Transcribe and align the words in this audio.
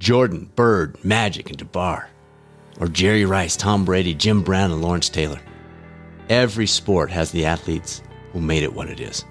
Jordan, 0.00 0.50
Bird, 0.56 1.02
Magic, 1.04 1.50
and 1.50 1.58
DeBar. 1.58 2.06
Or 2.80 2.88
Jerry 2.88 3.26
Rice, 3.26 3.54
Tom 3.54 3.84
Brady, 3.84 4.14
Jim 4.14 4.42
Brown, 4.42 4.72
and 4.72 4.80
Lawrence 4.80 5.10
Taylor. 5.10 5.40
Every 6.30 6.66
sport 6.66 7.10
has 7.10 7.30
the 7.30 7.44
athletes 7.44 8.02
who 8.32 8.40
made 8.40 8.62
it 8.62 8.72
what 8.72 8.88
it 8.88 8.98
is. 8.98 9.24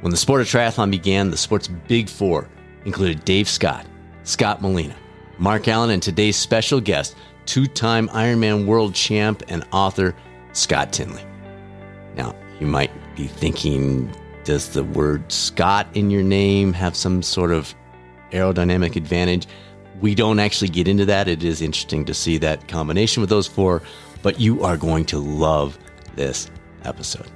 When 0.00 0.12
the 0.12 0.16
sport 0.16 0.40
of 0.40 0.46
triathlon 0.46 0.92
began, 0.92 1.30
the 1.30 1.36
sport's 1.36 1.66
big 1.66 2.08
four 2.08 2.48
included 2.84 3.24
Dave 3.24 3.48
Scott, 3.48 3.84
Scott 4.22 4.62
Molina, 4.62 4.94
Mark 5.38 5.66
Allen, 5.66 5.90
and 5.90 6.02
today's 6.02 6.36
special 6.36 6.80
guest, 6.80 7.16
two 7.44 7.66
time 7.66 8.08
Ironman 8.10 8.66
world 8.66 8.94
champ 8.94 9.42
and 9.48 9.66
author 9.72 10.14
Scott 10.52 10.92
Tinley. 10.92 11.24
Now, 12.14 12.36
you 12.60 12.66
might 12.66 12.92
be 13.16 13.26
thinking, 13.26 14.14
does 14.44 14.68
the 14.68 14.84
word 14.84 15.30
Scott 15.32 15.88
in 15.94 16.10
your 16.10 16.22
name 16.22 16.72
have 16.74 16.94
some 16.94 17.22
sort 17.22 17.50
of 17.50 17.74
aerodynamic 18.30 18.94
advantage? 18.94 19.48
We 20.00 20.14
don't 20.14 20.38
actually 20.38 20.70
get 20.70 20.88
into 20.88 21.04
that. 21.06 21.28
It 21.28 21.44
is 21.44 21.60
interesting 21.60 22.06
to 22.06 22.14
see 22.14 22.38
that 22.38 22.66
combination 22.68 23.20
with 23.20 23.28
those 23.28 23.46
four, 23.46 23.82
but 24.22 24.40
you 24.40 24.64
are 24.64 24.78
going 24.78 25.04
to 25.06 25.18
love 25.18 25.78
this 26.16 26.50
episode. 26.84 27.26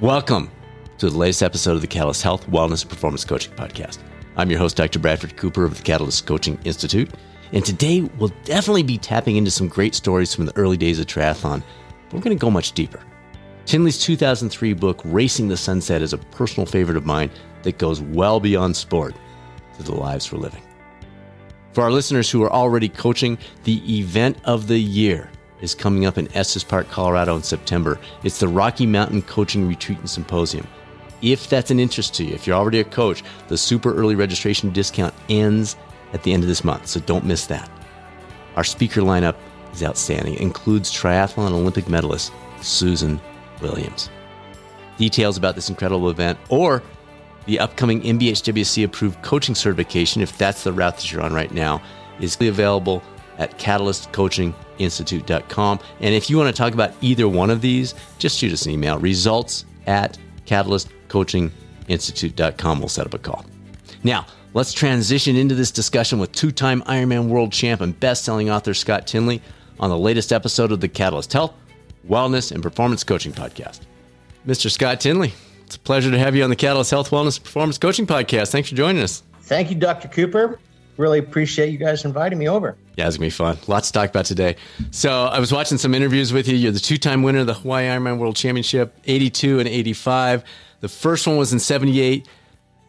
Welcome 0.00 0.52
to 0.98 1.10
the 1.10 1.18
latest 1.18 1.42
episode 1.42 1.72
of 1.72 1.80
the 1.80 1.88
Catalyst 1.88 2.22
Health, 2.22 2.48
Wellness, 2.48 2.82
and 2.82 2.90
Performance 2.90 3.24
Coaching 3.24 3.52
Podcast. 3.54 3.98
I'm 4.36 4.50
your 4.50 4.60
host, 4.60 4.76
Dr. 4.76 5.00
Bradford 5.00 5.36
Cooper 5.36 5.64
of 5.64 5.76
the 5.76 5.82
Catalyst 5.82 6.26
Coaching 6.26 6.60
Institute. 6.62 7.10
And 7.52 7.64
today 7.64 8.02
we'll 8.02 8.32
definitely 8.44 8.84
be 8.84 8.96
tapping 8.96 9.34
into 9.34 9.50
some 9.50 9.66
great 9.66 9.96
stories 9.96 10.32
from 10.32 10.46
the 10.46 10.56
early 10.56 10.76
days 10.76 11.00
of 11.00 11.06
triathlon, 11.06 11.60
but 12.04 12.14
we're 12.14 12.22
going 12.22 12.38
to 12.38 12.40
go 12.40 12.52
much 12.52 12.70
deeper. 12.70 13.00
Tinley's 13.66 13.98
2003 13.98 14.74
book, 14.74 15.00
Racing 15.04 15.48
the 15.48 15.56
Sunset, 15.56 16.02
is 16.02 16.12
a 16.12 16.18
personal 16.18 16.66
favorite 16.66 16.96
of 16.96 17.04
mine 17.04 17.30
that 17.64 17.78
goes 17.78 18.00
well 18.00 18.38
beyond 18.38 18.76
sport 18.76 19.16
to 19.76 19.82
the 19.82 19.94
lives 19.94 20.30
we're 20.30 20.38
living. 20.38 20.62
For 21.72 21.84
our 21.84 21.92
listeners 21.92 22.28
who 22.28 22.42
are 22.42 22.52
already 22.52 22.88
coaching, 22.88 23.38
the 23.62 23.98
event 23.98 24.38
of 24.44 24.66
the 24.66 24.78
year 24.78 25.30
is 25.60 25.74
coming 25.74 26.04
up 26.04 26.18
in 26.18 26.34
Estes 26.36 26.64
Park, 26.64 26.88
Colorado 26.88 27.36
in 27.36 27.44
September. 27.44 28.00
It's 28.24 28.40
the 28.40 28.48
Rocky 28.48 28.86
Mountain 28.86 29.22
Coaching 29.22 29.68
Retreat 29.68 29.98
and 29.98 30.10
Symposium. 30.10 30.66
If 31.22 31.48
that's 31.48 31.70
an 31.70 31.78
interest 31.78 32.14
to 32.14 32.24
you, 32.24 32.34
if 32.34 32.46
you're 32.46 32.56
already 32.56 32.80
a 32.80 32.84
coach, 32.84 33.22
the 33.48 33.56
super 33.58 33.94
early 33.94 34.16
registration 34.16 34.72
discount 34.72 35.14
ends 35.28 35.76
at 36.12 36.24
the 36.24 36.32
end 36.32 36.42
of 36.42 36.48
this 36.48 36.64
month, 36.64 36.88
so 36.88 36.98
don't 37.00 37.24
miss 37.24 37.46
that. 37.46 37.70
Our 38.56 38.64
speaker 38.64 39.02
lineup 39.02 39.36
is 39.72 39.84
outstanding. 39.84 40.34
It 40.34 40.40
includes 40.40 40.92
triathlon 40.92 41.52
Olympic 41.52 41.88
medalist 41.88 42.32
Susan 42.62 43.20
Williams. 43.62 44.10
Details 44.98 45.36
about 45.36 45.54
this 45.54 45.68
incredible 45.68 46.10
event 46.10 46.38
or 46.48 46.82
the 47.46 47.58
upcoming 47.58 48.02
NBHWC 48.02 48.84
approved 48.84 49.22
coaching 49.22 49.54
certification, 49.54 50.20
if 50.22 50.36
that's 50.38 50.64
the 50.64 50.72
route 50.72 50.96
that 50.96 51.10
you're 51.10 51.22
on 51.22 51.32
right 51.32 51.52
now, 51.52 51.82
is 52.20 52.36
available 52.40 53.02
at 53.38 53.58
catalystcoachinginstitute.com. 53.58 55.80
And 56.00 56.14
if 56.14 56.30
you 56.30 56.36
want 56.36 56.54
to 56.54 56.62
talk 56.62 56.74
about 56.74 56.92
either 57.00 57.28
one 57.28 57.50
of 57.50 57.60
these, 57.60 57.94
just 58.18 58.38
shoot 58.38 58.52
us 58.52 58.66
an 58.66 58.72
email 58.72 58.98
results 58.98 59.64
at 59.86 60.18
catalystcoachinginstitute.com. 60.46 62.78
We'll 62.78 62.88
set 62.88 63.06
up 63.06 63.14
a 63.14 63.18
call. 63.18 63.44
Now, 64.04 64.26
let's 64.52 64.72
transition 64.72 65.36
into 65.36 65.54
this 65.54 65.70
discussion 65.70 66.18
with 66.18 66.32
two 66.32 66.50
time 66.50 66.82
Ironman 66.82 67.28
world 67.28 67.52
champ 67.52 67.80
and 67.80 67.98
best 67.98 68.24
selling 68.24 68.50
author 68.50 68.74
Scott 68.74 69.06
Tinley 69.06 69.40
on 69.78 69.88
the 69.90 69.98
latest 69.98 70.32
episode 70.32 70.72
of 70.72 70.80
the 70.80 70.88
Catalyst 70.88 71.32
Health, 71.32 71.54
Wellness, 72.08 72.52
and 72.52 72.62
Performance 72.62 73.04
Coaching 73.04 73.32
Podcast. 73.32 73.80
Mr. 74.46 74.70
Scott 74.70 75.00
Tinley, 75.00 75.32
it's 75.70 75.76
a 75.76 75.78
pleasure 75.78 76.10
to 76.10 76.18
have 76.18 76.34
you 76.34 76.42
on 76.42 76.50
the 76.50 76.56
Catalyst 76.56 76.90
Health, 76.90 77.10
Wellness, 77.10 77.40
Performance 77.40 77.78
Coaching 77.78 78.04
Podcast. 78.04 78.50
Thanks 78.50 78.68
for 78.68 78.74
joining 78.74 79.00
us. 79.04 79.22
Thank 79.42 79.70
you, 79.70 79.76
Dr. 79.76 80.08
Cooper. 80.08 80.58
Really 80.96 81.20
appreciate 81.20 81.70
you 81.70 81.78
guys 81.78 82.04
inviting 82.04 82.40
me 82.40 82.48
over. 82.48 82.76
Yeah, 82.96 83.06
it's 83.06 83.16
gonna 83.16 83.26
be 83.26 83.30
fun. 83.30 83.56
Lots 83.68 83.86
to 83.86 83.92
talk 83.92 84.10
about 84.10 84.24
today. 84.24 84.56
So 84.90 85.26
I 85.26 85.38
was 85.38 85.52
watching 85.52 85.78
some 85.78 85.94
interviews 85.94 86.32
with 86.32 86.48
you. 86.48 86.56
You're 86.56 86.72
the 86.72 86.80
two-time 86.80 87.22
winner 87.22 87.38
of 87.38 87.46
the 87.46 87.54
Hawaii 87.54 87.84
Ironman 87.84 88.18
World 88.18 88.34
Championship, 88.34 88.98
82 89.04 89.60
and 89.60 89.68
85. 89.68 90.42
The 90.80 90.88
first 90.88 91.24
one 91.28 91.36
was 91.36 91.52
in 91.52 91.60
78. 91.60 92.26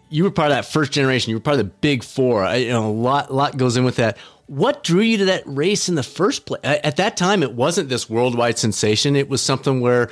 You 0.10 0.24
were 0.24 0.32
part 0.32 0.50
of 0.50 0.58
that 0.58 0.66
first 0.66 0.92
generation. 0.92 1.30
You 1.30 1.36
were 1.36 1.42
part 1.42 1.60
of 1.60 1.66
the 1.66 1.72
big 1.82 2.04
four. 2.04 2.44
I, 2.44 2.56
you 2.56 2.70
know, 2.70 2.90
a 2.90 2.92
lot, 2.92 3.32
lot 3.32 3.58
goes 3.58 3.78
in 3.78 3.84
with 3.84 3.98
that. 3.98 4.18
What 4.48 4.84
drew 4.84 5.02
you 5.02 5.20
to 5.20 5.26
that 5.26 5.44
race 5.46 5.88
in 5.88 5.94
the 5.94 6.02
first 6.04 6.48
place? 6.48 6.62
At 6.64 6.96
that 6.96 7.16
time, 7.16 7.44
it 7.44 7.54
wasn't 7.54 7.90
this 7.90 8.10
worldwide 8.10 8.58
sensation. 8.58 9.16
It 9.16 9.30
was 9.30 9.40
something 9.44 9.82
where, 9.82 10.10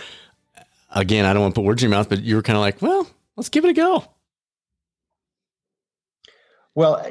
again, 0.91 1.25
I 1.25 1.33
don't 1.33 1.41
want 1.41 1.55
to 1.55 1.61
put 1.61 1.65
words 1.65 1.83
in 1.83 1.89
your 1.89 1.97
mouth, 1.97 2.09
but 2.09 2.21
you 2.21 2.35
were 2.35 2.41
kind 2.41 2.57
of 2.57 2.61
like, 2.61 2.81
well, 2.81 3.07
let's 3.35 3.49
give 3.49 3.65
it 3.65 3.69
a 3.69 3.73
go. 3.73 4.05
Well, 6.75 7.05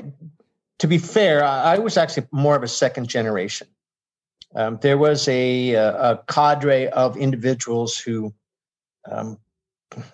to 0.79 0.87
be 0.87 0.99
fair, 0.99 1.45
I 1.45 1.79
was 1.79 1.97
actually 1.97 2.27
more 2.31 2.57
of 2.57 2.63
a 2.63 2.69
second 2.69 3.09
generation. 3.09 3.69
Um, 4.55 4.79
there 4.81 4.97
was 4.97 5.29
a, 5.29 5.75
a, 5.75 6.23
cadre 6.27 6.89
of 6.89 7.17
individuals 7.19 7.99
who, 7.99 8.33
um, 9.11 9.39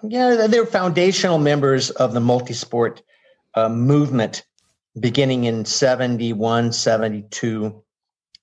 yeah, 0.03 0.47
they 0.49 0.59
were 0.59 0.67
foundational 0.67 1.39
members 1.39 1.91
of 1.91 2.15
the 2.15 2.21
multisport 2.21 3.03
uh, 3.55 3.69
movement 3.69 4.45
beginning 4.99 5.45
in 5.45 5.65
71, 5.65 6.73
72. 6.73 7.83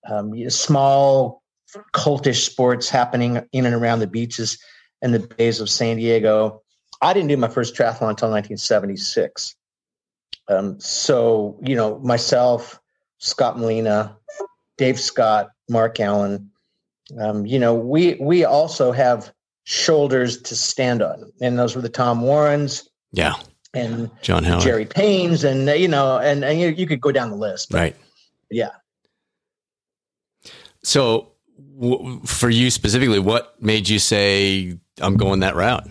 Um, 0.09 0.49
small 0.49 1.43
cultish 1.93 2.45
sports 2.45 2.89
happening 2.89 3.41
in 3.51 3.65
and 3.65 3.75
around 3.75 3.99
the 3.99 4.07
beaches 4.07 4.57
and 5.01 5.13
the 5.13 5.19
bays 5.19 5.59
of 5.59 5.69
San 5.69 5.97
Diego. 5.97 6.61
I 7.01 7.13
didn't 7.13 7.29
do 7.29 7.37
my 7.37 7.47
first 7.47 7.75
triathlon 7.75 8.09
until 8.09 8.29
1976. 8.29 9.55
Um, 10.47 10.79
so, 10.79 11.59
you 11.63 11.75
know, 11.75 11.99
myself, 11.99 12.79
Scott 13.17 13.57
Molina, 13.57 14.15
Dave 14.77 14.99
Scott, 14.99 15.51
Mark 15.69 15.99
Allen, 15.99 16.51
um, 17.19 17.45
you 17.45 17.59
know, 17.59 17.73
we 17.73 18.15
we 18.15 18.45
also 18.45 18.91
have 18.91 19.33
shoulders 19.63 20.41
to 20.43 20.55
stand 20.55 21.01
on, 21.01 21.31
and 21.41 21.57
those 21.57 21.75
were 21.75 21.81
the 21.81 21.89
Tom 21.89 22.21
Warrens, 22.21 22.89
yeah, 23.11 23.33
and 23.73 24.09
John 24.21 24.43
Howard, 24.43 24.63
Jerry 24.63 24.85
Paynes, 24.85 25.43
and 25.43 25.67
you 25.79 25.87
know, 25.87 26.19
and 26.19 26.43
and 26.45 26.59
you, 26.59 26.69
you 26.69 26.87
could 26.87 27.01
go 27.01 27.11
down 27.11 27.29
the 27.29 27.35
list, 27.35 27.73
right? 27.73 27.95
Yeah. 28.49 28.71
So, 30.83 31.33
w- 31.79 32.21
for 32.25 32.49
you 32.49 32.71
specifically, 32.71 33.19
what 33.19 33.61
made 33.61 33.89
you 33.89 33.99
say 33.99 34.79
I'm 34.99 35.15
going 35.17 35.41
that 35.41 35.55
route? 35.55 35.87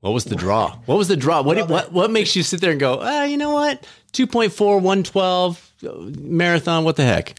What 0.00 0.12
was 0.12 0.24
the 0.24 0.36
draw? 0.36 0.76
What 0.86 0.98
was 0.98 1.08
the 1.08 1.16
draw? 1.16 1.42
What 1.42 1.68
what 1.68 1.92
what 1.92 2.10
makes 2.10 2.36
you 2.36 2.42
sit 2.44 2.60
there 2.60 2.70
and 2.70 2.78
go, 2.78 3.00
ah, 3.02 3.24
you 3.24 3.36
know 3.36 3.52
what? 3.52 3.84
2.4, 4.12 4.80
112 4.80 5.72
marathon, 6.20 6.84
what 6.84 6.96
the 6.96 7.04
heck? 7.04 7.36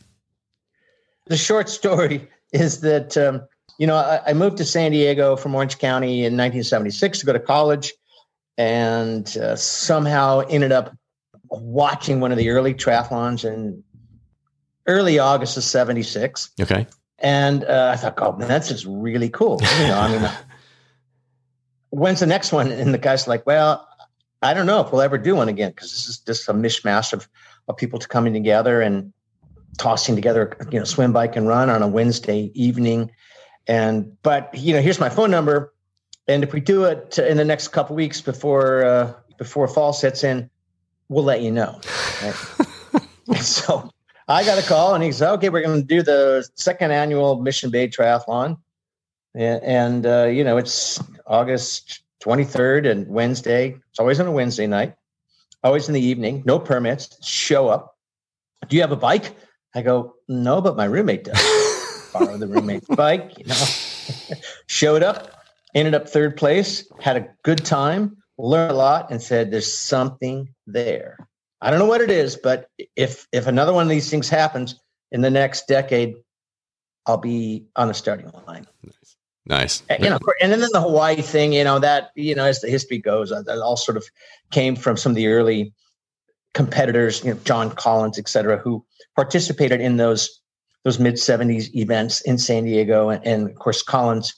The 1.27 1.37
short 1.37 1.69
story 1.69 2.27
is 2.51 2.81
that 2.81 3.15
um, 3.15 3.41
you 3.77 3.87
know, 3.87 3.95
I, 3.95 4.21
I, 4.27 4.33
moved 4.33 4.57
to 4.57 4.65
San 4.65 4.91
Diego 4.91 5.35
from 5.35 5.53
Orange 5.55 5.77
County 5.77 6.19
in 6.19 6.33
1976 6.33 7.19
to 7.19 7.25
go 7.25 7.33
to 7.33 7.39
college 7.39 7.93
and 8.57 9.37
uh, 9.37 9.55
somehow 9.55 10.39
ended 10.49 10.71
up 10.71 10.95
watching 11.49 12.19
one 12.19 12.31
of 12.31 12.37
the 12.37 12.49
early 12.49 12.73
triathlons 12.73 13.45
in 13.45 13.83
early 14.87 15.19
August 15.19 15.57
of 15.57 15.63
76. 15.63 16.51
Okay. 16.59 16.87
And 17.19 17.63
uh, 17.66 17.91
I 17.94 17.97
thought, 17.97 18.13
oh, 18.17 18.33
man, 18.33 18.47
that's 18.47 18.67
just 18.67 18.85
really 18.88 19.29
cool. 19.29 19.59
You 19.79 19.88
know, 19.88 20.00
I 20.00 20.11
mean, 20.11 20.31
when's 21.89 22.19
the 22.19 22.28
next 22.28 22.51
one? 22.51 22.72
And 22.72 22.94
the 22.94 23.00
guy's 23.00 23.28
like, 23.28 23.45
well, 23.45 23.88
I 24.41 24.53
don't 24.53 24.67
know 24.67 24.81
if 24.81 24.91
we'll 24.91 25.01
ever 25.01 25.17
do 25.17 25.35
one 25.35 25.50
again 25.50 25.72
because 25.72 25.91
this 25.91 26.07
is 26.07 26.19
just 26.19 26.47
a 26.47 26.53
mishmash 26.53 27.13
of, 27.13 27.27
of 27.67 27.77
people 27.77 28.00
coming 28.00 28.33
together 28.33 28.81
and 28.81 29.11
tossing 29.77 30.16
together, 30.16 30.56
you 30.72 30.79
know, 30.79 30.85
swim, 30.85 31.11
bike, 31.11 31.35
and 31.35 31.47
run 31.47 31.69
on 31.69 31.81
a 31.81 31.88
Wednesday 31.88 32.51
evening. 32.53 33.11
And 33.67 34.16
but 34.22 34.53
you 34.56 34.73
know, 34.73 34.81
here's 34.81 35.00
my 35.00 35.09
phone 35.09 35.29
number, 35.29 35.73
and 36.27 36.41
if 36.41 36.53
we 36.53 36.61
do 36.61 36.85
it 36.85 37.17
in 37.17 37.35
the 37.35 37.44
next 37.44 37.69
couple 37.69 37.97
weeks 37.97 38.22
before 38.22 38.85
uh, 38.85 39.13
before 39.38 39.67
fall 39.67 39.91
sets 39.91 40.23
in, 40.23 40.50
we'll 41.09 41.25
let 41.25 41.41
you 41.41 41.51
know. 41.51 41.81
Right? 42.23 42.35
so 43.41 43.91
I 44.27 44.44
got 44.44 44.57
a 44.57 44.68
call, 44.68 44.94
and 44.94 45.03
he 45.03 45.12
said, 45.12 45.31
"Okay, 45.33 45.50
we're 45.50 45.62
going 45.62 45.81
to 45.81 45.88
do 45.88 46.01
the 46.01 46.47
second 46.56 46.91
annual 46.91 47.41
Mission 47.41 47.69
Bay 47.69 47.88
Triathlon." 47.88 48.57
and, 49.38 49.63
and 49.63 50.06
uh, 50.06 50.25
you 50.25 50.44
know 50.44 50.57
it's 50.57 51.00
August 51.25 52.01
23rd 52.24 52.89
and 52.89 53.07
Wednesday. 53.07 53.77
It's 53.89 54.00
always 54.00 54.19
on 54.19 54.27
a 54.27 54.31
Wednesday 54.31 54.68
night, 54.68 54.95
always 55.63 55.88
in 55.88 55.94
the 55.94 56.01
evening. 56.01 56.44
No 56.45 56.59
permits. 56.59 57.18
Show 57.25 57.69
up. 57.69 57.95
Do 58.68 58.75
you 58.75 58.81
have 58.81 58.91
a 58.91 58.97
bike? 58.97 59.35
I 59.75 59.83
go, 59.83 60.15
no, 60.27 60.59
but 60.59 60.75
my 60.75 60.85
roommate 60.85 61.25
does. 61.25 62.09
Borrow 62.13 62.38
the 62.38 62.47
roommate's 62.47 62.88
bike. 62.88 63.33
You 63.38 63.45
know, 63.45 63.56
showed 64.68 65.03
up, 65.03 65.31
ended 65.75 65.94
up 65.94 66.09
third 66.09 66.35
place, 66.35 66.91
had 67.00 67.18
a 67.18 67.27
good 67.44 67.63
time, 67.63 68.18
learned 68.39 68.71
a 68.71 68.75
lot, 68.75 69.12
and 69.12 69.21
said, 69.21 69.51
"There's 69.51 69.71
something 69.71 70.50
there." 70.65 71.27
I 71.62 71.69
don't 71.69 71.80
know 71.80 71.86
what 71.86 72.01
it 72.01 72.12
is, 72.12 72.36
but 72.36 72.69
if 72.95 73.27
if 73.31 73.48
another 73.48 73.74
one 73.74 73.83
of 73.83 73.89
these 73.89 74.09
things 74.09 74.30
happens 74.30 74.80
in 75.12 75.21
the 75.21 75.30
next 75.30 75.68
decade, 75.68 76.15
I'll 77.06 77.18
be 77.18 77.65
on 77.75 77.88
the 77.88 77.94
starting 77.94 78.31
line. 78.48 78.68
Nice. 79.48 79.81
And, 79.89 80.04
you 80.04 80.09
know, 80.09 80.19
and 80.42 80.51
then 80.51 80.59
the 80.59 80.81
Hawaii 80.81 81.21
thing, 81.21 81.54
you 81.54 81.63
know, 81.63 81.80
that, 81.80 82.12
you 82.15 82.36
know, 82.36 82.44
as 82.44 82.59
the 82.59 82.69
history 82.69 82.98
goes, 82.98 83.31
uh, 83.31 83.42
that 83.44 83.59
all 83.59 83.77
sort 83.77 83.95
of 83.95 84.06
came 84.51 84.75
from 84.75 84.98
some 84.98 85.13
of 85.13 85.15
the 85.15 85.27
early 85.27 85.74
competitors, 86.54 87.24
you 87.24 87.33
know, 87.33 87.39
John 87.45 87.71
Collins, 87.71 88.19
et 88.19 88.27
cetera, 88.27 88.57
who 88.57 88.86
participated 89.15 89.80
in 89.80 89.98
those 89.98 90.42
those 90.83 91.00
mid 91.00 91.15
70s 91.15 91.74
events 91.75 92.21
in 92.21 92.38
San 92.38 92.65
Diego. 92.65 93.10
And, 93.10 93.25
and, 93.25 93.50
of 93.50 93.56
course, 93.56 93.81
Collins 93.81 94.33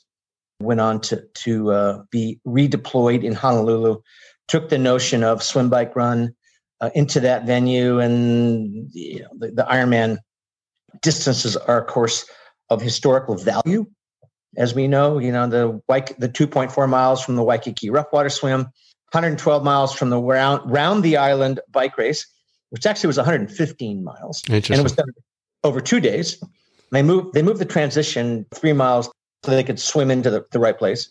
went 0.61 0.79
on 0.79 1.01
to, 1.01 1.23
to 1.35 1.71
uh, 1.71 2.03
be 2.11 2.39
redeployed 2.45 3.23
in 3.23 3.33
Honolulu, 3.33 4.01
took 4.47 4.69
the 4.69 4.77
notion 4.77 5.23
of 5.23 5.43
swim, 5.43 5.69
bike, 5.69 5.95
run 5.95 6.35
uh, 6.81 6.89
into 6.95 7.19
that 7.19 7.45
venue. 7.45 7.99
And 7.99 8.89
you 8.93 9.21
know, 9.21 9.29
the, 9.37 9.51
the 9.51 9.63
Ironman 9.63 10.17
distances 11.01 11.55
are, 11.57 11.81
of 11.81 11.87
course, 11.87 12.25
of 12.69 12.81
historical 12.81 13.35
value. 13.35 13.85
As 14.57 14.73
we 14.73 14.87
know, 14.87 15.19
you 15.19 15.31
know, 15.31 15.47
the, 15.47 15.81
the 16.17 16.29
2.4 16.29 16.89
miles 16.89 17.23
from 17.23 17.35
the 17.35 17.43
Waikiki 17.43 17.89
rough 17.89 18.11
water 18.11 18.29
swim, 18.29 18.61
112 19.11 19.63
miles 19.63 19.93
from 19.93 20.09
the 20.09 20.19
round, 20.19 20.69
round 20.69 21.03
the 21.03 21.17
island 21.17 21.59
bike 21.71 21.97
race, 21.97 22.25
which 22.69 22.85
actually 22.85 23.07
was 23.07 23.17
115 23.17 24.03
miles. 24.03 24.43
And 24.47 24.79
it 24.79 24.83
was 24.83 24.93
done 24.93 25.07
over 25.63 25.81
two 25.81 25.99
days. 25.99 26.41
They 26.91 27.03
moved 27.03 27.33
they 27.33 27.43
moved 27.43 27.59
the 27.59 27.65
transition 27.65 28.45
three 28.53 28.73
miles 28.73 29.09
so 29.43 29.51
they 29.51 29.63
could 29.63 29.79
swim 29.79 30.09
into 30.09 30.29
the, 30.29 30.45
the 30.51 30.59
right 30.59 30.77
place. 30.77 31.09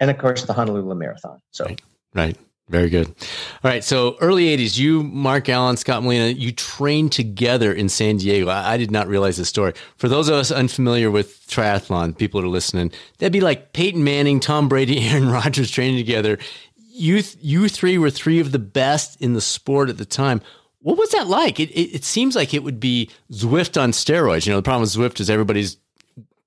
And 0.00 0.10
of 0.10 0.18
course 0.18 0.44
the 0.44 0.52
Honolulu 0.52 0.94
Marathon. 0.94 1.40
So 1.50 1.66
right. 1.66 1.80
right. 2.14 2.36
Very 2.70 2.88
good. 2.88 3.08
All 3.08 3.70
right. 3.70 3.82
So 3.82 4.16
early 4.20 4.56
80s, 4.56 4.78
you, 4.78 5.02
Mark 5.02 5.48
Allen, 5.48 5.76
Scott 5.76 6.04
Molina, 6.04 6.28
you 6.28 6.52
trained 6.52 7.10
together 7.10 7.72
in 7.72 7.88
San 7.88 8.18
Diego. 8.18 8.48
I, 8.48 8.74
I, 8.74 8.76
did 8.76 8.92
not 8.92 9.08
realize 9.08 9.36
this 9.36 9.48
story. 9.48 9.72
For 9.96 10.08
those 10.08 10.28
of 10.28 10.36
us 10.36 10.52
unfamiliar 10.52 11.10
with 11.10 11.44
triathlon, 11.48 12.16
people 12.16 12.40
that 12.40 12.46
are 12.46 12.50
listening, 12.50 12.92
that'd 13.18 13.32
be 13.32 13.40
like 13.40 13.72
Peyton 13.72 14.04
Manning, 14.04 14.38
Tom 14.38 14.68
Brady, 14.68 15.00
Aaron 15.08 15.28
Rodgers 15.28 15.68
training 15.68 15.96
together. 15.96 16.38
You, 16.76 17.24
you 17.40 17.68
three 17.68 17.98
were 17.98 18.10
three 18.10 18.38
of 18.38 18.52
the 18.52 18.60
best 18.60 19.20
in 19.20 19.32
the 19.32 19.40
sport 19.40 19.88
at 19.88 19.98
the 19.98 20.04
time. 20.04 20.40
What 20.78 20.96
was 20.96 21.10
that 21.10 21.26
like? 21.26 21.58
It, 21.58 21.70
it, 21.70 21.96
it 21.96 22.04
seems 22.04 22.36
like 22.36 22.54
it 22.54 22.62
would 22.62 22.78
be 22.78 23.10
Zwift 23.32 23.82
on 23.82 23.90
steroids. 23.90 24.46
You 24.46 24.52
know, 24.52 24.58
the 24.58 24.62
problem 24.62 24.82
with 24.82 24.94
Zwift 24.94 25.18
is 25.18 25.28
everybody's 25.28 25.76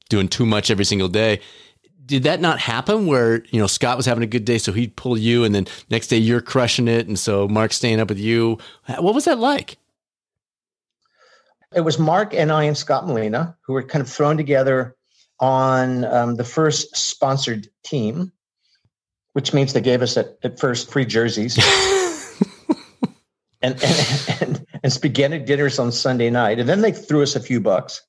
doing 0.07 0.29
too 0.29 0.45
much 0.45 0.71
every 0.71 0.85
single 0.85 1.09
day. 1.09 1.41
Did 2.05 2.23
that 2.23 2.41
not 2.41 2.59
happen 2.59 3.07
where, 3.07 3.43
you 3.45 3.59
know, 3.59 3.67
Scott 3.67 3.97
was 3.97 4.05
having 4.05 4.23
a 4.23 4.27
good 4.27 4.45
day, 4.45 4.57
so 4.57 4.73
he'd 4.73 4.95
pull 4.95 5.17
you, 5.17 5.43
and 5.43 5.55
then 5.55 5.67
next 5.89 6.07
day 6.07 6.17
you're 6.17 6.41
crushing 6.41 6.87
it, 6.87 7.07
and 7.07 7.17
so 7.17 7.47
Mark's 7.47 7.77
staying 7.77 7.99
up 7.99 8.09
with 8.09 8.19
you? 8.19 8.57
What 8.99 9.15
was 9.15 9.25
that 9.25 9.39
like? 9.39 9.77
It 11.75 11.81
was 11.81 11.97
Mark 11.97 12.33
and 12.33 12.51
I 12.51 12.63
and 12.63 12.77
Scott 12.77 13.07
Molina 13.07 13.55
who 13.61 13.73
were 13.73 13.83
kind 13.83 14.01
of 14.01 14.09
thrown 14.09 14.37
together 14.37 14.95
on 15.39 16.05
um, 16.05 16.35
the 16.35 16.43
first 16.43 16.95
sponsored 16.95 17.67
team, 17.83 18.31
which 19.33 19.53
means 19.53 19.73
they 19.73 19.81
gave 19.81 20.01
us 20.01 20.15
at, 20.17 20.37
at 20.43 20.59
first 20.59 20.91
free 20.91 21.05
jerseys. 21.05 21.57
and, 23.61 23.81
and, 23.83 24.25
and, 24.41 24.65
and 24.83 24.93
spaghetti 24.93 25.39
dinners 25.39 25.79
on 25.79 25.91
Sunday 25.91 26.29
night. 26.29 26.59
And 26.59 26.69
then 26.69 26.81
they 26.81 26.91
threw 26.91 27.23
us 27.23 27.35
a 27.35 27.39
few 27.39 27.59
bucks. 27.59 28.01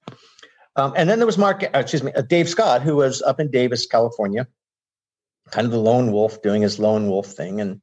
Um, 0.76 0.92
and 0.96 1.08
then 1.08 1.18
there 1.18 1.26
was 1.26 1.38
Mark, 1.38 1.62
uh, 1.62 1.78
excuse 1.78 2.02
me, 2.02 2.12
uh, 2.12 2.22
Dave 2.22 2.48
Scott, 2.48 2.82
who 2.82 2.96
was 2.96 3.22
up 3.22 3.38
in 3.38 3.50
Davis, 3.50 3.86
California, 3.86 4.46
kind 5.50 5.64
of 5.64 5.70
the 5.70 5.78
lone 5.78 6.10
wolf 6.12 6.42
doing 6.42 6.62
his 6.62 6.78
lone 6.78 7.08
wolf 7.08 7.28
thing. 7.28 7.60
And 7.60 7.80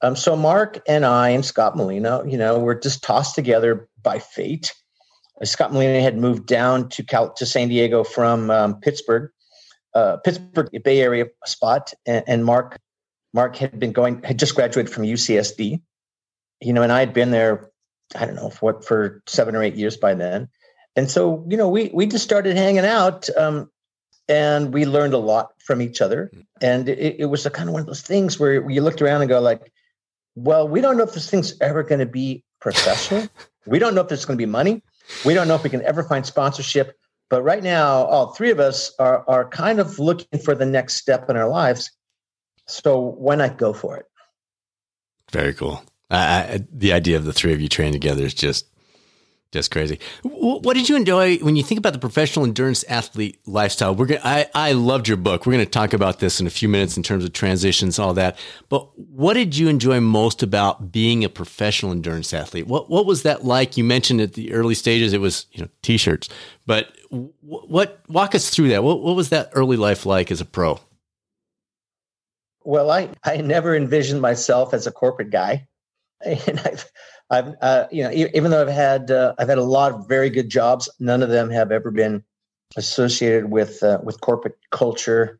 um, 0.00 0.16
so 0.16 0.36
Mark 0.36 0.80
and 0.88 1.04
I 1.04 1.30
and 1.30 1.44
Scott 1.44 1.76
Molina, 1.76 2.22
you 2.26 2.38
know, 2.38 2.58
were 2.58 2.74
just 2.74 3.02
tossed 3.02 3.34
together 3.34 3.88
by 4.02 4.18
fate. 4.18 4.72
Uh, 5.40 5.44
Scott 5.44 5.72
Molina 5.72 6.00
had 6.00 6.16
moved 6.16 6.46
down 6.46 6.88
to 6.90 7.02
Cal- 7.02 7.34
to 7.34 7.46
San 7.46 7.68
Diego 7.68 8.04
from 8.04 8.50
um, 8.50 8.80
Pittsburgh, 8.80 9.30
uh, 9.94 10.16
Pittsburgh 10.18 10.70
Bay 10.82 11.00
Area 11.00 11.26
spot, 11.44 11.92
and, 12.06 12.24
and 12.26 12.44
Mark 12.44 12.78
Mark 13.34 13.56
had 13.56 13.78
been 13.78 13.92
going 13.92 14.22
had 14.22 14.38
just 14.38 14.54
graduated 14.54 14.92
from 14.92 15.04
UCSD, 15.04 15.82
you 16.60 16.72
know, 16.72 16.82
and 16.82 16.92
I 16.92 17.00
had 17.00 17.12
been 17.12 17.32
there, 17.32 17.70
I 18.14 18.26
don't 18.26 18.36
know, 18.36 18.48
for 18.48 18.72
what, 18.72 18.84
for 18.84 19.22
seven 19.26 19.56
or 19.56 19.62
eight 19.62 19.74
years 19.74 19.96
by 19.96 20.14
then. 20.14 20.48
And 20.96 21.10
so, 21.10 21.44
you 21.48 21.56
know, 21.56 21.68
we, 21.68 21.90
we 21.92 22.06
just 22.06 22.24
started 22.24 22.56
hanging 22.56 22.84
out 22.84 23.28
um, 23.36 23.70
and 24.28 24.72
we 24.72 24.86
learned 24.86 25.14
a 25.14 25.18
lot 25.18 25.50
from 25.58 25.82
each 25.82 26.00
other. 26.00 26.30
Mm. 26.34 26.46
And 26.60 26.88
it, 26.88 27.16
it 27.20 27.26
was 27.26 27.46
a 27.46 27.50
kind 27.50 27.68
of 27.68 27.72
one 27.72 27.80
of 27.80 27.86
those 27.86 28.02
things 28.02 28.38
where 28.38 28.68
you 28.70 28.80
looked 28.80 29.02
around 29.02 29.22
and 29.22 29.28
go 29.28 29.40
like, 29.40 29.72
well, 30.36 30.68
we 30.68 30.80
don't 30.80 30.96
know 30.96 31.04
if 31.04 31.14
this 31.14 31.30
thing's 31.30 31.60
ever 31.60 31.82
going 31.82 32.00
to 32.00 32.06
be 32.06 32.42
professional. 32.60 33.28
we 33.66 33.78
don't 33.78 33.94
know 33.94 34.00
if 34.00 34.08
there's 34.08 34.24
going 34.24 34.38
to 34.38 34.42
be 34.42 34.50
money. 34.50 34.82
We 35.24 35.34
don't 35.34 35.48
know 35.48 35.54
if 35.54 35.62
we 35.62 35.70
can 35.70 35.82
ever 35.82 36.02
find 36.02 36.24
sponsorship. 36.24 36.96
But 37.30 37.42
right 37.42 37.62
now, 37.62 38.04
all 38.04 38.32
three 38.34 38.50
of 38.50 38.60
us 38.60 38.92
are, 38.98 39.24
are 39.28 39.48
kind 39.48 39.80
of 39.80 39.98
looking 39.98 40.38
for 40.40 40.54
the 40.54 40.66
next 40.66 40.94
step 40.94 41.28
in 41.30 41.36
our 41.36 41.48
lives. 41.48 41.90
So 42.66 43.00
why 43.00 43.34
not 43.34 43.58
go 43.58 43.72
for 43.72 43.96
it? 43.96 44.06
Very 45.30 45.54
cool. 45.54 45.82
I, 46.10 46.64
the 46.70 46.92
idea 46.92 47.16
of 47.16 47.24
the 47.24 47.32
three 47.32 47.52
of 47.52 47.60
you 47.60 47.68
training 47.68 47.94
together 47.94 48.24
is 48.24 48.34
just 48.34 48.66
just 49.54 49.70
crazy. 49.70 50.00
What 50.24 50.74
did 50.74 50.88
you 50.88 50.96
enjoy 50.96 51.38
when 51.38 51.54
you 51.54 51.62
think 51.62 51.78
about 51.78 51.92
the 51.92 51.98
professional 52.00 52.44
endurance 52.44 52.84
athlete 52.88 53.38
lifestyle? 53.46 53.94
We're 53.94 54.06
gonna, 54.06 54.20
I, 54.24 54.46
I 54.52 54.72
loved 54.72 55.06
your 55.06 55.16
book. 55.16 55.46
We're 55.46 55.52
going 55.52 55.64
to 55.64 55.70
talk 55.70 55.92
about 55.92 56.18
this 56.18 56.40
in 56.40 56.46
a 56.46 56.50
few 56.50 56.68
minutes 56.68 56.96
in 56.96 57.04
terms 57.04 57.24
of 57.24 57.32
transitions, 57.32 58.00
all 58.00 58.12
that. 58.14 58.36
But 58.68 58.86
what 58.98 59.34
did 59.34 59.56
you 59.56 59.68
enjoy 59.68 60.00
most 60.00 60.42
about 60.42 60.90
being 60.90 61.24
a 61.24 61.28
professional 61.28 61.92
endurance 61.92 62.34
athlete? 62.34 62.66
What 62.66 62.90
what 62.90 63.06
was 63.06 63.22
that 63.22 63.44
like? 63.44 63.76
You 63.76 63.84
mentioned 63.84 64.20
at 64.20 64.34
the 64.34 64.52
early 64.52 64.74
stages 64.74 65.12
it 65.12 65.20
was 65.20 65.46
you 65.52 65.62
know 65.62 65.68
t-shirts, 65.82 66.28
but 66.66 66.88
what 67.10 68.00
walk 68.08 68.34
us 68.34 68.50
through 68.50 68.70
that? 68.70 68.82
What 68.82 69.02
what 69.02 69.14
was 69.14 69.28
that 69.28 69.50
early 69.54 69.76
life 69.76 70.04
like 70.04 70.32
as 70.32 70.40
a 70.40 70.44
pro? 70.44 70.80
Well, 72.64 72.90
I 72.90 73.08
I 73.22 73.36
never 73.36 73.76
envisioned 73.76 74.20
myself 74.20 74.74
as 74.74 74.88
a 74.88 74.92
corporate 74.92 75.30
guy. 75.30 75.68
and 76.24 76.58
I've, 76.60 76.90
I've, 77.30 77.54
uh, 77.62 77.86
you 77.90 78.04
know, 78.04 78.10
even 78.12 78.50
though 78.50 78.62
I've 78.62 78.68
had, 78.68 79.10
uh, 79.10 79.34
I've 79.38 79.48
had 79.48 79.58
a 79.58 79.64
lot 79.64 79.92
of 79.92 80.08
very 80.08 80.30
good 80.30 80.48
jobs, 80.48 80.88
none 81.00 81.22
of 81.22 81.30
them 81.30 81.50
have 81.50 81.72
ever 81.72 81.90
been 81.90 82.22
associated 82.76 83.50
with 83.50 83.82
uh, 83.82 83.98
with 84.02 84.20
corporate 84.20 84.58
culture 84.70 85.38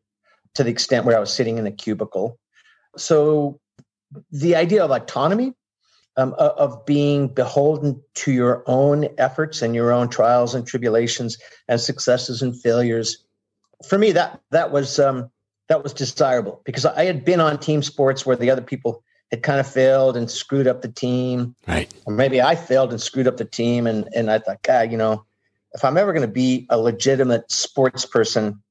to 0.54 0.64
the 0.64 0.70
extent 0.70 1.04
where 1.04 1.16
I 1.16 1.20
was 1.20 1.32
sitting 1.32 1.58
in 1.58 1.66
a 1.66 1.72
cubicle. 1.72 2.38
So, 2.96 3.60
the 4.30 4.56
idea 4.56 4.84
of 4.84 4.90
autonomy, 4.90 5.52
um, 6.16 6.34
of 6.38 6.86
being 6.86 7.28
beholden 7.28 8.00
to 8.14 8.32
your 8.32 8.62
own 8.66 9.08
efforts 9.18 9.62
and 9.62 9.74
your 9.74 9.92
own 9.92 10.08
trials 10.08 10.54
and 10.54 10.66
tribulations 10.66 11.36
and 11.68 11.80
successes 11.80 12.40
and 12.40 12.58
failures, 12.60 13.24
for 13.86 13.98
me 13.98 14.12
that 14.12 14.40
that 14.50 14.70
was 14.70 14.98
um, 14.98 15.30
that 15.68 15.82
was 15.82 15.92
desirable 15.92 16.62
because 16.64 16.86
I 16.86 17.04
had 17.04 17.24
been 17.24 17.40
on 17.40 17.58
team 17.58 17.82
sports 17.82 18.24
where 18.24 18.36
the 18.36 18.50
other 18.50 18.62
people 18.62 19.03
had 19.34 19.42
kind 19.42 19.60
of 19.60 19.66
failed 19.66 20.16
and 20.16 20.30
screwed 20.30 20.66
up 20.66 20.82
the 20.82 20.88
team. 20.88 21.54
Right. 21.66 21.92
Or 22.06 22.14
maybe 22.14 22.40
I 22.40 22.54
failed 22.54 22.90
and 22.90 23.00
screwed 23.00 23.26
up 23.26 23.36
the 23.36 23.44
team. 23.44 23.86
And, 23.86 24.08
and 24.14 24.30
I 24.30 24.38
thought, 24.38 24.62
God, 24.62 24.90
you 24.90 24.96
know, 24.96 25.24
if 25.74 25.84
I'm 25.84 25.96
ever 25.96 26.12
going 26.12 26.26
to 26.26 26.32
be 26.32 26.66
a 26.70 26.78
legitimate 26.78 27.50
sports 27.50 28.06
person, 28.06 28.62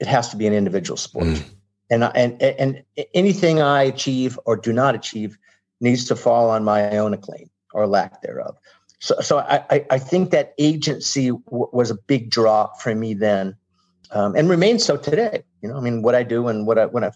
it 0.00 0.08
has 0.08 0.28
to 0.30 0.36
be 0.36 0.46
an 0.46 0.52
individual 0.52 0.96
sport. 0.96 1.26
Mm. 1.26 1.44
And, 1.90 2.04
and, 2.14 2.42
and 2.42 2.82
anything 3.14 3.60
I 3.60 3.82
achieve 3.82 4.38
or 4.44 4.56
do 4.56 4.72
not 4.72 4.94
achieve 4.94 5.38
needs 5.80 6.04
to 6.06 6.16
fall 6.16 6.50
on 6.50 6.64
my 6.64 6.96
own 6.98 7.14
acclaim 7.14 7.48
or 7.74 7.86
lack 7.86 8.22
thereof. 8.22 8.56
So, 8.98 9.20
so 9.20 9.38
I, 9.38 9.84
I 9.90 9.98
think 9.98 10.30
that 10.30 10.54
agency 10.58 11.30
w- 11.30 11.68
was 11.72 11.90
a 11.90 11.96
big 11.96 12.30
draw 12.30 12.72
for 12.74 12.94
me 12.94 13.14
then, 13.14 13.56
um, 14.12 14.36
and 14.36 14.48
remains 14.48 14.84
so 14.84 14.96
today. 14.96 15.42
You 15.60 15.68
know, 15.68 15.76
I 15.76 15.80
mean, 15.80 16.02
what 16.02 16.14
I 16.14 16.22
do 16.22 16.46
and 16.46 16.66
what 16.68 16.78
I 16.78 16.86
when 16.86 17.02
I 17.02 17.10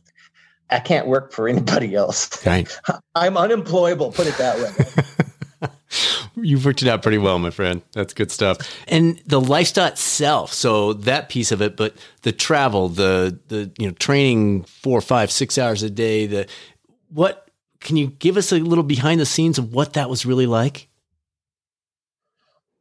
I 0.71 0.81
can't 0.81 1.07
work 1.07 1.33
for 1.33 1.49
anybody 1.49 1.95
else. 1.95 2.45
Right. 2.45 2.69
I'm 3.15 3.37
unemployable, 3.37 4.13
put 4.13 4.27
it 4.27 4.37
that 4.39 4.59
way. 4.59 5.71
You've 6.37 6.65
worked 6.65 6.83
it 6.83 6.89
out 6.89 7.03
pretty 7.03 7.19
well, 7.19 7.39
my 7.39 7.51
friend. 7.51 7.83
That's 7.93 8.13
good 8.13 8.31
stuff. 8.31 8.59
And 8.89 9.21
the 9.27 9.41
lifestyle 9.41 9.87
itself, 9.87 10.53
so 10.53 10.93
that 10.93 11.29
piece 11.29 11.51
of 11.53 11.63
it, 11.63 11.77
but 11.77 11.95
the 12.23 12.33
travel, 12.33 12.89
the 12.89 13.39
the 13.49 13.71
you 13.79 13.87
know, 13.87 13.95
training 13.95 14.65
four, 14.65 15.01
five, 15.01 15.31
six 15.31 15.57
hours 15.57 15.83
a 15.83 15.89
day, 15.89 16.27
the 16.27 16.47
what 17.09 17.49
can 17.81 17.97
you 17.97 18.09
give 18.09 18.37
us 18.37 18.53
a 18.53 18.59
little 18.59 18.85
behind 18.85 19.21
the 19.21 19.27
scenes 19.27 19.59
of 19.59 19.73
what 19.73 19.95
that 19.95 20.11
was 20.11 20.27
really 20.27 20.47
like? 20.47 20.89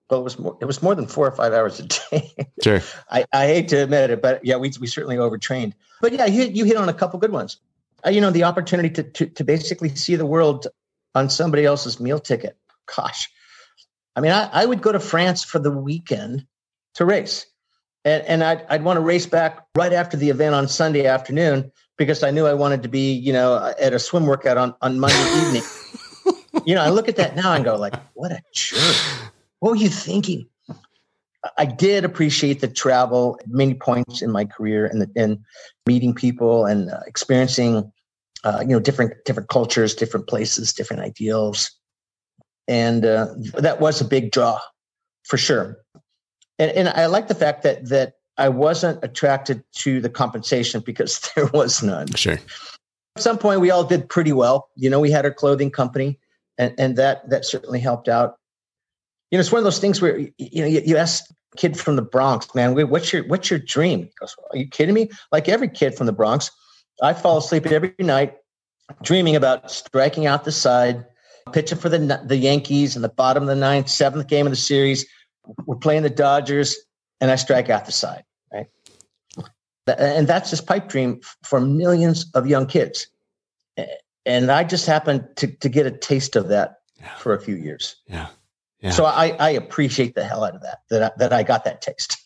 Well, 0.09 0.19
it 0.19 0.23
was 0.23 0.37
more, 0.37 0.57
it 0.61 0.65
was 0.65 0.83
more 0.83 0.93
than 0.93 1.07
four 1.07 1.27
or 1.27 1.31
five 1.31 1.53
hours 1.53 1.79
a 1.79 1.83
day. 1.83 2.31
Sure. 2.63 2.81
I, 3.11 3.25
I 3.31 3.45
hate 3.45 3.67
to 3.67 3.83
admit 3.83 4.09
it, 4.09 4.21
but 4.23 4.43
yeah, 4.43 4.55
we, 4.55 4.71
we 4.79 4.87
certainly 4.87 5.19
overtrained. 5.19 5.75
But 6.01 6.13
yeah, 6.13 6.25
you, 6.25 6.45
you 6.45 6.65
hit 6.65 6.77
on 6.77 6.89
a 6.89 6.93
couple 6.93 7.19
good 7.19 7.31
ones 7.31 7.57
uh, 8.05 8.09
you 8.09 8.21
know, 8.21 8.31
the 8.31 8.43
opportunity 8.43 8.89
to, 8.89 9.03
to, 9.03 9.25
to 9.27 9.43
basically 9.43 9.89
see 9.95 10.15
the 10.15 10.25
world 10.25 10.67
on 11.13 11.29
somebody 11.29 11.65
else's 11.65 11.99
meal 11.99 12.19
ticket. 12.19 12.57
Gosh, 12.95 13.29
I 14.15 14.21
mean, 14.21 14.31
I, 14.31 14.49
I 14.51 14.65
would 14.65 14.81
go 14.81 14.91
to 14.91 14.99
France 14.99 15.43
for 15.43 15.59
the 15.59 15.71
weekend 15.71 16.45
to 16.95 17.05
race. 17.05 17.45
And, 18.03 18.23
and 18.23 18.43
I'd, 18.43 18.65
I'd 18.69 18.83
want 18.83 18.97
to 18.97 19.01
race 19.01 19.25
back 19.25 19.65
right 19.75 19.93
after 19.93 20.15
the 20.15 20.29
event 20.29 20.55
on 20.55 20.67
Sunday 20.67 21.05
afternoon 21.05 21.71
because 21.97 22.23
I 22.23 22.31
knew 22.31 22.45
I 22.45 22.53
wanted 22.53 22.83
to 22.83 22.89
be, 22.89 23.13
you 23.13 23.33
know, 23.33 23.73
at 23.79 23.93
a 23.93 23.99
swim 23.99 24.25
workout 24.25 24.57
on, 24.57 24.75
on 24.81 24.99
Monday 24.99 25.15
evening. 25.41 25.63
you 26.65 26.75
know, 26.75 26.81
I 26.81 26.89
look 26.89 27.09
at 27.09 27.15
that 27.17 27.35
now 27.35 27.53
and 27.53 27.65
go 27.65 27.75
like, 27.75 27.95
what 28.13 28.31
a 28.31 28.41
jerk. 28.53 28.95
What 29.59 29.71
were 29.71 29.77
you 29.77 29.89
thinking? 29.89 30.47
I 31.57 31.65
did 31.65 32.05
appreciate 32.05 32.61
the 32.61 32.67
travel 32.67 33.37
at 33.39 33.47
many 33.47 33.75
points 33.75 34.21
in 34.21 34.31
my 34.31 34.45
career 34.45 34.85
and, 34.85 35.01
the, 35.01 35.11
and 35.15 35.43
meeting 35.85 36.13
people 36.13 36.65
and 36.65 36.89
uh, 36.89 37.01
experiencing 37.05 37.91
uh, 38.45 38.59
you 38.61 38.67
know 38.67 38.79
different 38.79 39.13
different 39.25 39.49
cultures 39.49 39.93
different 39.93 40.27
places 40.27 40.71
different 40.71 41.01
ideals 41.01 41.71
and 42.67 43.05
uh, 43.05 43.27
that 43.57 43.79
was 43.79 44.01
a 44.01 44.05
big 44.05 44.31
draw 44.31 44.59
for 45.23 45.37
sure. 45.37 45.77
And, 46.57 46.71
and 46.71 46.89
I 46.89 47.07
like 47.07 47.27
the 47.27 47.35
fact 47.35 47.63
that 47.63 47.89
that 47.89 48.13
I 48.37 48.49
wasn't 48.49 49.03
attracted 49.03 49.63
to 49.77 50.01
the 50.01 50.09
compensation 50.09 50.81
because 50.85 51.19
there 51.35 51.47
was 51.47 51.83
none. 51.83 52.07
Sure. 52.13 52.39
At 53.17 53.21
some 53.21 53.37
point, 53.37 53.61
we 53.61 53.71
all 53.71 53.83
did 53.83 54.09
pretty 54.09 54.33
well. 54.33 54.69
You 54.75 54.89
know, 54.89 54.99
we 54.99 55.11
had 55.11 55.25
our 55.25 55.33
clothing 55.33 55.71
company, 55.71 56.19
and, 56.57 56.73
and 56.77 56.97
that 56.97 57.29
that 57.29 57.45
certainly 57.45 57.79
helped 57.79 58.07
out. 58.07 58.37
You 59.31 59.37
know, 59.37 59.39
it's 59.41 59.51
one 59.51 59.59
of 59.59 59.63
those 59.63 59.79
things 59.79 60.01
where 60.01 60.17
you 60.17 60.31
know 60.61 60.67
you, 60.67 60.81
you 60.85 60.97
ask 60.97 61.25
kid 61.57 61.79
from 61.79 61.95
the 61.95 62.01
Bronx, 62.01 62.53
man, 62.53 62.75
what's 62.89 63.13
your 63.13 63.25
what's 63.27 63.49
your 63.49 63.59
dream? 63.59 64.03
He 64.03 64.11
goes, 64.19 64.35
Are 64.51 64.57
you 64.57 64.67
kidding 64.67 64.95
me? 64.95 65.09
Like 65.31 65.47
every 65.47 65.69
kid 65.69 65.95
from 65.95 66.05
the 66.05 66.13
Bronx, 66.13 66.51
I 67.01 67.13
fall 67.13 67.37
asleep 67.37 67.65
every 67.67 67.93
night 67.99 68.37
dreaming 69.01 69.35
about 69.35 69.71
striking 69.71 70.25
out 70.25 70.43
the 70.43 70.51
side, 70.51 71.05
pitching 71.51 71.77
for 71.77 71.89
the 71.89 72.21
the 72.25 72.37
Yankees 72.37 72.95
in 72.95 73.01
the 73.01 73.09
bottom 73.09 73.43
of 73.43 73.47
the 73.47 73.55
ninth, 73.55 73.89
seventh 73.89 74.27
game 74.27 74.45
of 74.45 74.51
the 74.51 74.57
series. 74.57 75.05
We're 75.65 75.75
playing 75.75 76.03
the 76.03 76.09
Dodgers, 76.09 76.75
and 77.21 77.31
I 77.31 77.35
strike 77.35 77.69
out 77.69 77.85
the 77.85 77.91
side. 77.91 78.23
Right, 78.51 78.67
and 79.87 80.27
that's 80.27 80.51
this 80.51 80.61
pipe 80.61 80.89
dream 80.89 81.21
for 81.43 81.59
millions 81.59 82.29
of 82.33 82.47
young 82.47 82.65
kids. 82.65 83.07
And 84.25 84.51
I 84.51 84.63
just 84.63 84.85
happened 84.85 85.27
to 85.35 85.47
to 85.47 85.69
get 85.69 85.85
a 85.85 85.91
taste 85.91 86.35
of 86.35 86.47
that 86.47 86.79
yeah. 86.99 87.15
for 87.15 87.33
a 87.33 87.39
few 87.39 87.55
years. 87.55 87.95
Yeah. 88.07 88.27
Yeah. 88.81 88.91
So 88.91 89.05
I, 89.05 89.29
I 89.39 89.49
appreciate 89.51 90.15
the 90.15 90.23
hell 90.23 90.43
out 90.43 90.53
of 90.53 90.61
that, 90.61 90.79
that 90.89 91.03
I, 91.03 91.11
that 91.17 91.33
I 91.33 91.43
got 91.43 91.63
that 91.63 91.81
taste. 91.81 92.17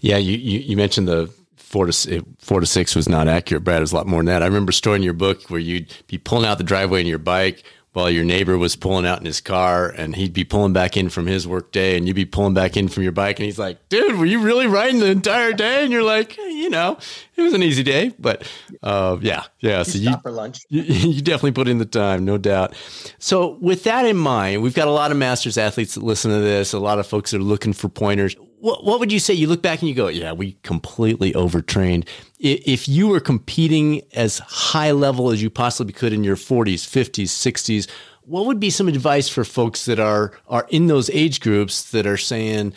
Yeah. 0.00 0.16
You, 0.16 0.36
you, 0.36 0.58
you 0.60 0.76
mentioned 0.76 1.06
the 1.06 1.32
four 1.70 1.86
to 1.86 2.24
four 2.40 2.58
to 2.58 2.66
six 2.66 2.96
was 2.96 3.08
not 3.08 3.28
accurate. 3.28 3.62
Brad, 3.62 3.78
it 3.78 3.82
was 3.82 3.92
a 3.92 3.96
lot 3.96 4.08
more 4.08 4.18
than 4.18 4.26
that. 4.26 4.42
I 4.42 4.46
remember 4.46 4.72
storing 4.72 5.04
your 5.04 5.12
book 5.12 5.48
where 5.50 5.60
you'd 5.60 5.94
be 6.08 6.18
pulling 6.18 6.44
out 6.44 6.58
the 6.58 6.64
driveway 6.64 7.00
in 7.00 7.06
your 7.06 7.18
bike 7.18 7.62
while 7.92 8.10
your 8.10 8.24
neighbor 8.24 8.58
was 8.58 8.74
pulling 8.76 9.06
out 9.06 9.18
in 9.18 9.24
his 9.24 9.40
car 9.40 9.88
and 9.88 10.14
he'd 10.14 10.32
be 10.32 10.44
pulling 10.44 10.72
back 10.72 10.96
in 10.96 11.08
from 11.08 11.26
his 11.26 11.46
work 11.46 11.72
day 11.72 11.96
and 11.96 12.06
you'd 12.06 12.14
be 12.14 12.24
pulling 12.24 12.54
back 12.54 12.76
in 12.76 12.88
from 12.88 13.02
your 13.04 13.12
bike 13.12 13.38
and 13.38 13.46
he's 13.46 13.58
like 13.58 13.88
dude 13.88 14.16
were 14.16 14.26
you 14.26 14.40
really 14.40 14.66
riding 14.66 15.00
the 15.00 15.10
entire 15.10 15.52
day 15.52 15.82
and 15.82 15.92
you're 15.92 16.02
like 16.02 16.36
you 16.36 16.70
know 16.70 16.96
it 17.34 17.42
was 17.42 17.52
an 17.52 17.64
easy 17.64 17.82
day 17.82 18.12
but 18.18 18.48
uh, 18.84 19.16
yeah 19.20 19.42
yeah 19.58 19.82
so 19.82 19.98
you, 19.98 20.14
for 20.22 20.30
lunch. 20.30 20.60
You, 20.70 20.82
you 20.82 21.20
definitely 21.20 21.52
put 21.52 21.66
in 21.66 21.78
the 21.78 21.84
time 21.84 22.24
no 22.24 22.38
doubt 22.38 22.74
so 23.18 23.58
with 23.60 23.82
that 23.84 24.06
in 24.06 24.16
mind 24.16 24.62
we've 24.62 24.74
got 24.74 24.86
a 24.86 24.92
lot 24.92 25.10
of 25.10 25.16
masters 25.16 25.58
athletes 25.58 25.94
that 25.94 26.04
listen 26.04 26.30
to 26.30 26.38
this 26.38 26.72
a 26.72 26.78
lot 26.78 27.00
of 27.00 27.08
folks 27.08 27.32
that 27.32 27.38
are 27.38 27.44
looking 27.44 27.72
for 27.72 27.88
pointers 27.88 28.36
what, 28.60 28.84
what 28.84 29.00
would 29.00 29.10
you 29.10 29.18
say? 29.18 29.34
You 29.34 29.46
look 29.46 29.62
back 29.62 29.80
and 29.80 29.88
you 29.88 29.94
go, 29.94 30.08
yeah, 30.08 30.32
we 30.32 30.52
completely 30.62 31.34
overtrained. 31.34 32.08
If 32.38 32.88
you 32.88 33.08
were 33.08 33.20
competing 33.20 34.02
as 34.14 34.38
high 34.38 34.92
level 34.92 35.30
as 35.30 35.42
you 35.42 35.50
possibly 35.50 35.92
could 35.92 36.12
in 36.12 36.24
your 36.24 36.36
40s, 36.36 36.86
50s, 36.86 37.24
60s, 37.24 37.88
what 38.22 38.46
would 38.46 38.60
be 38.60 38.70
some 38.70 38.86
advice 38.86 39.28
for 39.28 39.44
folks 39.44 39.86
that 39.86 39.98
are 39.98 40.32
are 40.46 40.66
in 40.70 40.86
those 40.86 41.10
age 41.10 41.40
groups 41.40 41.90
that 41.90 42.06
are 42.06 42.16
saying, 42.16 42.72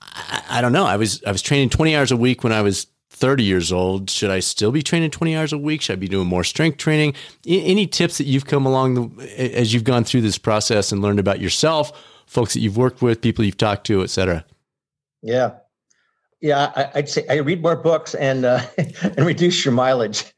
I, 0.00 0.42
I 0.48 0.60
don't 0.60 0.72
know, 0.72 0.86
I 0.86 0.96
was 0.96 1.22
I 1.24 1.30
was 1.30 1.42
training 1.42 1.70
20 1.70 1.94
hours 1.94 2.10
a 2.10 2.16
week 2.16 2.42
when 2.42 2.52
I 2.52 2.62
was 2.62 2.86
30 3.10 3.44
years 3.44 3.70
old. 3.70 4.10
Should 4.10 4.30
I 4.30 4.40
still 4.40 4.72
be 4.72 4.82
training 4.82 5.10
20 5.10 5.36
hours 5.36 5.52
a 5.52 5.58
week? 5.58 5.82
Should 5.82 5.92
I 5.92 5.96
be 5.96 6.08
doing 6.08 6.26
more 6.26 6.42
strength 6.42 6.78
training? 6.78 7.14
Any 7.46 7.86
tips 7.86 8.18
that 8.18 8.24
you've 8.24 8.46
come 8.46 8.66
along 8.66 8.94
the, 8.94 9.56
as 9.56 9.72
you've 9.72 9.84
gone 9.84 10.04
through 10.04 10.22
this 10.22 10.38
process 10.38 10.90
and 10.90 11.02
learned 11.02 11.20
about 11.20 11.38
yourself, 11.38 11.92
folks 12.26 12.54
that 12.54 12.60
you've 12.60 12.78
worked 12.78 13.02
with, 13.02 13.20
people 13.20 13.44
you've 13.44 13.58
talked 13.58 13.86
to, 13.86 14.02
et 14.02 14.10
cetera? 14.10 14.44
Yeah, 15.22 15.52
yeah. 16.40 16.72
I, 16.74 16.98
would 16.98 17.08
say 17.08 17.24
I 17.30 17.36
read 17.36 17.62
more 17.62 17.76
books 17.76 18.14
and 18.14 18.44
uh, 18.44 18.60
and 19.02 19.24
reduce 19.24 19.64
your 19.64 19.72
mileage. 19.72 20.32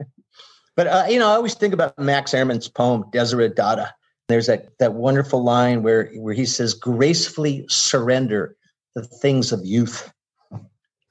but 0.76 0.86
uh, 0.86 1.06
you 1.08 1.18
know, 1.18 1.28
I 1.28 1.34
always 1.34 1.54
think 1.54 1.74
about 1.74 1.98
Max 1.98 2.34
Ehrmann's 2.34 2.68
poem 2.68 3.04
"Desiderata." 3.12 3.90
There's 4.28 4.46
that 4.46 4.78
that 4.78 4.94
wonderful 4.94 5.42
line 5.42 5.82
where 5.82 6.10
where 6.14 6.34
he 6.34 6.46
says, 6.46 6.74
"Gracefully 6.74 7.64
surrender 7.68 8.56
the 8.94 9.02
things 9.02 9.52
of 9.52 9.64
youth." 9.64 10.12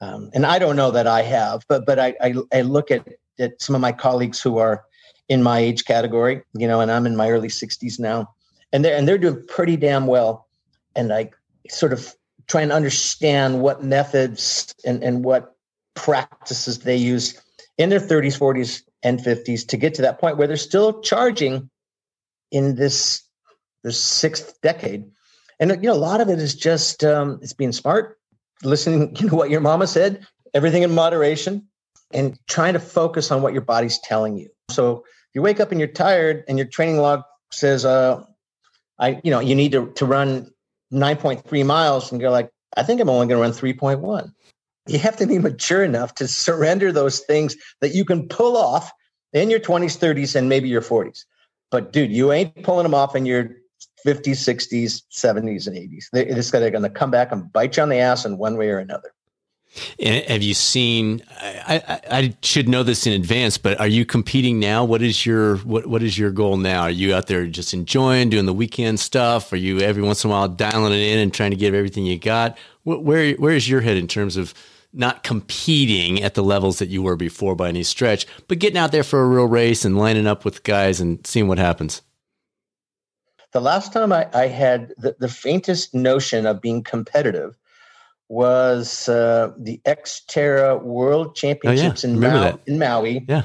Um, 0.00 0.30
and 0.34 0.44
I 0.44 0.58
don't 0.58 0.76
know 0.76 0.90
that 0.90 1.06
I 1.06 1.22
have, 1.22 1.64
but 1.68 1.86
but 1.86 1.98
I, 1.98 2.14
I, 2.20 2.34
I 2.52 2.60
look 2.62 2.90
at 2.90 3.08
at 3.38 3.60
some 3.60 3.74
of 3.74 3.80
my 3.80 3.92
colleagues 3.92 4.40
who 4.40 4.58
are 4.58 4.84
in 5.28 5.42
my 5.42 5.58
age 5.58 5.84
category, 5.84 6.42
you 6.52 6.68
know, 6.68 6.80
and 6.80 6.90
I'm 6.90 7.06
in 7.06 7.16
my 7.16 7.30
early 7.30 7.48
60s 7.48 7.98
now, 7.98 8.34
and 8.72 8.84
they're 8.84 8.96
and 8.96 9.08
they're 9.08 9.18
doing 9.18 9.44
pretty 9.46 9.76
damn 9.76 10.06
well. 10.06 10.46
And 10.96 11.12
I 11.12 11.30
sort 11.68 11.92
of 11.92 12.14
try 12.48 12.62
and 12.62 12.72
understand 12.72 13.60
what 13.60 13.82
methods 13.82 14.74
and, 14.84 15.02
and 15.02 15.24
what 15.24 15.56
practices 15.94 16.80
they 16.80 16.96
use 16.96 17.40
in 17.78 17.88
their 17.90 18.00
30s, 18.00 18.38
40s, 18.38 18.82
and 19.02 19.20
50s 19.20 19.66
to 19.68 19.76
get 19.76 19.94
to 19.94 20.02
that 20.02 20.18
point 20.18 20.38
where 20.38 20.46
they're 20.46 20.56
still 20.56 21.00
charging 21.02 21.70
in 22.50 22.74
this 22.76 23.22
this 23.82 24.00
sixth 24.00 24.58
decade. 24.62 25.04
And 25.60 25.70
you 25.70 25.88
know, 25.88 25.92
a 25.92 25.94
lot 25.94 26.20
of 26.20 26.28
it 26.28 26.38
is 26.38 26.54
just 26.54 27.04
um, 27.04 27.38
it's 27.42 27.52
being 27.52 27.72
smart, 27.72 28.18
listening 28.62 29.14
know 29.20 29.36
what 29.36 29.50
your 29.50 29.60
mama 29.60 29.86
said, 29.86 30.26
everything 30.54 30.82
in 30.82 30.94
moderation, 30.94 31.68
and 32.12 32.38
trying 32.48 32.72
to 32.72 32.80
focus 32.80 33.30
on 33.30 33.42
what 33.42 33.52
your 33.52 33.62
body's 33.62 33.98
telling 33.98 34.36
you. 34.36 34.48
So 34.70 35.04
you 35.34 35.42
wake 35.42 35.60
up 35.60 35.70
and 35.70 35.78
you're 35.78 35.88
tired, 35.88 36.44
and 36.48 36.58
your 36.58 36.66
training 36.66 36.96
log 36.96 37.22
says, 37.52 37.84
uh, 37.84 38.24
"I, 38.98 39.20
you 39.22 39.30
know, 39.30 39.40
you 39.40 39.54
need 39.54 39.72
to 39.72 39.92
to 39.92 40.06
run 40.06 40.50
9.3 40.94 41.66
miles 41.66 42.10
and 42.10 42.20
you're 42.20 42.30
like, 42.30 42.50
I 42.76 42.82
think 42.82 43.00
I'm 43.00 43.10
only 43.10 43.26
going 43.26 43.38
to 43.38 43.42
run 43.42 43.74
3.1. 43.74 44.32
You 44.86 44.98
have 44.98 45.16
to 45.16 45.26
be 45.26 45.38
mature 45.38 45.82
enough 45.82 46.14
to 46.16 46.28
surrender 46.28 46.92
those 46.92 47.20
things 47.20 47.56
that 47.80 47.94
you 47.94 48.04
can 48.04 48.28
pull 48.28 48.56
off 48.56 48.90
in 49.32 49.50
your 49.50 49.60
20s, 49.60 49.98
30s, 49.98 50.36
and 50.36 50.48
maybe 50.48 50.68
your 50.68 50.82
40s. 50.82 51.24
But 51.70 51.92
dude, 51.92 52.12
you 52.12 52.32
ain't 52.32 52.62
pulling 52.62 52.84
them 52.84 52.94
off 52.94 53.16
in 53.16 53.26
your 53.26 53.50
50s, 54.06 54.36
60s, 54.36 55.02
70s, 55.10 55.66
and 55.66 55.76
80s. 55.76 56.04
They, 56.12 56.28
are 56.28 56.34
just 56.34 56.52
going 56.52 56.82
to 56.82 56.90
come 56.90 57.10
back 57.10 57.32
and 57.32 57.52
bite 57.52 57.76
you 57.76 57.82
on 57.82 57.88
the 57.88 57.98
ass 57.98 58.24
in 58.24 58.38
one 58.38 58.56
way 58.56 58.68
or 58.68 58.78
another. 58.78 59.12
Have 60.00 60.42
you 60.42 60.54
seen? 60.54 61.22
I, 61.40 61.82
I, 61.88 62.00
I, 62.18 62.36
should 62.42 62.68
know 62.68 62.82
this 62.82 63.06
in 63.06 63.12
advance, 63.12 63.58
but 63.58 63.80
are 63.80 63.88
you 63.88 64.06
competing 64.06 64.60
now? 64.60 64.84
What 64.84 65.02
is 65.02 65.26
your 65.26 65.56
what 65.58 65.86
What 65.86 66.02
is 66.02 66.18
your 66.18 66.30
goal 66.30 66.56
now? 66.56 66.82
Are 66.82 66.90
you 66.90 67.14
out 67.14 67.26
there 67.26 67.46
just 67.46 67.74
enjoying 67.74 68.30
doing 68.30 68.46
the 68.46 68.52
weekend 68.52 69.00
stuff? 69.00 69.52
Are 69.52 69.56
you 69.56 69.80
every 69.80 70.02
once 70.02 70.22
in 70.22 70.30
a 70.30 70.32
while 70.32 70.48
dialing 70.48 70.92
it 70.92 71.00
in 71.00 71.18
and 71.18 71.34
trying 71.34 71.50
to 71.50 71.56
give 71.56 71.74
everything 71.74 72.06
you 72.06 72.18
got? 72.18 72.56
Where 72.84 73.34
Where 73.34 73.54
is 73.54 73.68
your 73.68 73.80
head 73.80 73.96
in 73.96 74.06
terms 74.06 74.36
of 74.36 74.54
not 74.92 75.24
competing 75.24 76.22
at 76.22 76.34
the 76.34 76.42
levels 76.42 76.78
that 76.78 76.88
you 76.88 77.02
were 77.02 77.16
before 77.16 77.56
by 77.56 77.68
any 77.68 77.82
stretch, 77.82 78.26
but 78.46 78.60
getting 78.60 78.78
out 78.78 78.92
there 78.92 79.02
for 79.02 79.22
a 79.22 79.26
real 79.26 79.46
race 79.46 79.84
and 79.84 79.98
lining 79.98 80.26
up 80.26 80.44
with 80.44 80.62
guys 80.62 81.00
and 81.00 81.26
seeing 81.26 81.48
what 81.48 81.58
happens? 81.58 82.00
The 83.52 83.60
last 83.60 83.92
time 83.92 84.12
I, 84.12 84.28
I 84.32 84.46
had 84.46 84.92
the, 84.98 85.16
the 85.18 85.28
faintest 85.28 85.94
notion 85.94 86.46
of 86.46 86.60
being 86.60 86.82
competitive 86.82 87.56
was 88.28 89.08
uh, 89.08 89.52
the 89.58 89.80
Xterra 89.84 90.82
World 90.82 91.36
Championships 91.36 92.04
oh, 92.04 92.08
yeah. 92.08 92.14
in, 92.14 92.20
Maui, 92.20 92.58
in 92.66 92.78
Maui. 92.78 93.24
Yeah. 93.28 93.42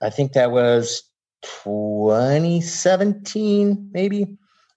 I 0.00 0.10
think 0.10 0.32
that 0.32 0.50
was 0.50 1.04
2017, 1.42 3.90
maybe. 3.92 4.26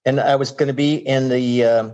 And 0.04 0.20
I 0.20 0.36
was 0.36 0.50
going 0.50 0.68
to 0.68 0.74
be 0.74 0.96
in 0.96 1.30
the 1.30 1.64
uh, 1.64 1.88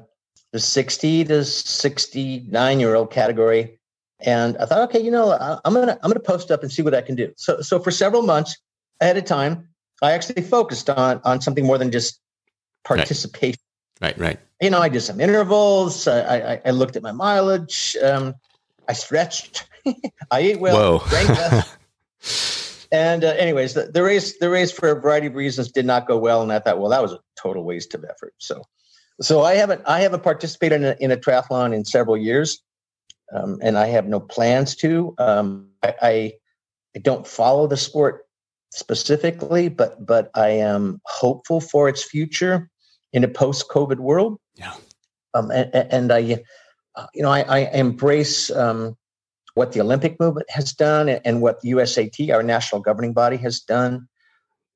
the 0.52 0.58
60 0.58 1.24
to 1.24 1.44
69 1.44 2.80
year 2.80 2.94
old 2.94 3.10
category. 3.10 3.78
And 4.20 4.56
I 4.58 4.66
thought, 4.66 4.80
okay, 4.88 5.00
you 5.00 5.10
know, 5.10 5.32
I'm 5.64 5.72
gonna 5.72 5.98
I'm 6.02 6.10
gonna 6.10 6.20
post 6.20 6.50
up 6.50 6.62
and 6.62 6.70
see 6.70 6.82
what 6.82 6.94
I 6.94 7.00
can 7.00 7.14
do. 7.14 7.32
So 7.36 7.62
so 7.62 7.78
for 7.78 7.90
several 7.90 8.22
months 8.22 8.58
ahead 9.00 9.16
of 9.16 9.24
time, 9.24 9.66
I 10.02 10.12
actually 10.12 10.42
focused 10.42 10.90
on 10.90 11.22
on 11.24 11.40
something 11.40 11.64
more 11.64 11.78
than 11.78 11.90
just 11.90 12.20
participation. 12.84 13.60
Right, 14.00 14.18
right. 14.18 14.40
you 14.60 14.70
know, 14.70 14.80
I 14.80 14.88
did 14.88 15.02
some 15.02 15.20
intervals. 15.20 16.08
I, 16.08 16.54
I, 16.54 16.62
I 16.66 16.70
looked 16.70 16.96
at 16.96 17.02
my 17.02 17.12
mileage. 17.12 17.96
Um, 18.02 18.34
I 18.88 18.94
stretched. 18.94 19.68
I 20.30 20.40
ate 20.40 20.60
well. 20.60 21.00
Whoa. 21.00 21.62
and 22.92 23.24
uh, 23.24 23.28
anyways, 23.28 23.74
the, 23.74 23.84
the, 23.84 24.02
race 24.02 24.38
the 24.38 24.48
race 24.48 24.72
for 24.72 24.88
a 24.90 25.00
variety 25.00 25.26
of 25.26 25.34
reasons 25.34 25.70
did 25.70 25.84
not 25.84 26.06
go 26.06 26.16
well, 26.16 26.42
and 26.42 26.52
I 26.52 26.60
thought, 26.60 26.78
well, 26.78 26.90
that 26.90 27.02
was 27.02 27.12
a 27.12 27.20
total 27.36 27.64
waste 27.64 27.94
of 27.94 28.04
effort. 28.04 28.34
So, 28.38 28.62
so 29.20 29.42
I 29.42 29.54
haven't 29.54 29.82
I 29.86 30.00
haven't 30.00 30.22
participated 30.22 30.80
in 30.80 30.86
a, 30.86 30.96
in 31.00 31.10
a 31.10 31.16
triathlon 31.16 31.74
in 31.74 31.84
several 31.84 32.16
years, 32.16 32.62
um, 33.34 33.58
and 33.62 33.76
I 33.76 33.86
have 33.88 34.06
no 34.06 34.18
plans 34.18 34.74
to. 34.76 35.14
Um, 35.18 35.68
I, 35.82 35.94
I 36.00 36.32
I 36.96 36.98
don't 37.00 37.26
follow 37.26 37.66
the 37.66 37.76
sport 37.76 38.26
specifically, 38.70 39.68
but 39.68 40.04
but 40.04 40.30
I 40.34 40.48
am 40.48 41.02
hopeful 41.04 41.60
for 41.60 41.86
its 41.88 42.02
future 42.02 42.69
in 43.12 43.24
a 43.24 43.28
post-COVID 43.28 43.98
world. 43.98 44.38
Yeah. 44.54 44.74
Um, 45.34 45.50
and, 45.50 45.74
and 45.74 46.12
I, 46.12 46.42
uh, 46.96 47.06
you 47.14 47.22
know, 47.22 47.30
I, 47.30 47.42
I 47.42 47.58
embrace 47.72 48.50
um, 48.50 48.96
what 49.54 49.72
the 49.72 49.80
Olympic 49.80 50.18
movement 50.20 50.50
has 50.50 50.72
done 50.72 51.08
and 51.08 51.40
what 51.40 51.62
USAT, 51.62 52.32
our 52.32 52.42
national 52.42 52.80
governing 52.80 53.12
body, 53.12 53.36
has 53.38 53.60
done. 53.60 54.08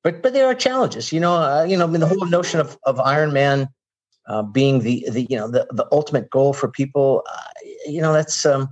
But 0.03 0.23
but 0.23 0.33
there 0.33 0.47
are 0.47 0.55
challenges. 0.55 1.12
You 1.12 1.21
know, 1.21 1.35
uh, 1.35 1.64
you 1.64 1.76
know, 1.76 1.85
I 1.85 1.87
mean, 1.88 2.00
the 2.00 2.07
whole 2.07 2.26
notion 2.26 2.61
of 2.61 2.76
of 2.85 2.99
Ironman 2.99 3.69
uh, 4.29 4.43
being 4.43 4.81
the 4.81 5.07
the 5.11 5.23
you 5.31 5.37
know 5.37 5.50
the 5.50 5.67
the 5.71 5.87
ultimate 5.93 6.31
goal 6.31 6.53
for 6.53 6.69
people, 6.69 7.23
uh, 7.31 7.43
you 7.87 8.03
know, 8.03 8.12
that's 8.12 8.45
um, 8.45 8.69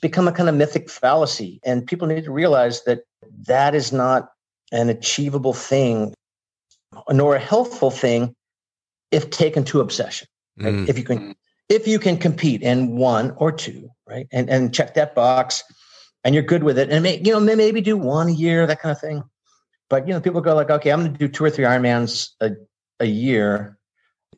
become 0.00 0.26
a 0.26 0.32
kind 0.32 0.48
of 0.48 0.54
mythic 0.54 0.88
fallacy, 0.88 1.60
and 1.64 1.86
people 1.86 2.08
need 2.08 2.24
to 2.24 2.32
realize 2.32 2.82
that 2.84 3.02
that 3.46 3.74
is 3.74 3.92
not 3.92 4.30
an 4.72 4.88
achievable 4.88 5.52
thing, 5.52 6.14
nor 7.10 7.36
a 7.36 7.40
healthful 7.40 7.90
thing 7.90 8.34
if 9.14 9.30
taken 9.30 9.64
to 9.64 9.80
obsession. 9.80 10.28
Right? 10.58 10.74
Mm. 10.74 10.88
If 10.88 10.98
you 10.98 11.04
can, 11.04 11.34
if 11.68 11.86
you 11.86 11.98
can 11.98 12.16
compete 12.16 12.62
in 12.62 12.96
one 12.96 13.32
or 13.36 13.52
two, 13.52 13.88
right, 14.06 14.26
and 14.32 14.50
and 14.50 14.74
check 14.74 14.94
that 14.94 15.14
box, 15.14 15.62
and 16.22 16.34
you're 16.34 16.44
good 16.44 16.62
with 16.62 16.78
it, 16.78 16.90
and 16.90 17.02
may, 17.02 17.20
you 17.24 17.32
know 17.32 17.40
maybe 17.40 17.80
do 17.80 17.96
one 17.96 18.28
a 18.28 18.32
year, 18.32 18.66
that 18.66 18.80
kind 18.80 18.92
of 18.92 19.00
thing. 19.00 19.22
But 19.88 20.06
you 20.06 20.14
know, 20.14 20.20
people 20.20 20.40
go 20.40 20.54
like, 20.54 20.70
okay, 20.70 20.90
I'm 20.90 21.00
going 21.00 21.12
to 21.12 21.18
do 21.18 21.28
two 21.28 21.44
or 21.44 21.50
three 21.50 21.64
Ironmans 21.64 22.30
a 22.40 22.50
a 23.00 23.06
year. 23.06 23.78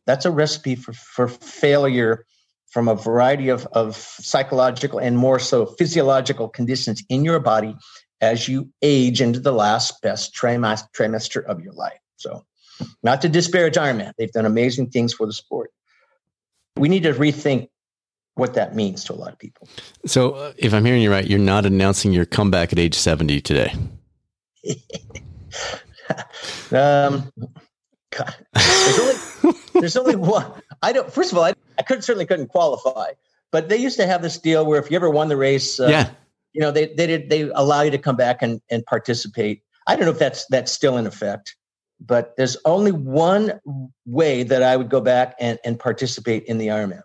That's 0.06 0.24
a 0.24 0.30
recipe 0.30 0.76
for 0.76 0.92
for 0.92 1.28
failure 1.28 2.24
from 2.68 2.88
a 2.88 2.94
variety 2.94 3.48
of, 3.48 3.66
of 3.72 3.96
psychological 3.96 4.98
and 4.98 5.16
more 5.16 5.38
so 5.38 5.64
physiological 5.64 6.48
conditions 6.48 7.02
in 7.08 7.24
your 7.24 7.40
body 7.40 7.74
as 8.20 8.48
you 8.48 8.70
age 8.82 9.20
into 9.20 9.40
the 9.40 9.52
last 9.52 10.02
best 10.02 10.34
trimester 10.34 11.44
of 11.44 11.60
your 11.60 11.72
life. 11.72 11.98
So, 12.16 12.44
not 13.02 13.22
to 13.22 13.28
disparage 13.28 13.74
Ironman, 13.74 14.12
they've 14.18 14.32
done 14.32 14.46
amazing 14.46 14.90
things 14.90 15.12
for 15.12 15.26
the 15.26 15.32
sport. 15.32 15.72
We 16.76 16.88
need 16.88 17.04
to 17.04 17.12
rethink 17.12 17.68
what 18.34 18.54
that 18.54 18.74
means 18.74 19.04
to 19.04 19.12
a 19.12 19.16
lot 19.16 19.32
of 19.32 19.38
people. 19.38 19.68
So, 20.04 20.32
uh, 20.32 20.52
if 20.58 20.74
I'm 20.74 20.84
hearing 20.84 21.02
you 21.02 21.10
right, 21.10 21.26
you're 21.26 21.38
not 21.38 21.64
announcing 21.66 22.12
your 22.12 22.26
comeback 22.26 22.72
at 22.72 22.78
age 22.78 22.94
70 22.94 23.40
today. 23.40 23.74
um, 26.72 27.30
God, 28.10 28.34
there's 28.54 28.98
only, 28.98 29.58
there's 29.74 29.96
only 29.96 30.16
one. 30.16 30.50
I 30.82 30.92
don't. 30.92 31.12
First 31.12 31.32
of 31.32 31.38
all, 31.38 31.44
I, 31.44 31.54
I 31.78 31.82
could 31.82 32.04
certainly 32.04 32.26
couldn't 32.26 32.48
qualify, 32.48 33.12
but 33.52 33.68
they 33.68 33.76
used 33.76 33.96
to 33.98 34.06
have 34.06 34.22
this 34.22 34.38
deal 34.38 34.64
where 34.64 34.80
if 34.80 34.90
you 34.90 34.96
ever 34.96 35.10
won 35.10 35.28
the 35.28 35.36
race, 35.36 35.80
uh, 35.80 35.88
yeah, 35.88 36.10
you 36.52 36.60
know, 36.60 36.70
they 36.70 36.86
they 36.86 37.06
did 37.06 37.30
they 37.30 37.42
allow 37.42 37.82
you 37.82 37.90
to 37.90 37.98
come 37.98 38.16
back 38.16 38.42
and 38.42 38.60
and 38.70 38.84
participate. 38.86 39.62
I 39.86 39.96
don't 39.96 40.04
know 40.04 40.12
if 40.12 40.18
that's 40.18 40.46
that's 40.46 40.72
still 40.72 40.96
in 40.96 41.06
effect, 41.06 41.56
but 42.00 42.36
there's 42.36 42.56
only 42.64 42.92
one 42.92 43.60
way 44.04 44.42
that 44.42 44.62
I 44.62 44.76
would 44.76 44.88
go 44.88 45.00
back 45.00 45.34
and 45.40 45.58
and 45.64 45.78
participate 45.78 46.44
in 46.44 46.58
the 46.58 46.68
Ironman, 46.68 47.02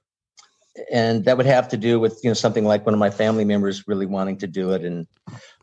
and 0.91 1.25
that 1.25 1.37
would 1.37 1.45
have 1.45 1.67
to 1.69 1.77
do 1.77 1.99
with 1.99 2.19
you 2.23 2.29
know 2.29 2.33
something 2.33 2.65
like 2.65 2.85
one 2.85 2.93
of 2.93 2.99
my 2.99 3.09
family 3.09 3.45
members 3.45 3.87
really 3.87 4.05
wanting 4.05 4.37
to 4.37 4.47
do 4.47 4.71
it. 4.71 4.83
And 4.83 5.07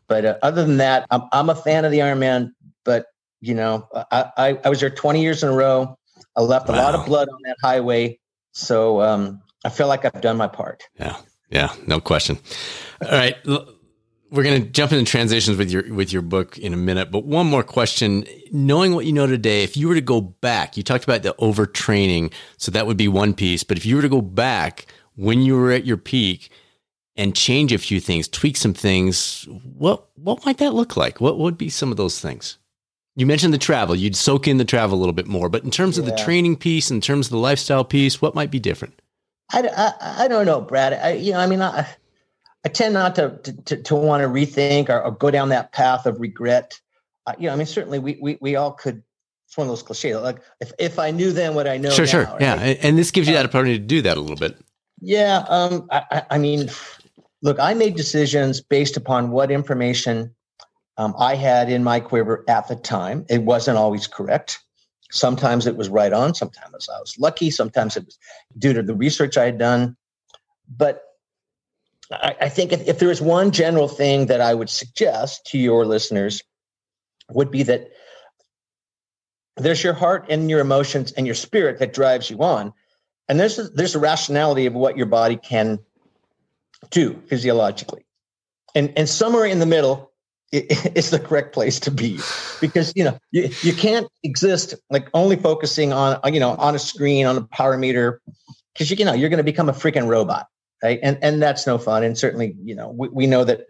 but 0.07 0.25
uh, 0.25 0.37
other 0.41 0.65
than 0.65 0.77
that, 0.77 1.05
I'm 1.11 1.23
I'm 1.31 1.49
a 1.49 1.55
fan 1.55 1.85
of 1.85 1.91
the 1.91 1.99
Ironman, 1.99 2.51
but 2.83 3.05
you 3.41 3.53
know, 3.53 3.87
I 4.11 4.31
I, 4.37 4.59
I 4.65 4.69
was 4.69 4.79
there 4.79 4.89
20 4.89 5.21
years 5.21 5.43
in 5.43 5.49
a 5.49 5.53
row. 5.53 5.97
I 6.35 6.41
left 6.41 6.69
wow. 6.69 6.75
a 6.75 6.77
lot 6.77 6.95
of 6.95 7.05
blood 7.05 7.29
on 7.29 7.39
that 7.45 7.57
highway, 7.61 8.19
so 8.51 9.01
um, 9.01 9.41
I 9.63 9.69
feel 9.69 9.87
like 9.87 10.05
I've 10.05 10.21
done 10.21 10.37
my 10.37 10.47
part. 10.47 10.83
Yeah, 10.99 11.17
yeah, 11.49 11.73
no 11.85 11.99
question. 11.99 12.39
All 13.01 13.11
right 13.11 13.35
we're 14.31 14.43
going 14.43 14.63
to 14.63 14.69
jump 14.69 14.91
into 14.91 15.09
transitions 15.09 15.57
with 15.57 15.71
your 15.71 15.91
with 15.93 16.13
your 16.13 16.21
book 16.21 16.57
in 16.57 16.73
a 16.73 16.77
minute, 16.77 17.11
but 17.11 17.25
one 17.25 17.47
more 17.47 17.63
question: 17.63 18.25
knowing 18.51 18.93
what 18.93 19.05
you 19.05 19.13
know 19.13 19.27
today, 19.27 19.63
if 19.63 19.75
you 19.75 19.87
were 19.87 19.95
to 19.95 20.01
go 20.01 20.21
back, 20.21 20.77
you 20.77 20.83
talked 20.83 21.03
about 21.03 21.23
the 21.23 21.33
overtraining, 21.39 22.31
so 22.57 22.71
that 22.71 22.85
would 22.87 22.97
be 22.97 23.07
one 23.07 23.33
piece. 23.33 23.63
But 23.63 23.77
if 23.77 23.85
you 23.85 23.95
were 23.95 24.01
to 24.01 24.09
go 24.09 24.21
back 24.21 24.85
when 25.15 25.41
you 25.41 25.55
were 25.55 25.71
at 25.71 25.85
your 25.85 25.97
peak 25.97 26.51
and 27.15 27.35
change 27.35 27.73
a 27.73 27.77
few 27.77 27.99
things, 27.99 28.27
tweak 28.27 28.55
some 28.55 28.73
things, 28.73 29.47
what 29.77 30.07
what 30.15 30.45
might 30.45 30.59
that 30.59 30.73
look 30.73 30.95
like? 30.95 31.19
What 31.19 31.39
would 31.39 31.57
be 31.57 31.69
some 31.69 31.91
of 31.91 31.97
those 31.97 32.19
things? 32.19 32.57
You 33.15 33.25
mentioned 33.25 33.53
the 33.53 33.57
travel; 33.57 33.95
you'd 33.95 34.15
soak 34.15 34.47
in 34.47 34.57
the 34.57 34.65
travel 34.65 34.97
a 34.97 34.99
little 34.99 35.13
bit 35.13 35.27
more. 35.27 35.49
But 35.49 35.63
in 35.63 35.71
terms 35.71 35.97
yeah. 35.97 36.03
of 36.03 36.09
the 36.09 36.15
training 36.23 36.57
piece, 36.57 36.91
in 36.91 37.01
terms 37.01 37.27
of 37.27 37.31
the 37.31 37.37
lifestyle 37.37 37.83
piece, 37.83 38.21
what 38.21 38.35
might 38.35 38.51
be 38.51 38.59
different? 38.59 39.01
I, 39.51 39.67
I, 39.75 40.23
I 40.25 40.27
don't 40.27 40.45
know, 40.45 40.61
Brad. 40.61 40.93
I, 40.93 41.13
you 41.13 41.31
know, 41.31 41.39
I 41.39 41.47
mean, 41.47 41.61
I, 41.61 41.87
I 42.65 42.69
tend 42.69 42.93
not 42.93 43.15
to 43.15 43.37
to, 43.65 43.77
to 43.83 43.95
want 43.95 44.21
to 44.21 44.27
rethink 44.27 44.89
or, 44.89 45.01
or, 45.01 45.11
go 45.11 45.31
down 45.31 45.49
that 45.49 45.71
path 45.71 46.05
of 46.05 46.19
regret. 46.19 46.79
Uh, 47.25 47.33
you 47.39 47.47
know, 47.47 47.53
I 47.53 47.55
mean, 47.55 47.65
certainly 47.65 47.99
we 47.99 48.17
we 48.21 48.37
we 48.41 48.55
all 48.55 48.71
could. 48.71 49.03
It's 49.47 49.57
one 49.57 49.65
of 49.65 49.71
those 49.71 49.81
cliches. 49.81 50.21
Like 50.21 50.41
if 50.59 50.71
if 50.77 50.99
I 50.99 51.11
knew 51.11 51.31
then 51.31 51.55
what 51.55 51.67
I 51.67 51.77
know, 51.77 51.89
sure, 51.89 52.05
now, 52.05 52.11
sure, 52.11 52.23
right? 52.25 52.41
yeah, 52.41 52.55
and 52.55 52.97
this 52.97 53.11
gives 53.11 53.27
you 53.27 53.33
that 53.33 53.45
uh, 53.45 53.49
opportunity 53.49 53.79
to 53.79 53.85
do 53.85 54.01
that 54.03 54.17
a 54.17 54.21
little 54.21 54.35
bit. 54.35 54.57
Yeah, 55.01 55.45
um, 55.47 55.87
I, 55.91 56.23
I 56.29 56.37
mean, 56.37 56.69
look, 57.41 57.59
I 57.59 57.73
made 57.73 57.95
decisions 57.95 58.61
based 58.61 58.97
upon 58.97 59.31
what 59.31 59.49
information 59.49 60.35
um, 60.97 61.15
I 61.17 61.35
had 61.35 61.71
in 61.71 61.83
my 61.83 61.99
quiver 61.99 62.43
at 62.47 62.67
the 62.67 62.75
time. 62.75 63.25
It 63.29 63.43
wasn't 63.43 63.77
always 63.77 64.05
correct. 64.05 64.59
Sometimes 65.11 65.65
it 65.65 65.77
was 65.77 65.89
right 65.89 66.13
on. 66.13 66.35
Sometimes 66.35 66.89
I 66.89 66.99
was 66.99 67.17
lucky. 67.17 67.49
Sometimes 67.49 67.97
it 67.97 68.05
was 68.05 68.19
due 68.57 68.73
to 68.73 68.83
the 68.83 68.93
research 68.93 69.37
I 69.37 69.45
had 69.45 69.57
done. 69.57 69.95
But 70.69 71.01
I, 72.11 72.35
I 72.41 72.49
think 72.49 72.71
if, 72.71 72.87
if 72.87 72.99
there 72.99 73.11
is 73.11 73.21
one 73.21 73.51
general 73.51 73.87
thing 73.87 74.27
that 74.27 74.41
I 74.41 74.53
would 74.53 74.69
suggest 74.69 75.45
to 75.47 75.57
your 75.57 75.85
listeners, 75.85 76.41
would 77.31 77.51
be 77.51 77.63
that 77.63 77.91
there's 79.57 79.83
your 79.83 79.93
heart 79.93 80.25
and 80.29 80.49
your 80.49 80.59
emotions 80.59 81.11
and 81.11 81.25
your 81.25 81.35
spirit 81.35 81.79
that 81.79 81.93
drives 81.93 82.29
you 82.29 82.39
on, 82.39 82.73
and 83.27 83.39
there's 83.39 83.59
a, 83.59 83.63
there's 83.69 83.95
a 83.95 83.99
rationality 83.99 84.65
of 84.65 84.73
what 84.73 84.97
your 84.97 85.05
body 85.05 85.37
can 85.37 85.79
do 86.89 87.21
physiologically, 87.27 88.05
and 88.73 88.91
and 88.97 89.07
somewhere 89.07 89.45
in 89.45 89.59
the 89.59 89.65
middle 89.65 90.11
is 90.51 91.11
the 91.11 91.19
correct 91.19 91.53
place 91.53 91.79
to 91.81 91.91
be. 91.91 92.19
Because 92.61 92.91
you 92.95 93.03
know 93.03 93.19
you, 93.31 93.49
you 93.61 93.73
can't 93.73 94.07
exist 94.23 94.73
like 94.89 95.07
only 95.13 95.35
focusing 95.35 95.93
on 95.93 96.19
you 96.33 96.39
know 96.39 96.51
on 96.51 96.73
a 96.73 96.79
screen 96.79 97.25
on 97.25 97.37
a 97.37 97.41
power 97.41 97.77
meter. 97.77 98.21
Because 98.73 98.89
you, 98.89 98.97
you 98.97 99.05
know 99.05 99.13
you're 99.13 99.29
going 99.29 99.37
to 99.37 99.43
become 99.43 99.69
a 99.69 99.73
freaking 99.73 100.07
robot 100.07 100.47
right? 100.83 100.99
And 101.01 101.17
and 101.21 101.41
that's 101.41 101.67
no 101.67 101.77
fun. 101.77 102.03
And 102.03 102.17
certainly, 102.17 102.55
you 102.63 102.75
know, 102.75 102.89
we, 102.89 103.09
we 103.09 103.27
know 103.27 103.43
that 103.43 103.65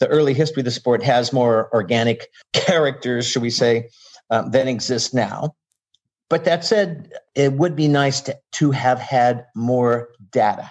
the 0.00 0.08
early 0.08 0.34
history 0.34 0.60
of 0.60 0.64
the 0.64 0.70
sport 0.70 1.02
has 1.02 1.32
more 1.32 1.68
organic 1.72 2.28
characters, 2.52 3.26
should 3.26 3.42
we 3.42 3.50
say, 3.50 3.88
um, 4.30 4.50
than 4.50 4.68
exist 4.68 5.14
now. 5.14 5.54
But 6.30 6.44
that 6.44 6.64
said, 6.64 7.12
it 7.34 7.54
would 7.54 7.74
be 7.74 7.88
nice 7.88 8.20
to, 8.22 8.38
to 8.52 8.70
have 8.70 8.98
had 8.98 9.46
more 9.56 10.10
data. 10.30 10.70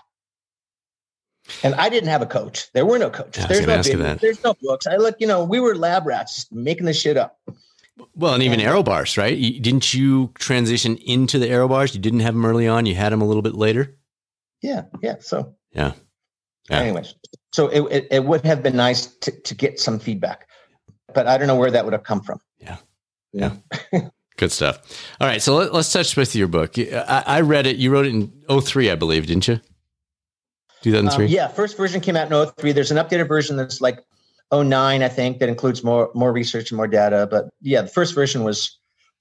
And 1.63 1.73
I 1.75 1.89
didn't 1.89 2.09
have 2.09 2.21
a 2.21 2.27
coach. 2.27 2.71
There 2.73 2.85
were 2.85 2.99
no 2.99 3.09
coaches. 3.09 3.43
Yeah, 3.43 3.47
there's 3.47 3.93
no 3.93 4.15
there's 4.15 4.43
no 4.43 4.53
books. 4.61 4.85
I 4.85 4.97
look, 4.97 5.15
you 5.19 5.27
know, 5.27 5.43
we 5.43 5.59
were 5.59 5.75
lab 5.75 6.05
rats 6.05 6.45
making 6.51 6.85
this 6.85 6.99
shit 6.99 7.17
up. 7.17 7.39
Well, 8.15 8.33
and 8.33 8.43
even 8.43 8.59
arrow 8.59 8.83
bars, 8.83 9.17
right? 9.17 9.35
Didn't 9.35 9.93
you 9.93 10.31
transition 10.35 10.97
into 10.97 11.39
the 11.39 11.49
arrow 11.49 11.67
bars? 11.67 11.95
You 11.95 12.01
didn't 12.01 12.19
have 12.19 12.33
them 12.33 12.45
early 12.45 12.67
on. 12.67 12.85
You 12.85 12.95
had 12.95 13.11
them 13.11 13.21
a 13.21 13.25
little 13.25 13.41
bit 13.41 13.55
later. 13.55 13.97
Yeah, 14.61 14.83
yeah. 15.01 15.15
So 15.19 15.55
yeah. 15.77 15.93
yeah. 16.69 16.79
Anyways, 16.79 17.15
so 17.53 17.67
it, 17.67 17.81
it, 17.91 18.07
it, 18.11 18.25
would 18.25 18.43
have 18.43 18.63
been 18.63 18.75
nice 18.75 19.07
to, 19.07 19.31
to 19.31 19.55
get 19.55 19.79
some 19.79 19.99
feedback, 19.99 20.47
but 21.13 21.27
I 21.27 21.37
don't 21.37 21.47
know 21.47 21.55
where 21.55 21.71
that 21.71 21.85
would 21.85 21.93
have 21.93 22.03
come 22.03 22.21
from. 22.21 22.39
Yeah. 22.59 22.77
Yeah. 23.31 23.53
Good 24.37 24.51
stuff. 24.51 24.79
All 25.19 25.27
right. 25.27 25.41
So 25.41 25.55
let, 25.55 25.73
us 25.73 25.91
touch 25.91 26.15
with 26.15 26.35
your 26.35 26.47
book. 26.47 26.77
I, 26.77 27.23
I, 27.25 27.41
read 27.41 27.65
it. 27.65 27.77
You 27.77 27.91
wrote 27.91 28.05
it 28.05 28.13
in 28.13 28.61
03, 28.61 28.91
I 28.91 28.95
believe, 28.95 29.25
didn't 29.25 29.47
you? 29.47 29.59
2003? 30.83 31.25
Um, 31.25 31.31
yeah. 31.31 31.47
First 31.47 31.75
version 31.77 32.01
came 32.01 32.15
out 32.15 32.31
in 32.31 32.51
03. 32.57 32.71
There's 32.71 32.91
an 32.91 32.97
updated 32.97 33.27
version 33.27 33.57
that's 33.57 33.81
like 33.81 33.99
09, 34.53 35.01
I 35.01 35.09
think, 35.09 35.39
that 35.39 35.49
includes 35.49 35.83
more, 35.83 36.11
more 36.13 36.31
research 36.31 36.69
and 36.69 36.77
more 36.77 36.87
data. 36.87 37.27
But 37.29 37.45
yeah, 37.61 37.81
the 37.81 37.87
first 37.87 38.13
version 38.13 38.43
was 38.43 38.77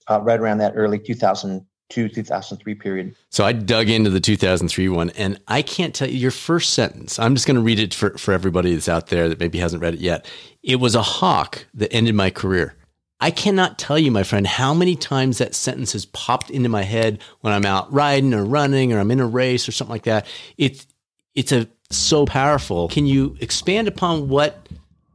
uh, 0.08 0.20
right 0.22 0.38
around 0.38 0.58
that 0.58 0.74
early 0.76 0.98
2000, 0.98 1.66
2003 1.88 2.74
period. 2.74 3.14
So 3.30 3.44
I 3.44 3.52
dug 3.52 3.88
into 3.88 4.10
the 4.10 4.20
2003 4.20 4.88
one, 4.88 5.10
and 5.10 5.40
I 5.48 5.62
can't 5.62 5.94
tell 5.94 6.08
you 6.08 6.16
your 6.16 6.30
first 6.30 6.74
sentence. 6.74 7.18
I'm 7.18 7.34
just 7.34 7.46
going 7.46 7.56
to 7.56 7.62
read 7.62 7.78
it 7.78 7.94
for, 7.94 8.16
for 8.18 8.32
everybody 8.32 8.74
that's 8.74 8.88
out 8.88 9.08
there 9.08 9.28
that 9.28 9.38
maybe 9.38 9.58
hasn't 9.58 9.82
read 9.82 9.94
it 9.94 10.00
yet. 10.00 10.26
It 10.62 10.76
was 10.76 10.94
a 10.94 11.02
hawk 11.02 11.66
that 11.74 11.92
ended 11.92 12.14
my 12.14 12.30
career. 12.30 12.74
I 13.20 13.30
cannot 13.30 13.78
tell 13.78 13.98
you, 13.98 14.10
my 14.10 14.24
friend, 14.24 14.46
how 14.46 14.74
many 14.74 14.94
times 14.94 15.38
that 15.38 15.54
sentence 15.54 15.92
has 15.92 16.04
popped 16.06 16.50
into 16.50 16.68
my 16.68 16.82
head 16.82 17.22
when 17.40 17.52
I'm 17.52 17.64
out 17.64 17.90
riding 17.92 18.34
or 18.34 18.44
running 18.44 18.92
or 18.92 18.98
I'm 18.98 19.10
in 19.10 19.20
a 19.20 19.26
race 19.26 19.68
or 19.68 19.72
something 19.72 19.92
like 19.92 20.04
that. 20.04 20.26
It's 20.58 20.86
it's 21.34 21.52
a 21.52 21.68
so 21.90 22.26
powerful. 22.26 22.88
Can 22.88 23.06
you 23.06 23.36
expand 23.40 23.88
upon 23.88 24.28
what 24.28 24.68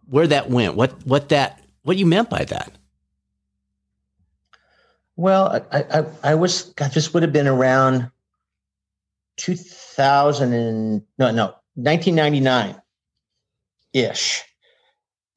where 0.09 0.27
that 0.27 0.49
went? 0.49 0.75
What 0.75 1.05
what 1.05 1.29
that 1.29 1.61
what 1.83 1.97
you 1.97 2.05
meant 2.05 2.29
by 2.29 2.45
that? 2.45 2.71
Well, 5.21 5.63
I, 5.71 5.83
I, 5.83 6.05
I 6.23 6.35
was, 6.35 6.73
God, 6.73 6.93
this 6.93 7.13
would 7.13 7.21
have 7.21 7.31
been 7.31 7.47
around 7.47 8.09
2000 9.37 10.51
and, 10.51 11.03
no, 11.19 11.29
no, 11.29 11.53
1999 11.75 12.81
ish. 13.93 14.43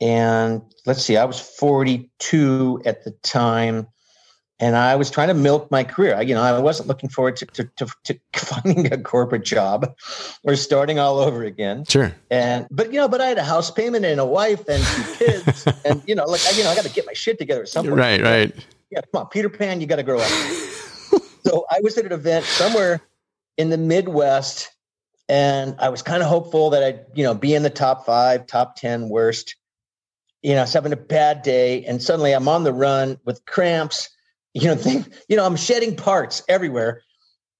And 0.00 0.62
let's 0.86 1.02
see, 1.02 1.18
I 1.18 1.26
was 1.26 1.38
42 1.38 2.80
at 2.86 3.04
the 3.04 3.10
time 3.22 3.86
and 4.58 4.74
I 4.74 4.96
was 4.96 5.10
trying 5.10 5.28
to 5.28 5.34
milk 5.34 5.70
my 5.70 5.84
career. 5.84 6.16
I, 6.16 6.22
you 6.22 6.34
know, 6.34 6.40
I 6.40 6.58
wasn't 6.60 6.88
looking 6.88 7.10
forward 7.10 7.36
to, 7.36 7.44
to, 7.44 7.70
to, 7.76 7.86
to, 8.04 8.18
finding 8.36 8.90
a 8.90 8.96
corporate 8.96 9.44
job 9.44 9.94
or 10.44 10.56
starting 10.56 10.98
all 10.98 11.18
over 11.18 11.44
again. 11.44 11.84
Sure. 11.84 12.10
And 12.30 12.66
but 12.70 12.90
you 12.90 13.00
know, 13.00 13.08
but 13.08 13.20
I 13.20 13.26
had 13.26 13.36
a 13.36 13.44
house 13.44 13.70
payment 13.70 14.06
and 14.06 14.18
a 14.18 14.24
wife 14.24 14.66
and 14.66 14.82
two 14.82 15.14
kids, 15.16 15.68
and 15.84 16.02
you 16.06 16.14
know, 16.14 16.24
like 16.24 16.40
I, 16.46 16.52
you 16.52 16.64
know, 16.64 16.70
I 16.70 16.74
got 16.74 16.84
to 16.84 16.90
get 16.90 17.04
my 17.04 17.12
shit 17.12 17.38
together 17.38 17.64
at 17.64 17.74
Right, 17.84 18.22
right 18.22 18.66
yeah, 18.90 19.00
come 19.12 19.22
on, 19.22 19.28
Peter 19.28 19.48
Pan, 19.48 19.80
you 19.80 19.86
got 19.86 19.96
to 19.96 20.02
grow 20.02 20.18
up. 20.18 20.28
so 21.44 21.66
I 21.70 21.80
was 21.82 21.98
at 21.98 22.06
an 22.06 22.12
event 22.12 22.44
somewhere 22.44 23.00
in 23.56 23.70
the 23.70 23.78
Midwest, 23.78 24.70
and 25.28 25.76
I 25.78 25.88
was 25.88 26.02
kind 26.02 26.22
of 26.22 26.28
hopeful 26.28 26.70
that 26.70 26.82
I'd, 26.82 27.00
you 27.14 27.24
know, 27.24 27.34
be 27.34 27.54
in 27.54 27.62
the 27.62 27.70
top 27.70 28.06
five, 28.06 28.46
top 28.46 28.76
10 28.76 29.08
worst. 29.08 29.56
You 30.42 30.52
know, 30.52 30.58
I 30.58 30.62
was 30.62 30.72
having 30.72 30.92
a 30.92 30.96
bad 30.96 31.42
day, 31.42 31.84
and 31.84 32.02
suddenly 32.02 32.32
I'm 32.32 32.48
on 32.48 32.64
the 32.64 32.72
run 32.72 33.18
with 33.24 33.44
cramps. 33.46 34.10
You 34.56 34.68
know, 34.68 34.76
think, 34.76 35.12
you 35.28 35.36
know, 35.36 35.44
I'm 35.44 35.56
shedding 35.56 35.96
parts 35.96 36.44
everywhere. 36.48 37.02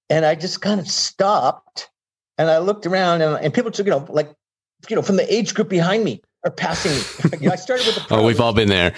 And 0.09 0.25
I 0.25 0.33
just 0.33 0.61
kind 0.61 0.79
of 0.79 0.87
stopped 0.87 1.89
and 2.37 2.49
I 2.49 2.59
looked 2.59 2.85
around 2.85 3.21
and, 3.21 3.37
and 3.43 3.53
people 3.53 3.71
took, 3.71 3.85
you 3.85 3.91
know, 3.91 4.05
like, 4.09 4.33
you 4.89 4.95
know, 4.95 5.01
from 5.01 5.15
the 5.15 5.33
age 5.33 5.53
group 5.53 5.69
behind 5.69 6.03
me 6.03 6.21
are 6.43 6.51
passing 6.51 6.91
me. 6.91 7.37
you 7.41 7.47
know, 7.47 7.53
I 7.53 7.55
started 7.55 7.85
with 7.85 7.95
the 7.95 8.05
Oh, 8.15 8.23
we've 8.23 8.39
all 8.39 8.53
been 8.53 8.69
there. 8.69 8.93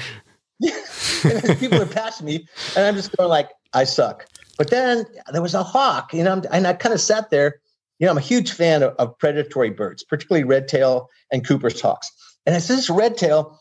people 1.60 1.82
are 1.82 1.86
passing 1.86 2.26
me 2.26 2.48
and 2.76 2.86
I'm 2.86 2.96
just 2.96 3.16
going 3.16 3.30
like, 3.30 3.50
I 3.74 3.84
suck. 3.84 4.26
But 4.58 4.70
then 4.70 5.06
there 5.32 5.42
was 5.42 5.54
a 5.54 5.64
hawk, 5.64 6.14
you 6.14 6.24
know, 6.24 6.42
and 6.52 6.68
I 6.68 6.74
kind 6.74 6.94
of 6.94 7.02
sat 7.02 7.30
there. 7.30 7.60
You 8.00 8.06
know, 8.06 8.12
I'm 8.12 8.18
a 8.18 8.22
huge 8.22 8.52
fan 8.52 8.84
of, 8.84 8.94
of 8.96 9.18
predatory 9.18 9.70
birds, 9.70 10.04
particularly 10.04 10.44
red 10.44 10.68
tail 10.68 11.10
and 11.32 11.48
Cooper's 11.48 11.80
hawks. 11.80 12.12
And 12.46 12.56
I 12.56 12.60
said, 12.60 12.78
this 12.78 12.90
red 12.90 13.18
tail, 13.18 13.60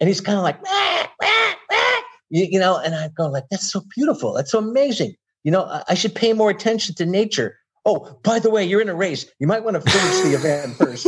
and 0.00 0.08
he's 0.08 0.20
kind 0.20 0.36
of 0.36 0.44
like, 0.44 0.62
wah, 0.62 1.06
wah, 1.20 1.54
wah. 1.70 2.00
You, 2.28 2.46
you, 2.50 2.58
know, 2.58 2.76
and 2.76 2.94
I 2.94 3.08
go 3.08 3.28
like, 3.28 3.44
that's 3.50 3.70
so 3.70 3.82
beautiful. 3.94 4.32
That's 4.32 4.50
so 4.50 4.58
amazing. 4.58 5.14
You 5.44 5.52
know, 5.52 5.64
I, 5.64 5.84
I 5.90 5.94
should 5.94 6.14
pay 6.14 6.32
more 6.32 6.50
attention 6.50 6.94
to 6.96 7.06
nature. 7.06 7.56
Oh, 7.84 8.18
by 8.24 8.40
the 8.40 8.50
way, 8.50 8.64
you're 8.64 8.80
in 8.80 8.88
a 8.88 8.94
race. 8.94 9.26
You 9.38 9.46
might 9.46 9.62
want 9.62 9.82
to 9.82 9.90
finish 9.90 10.20
the 10.22 10.34
event 10.34 10.76
first. 10.78 11.06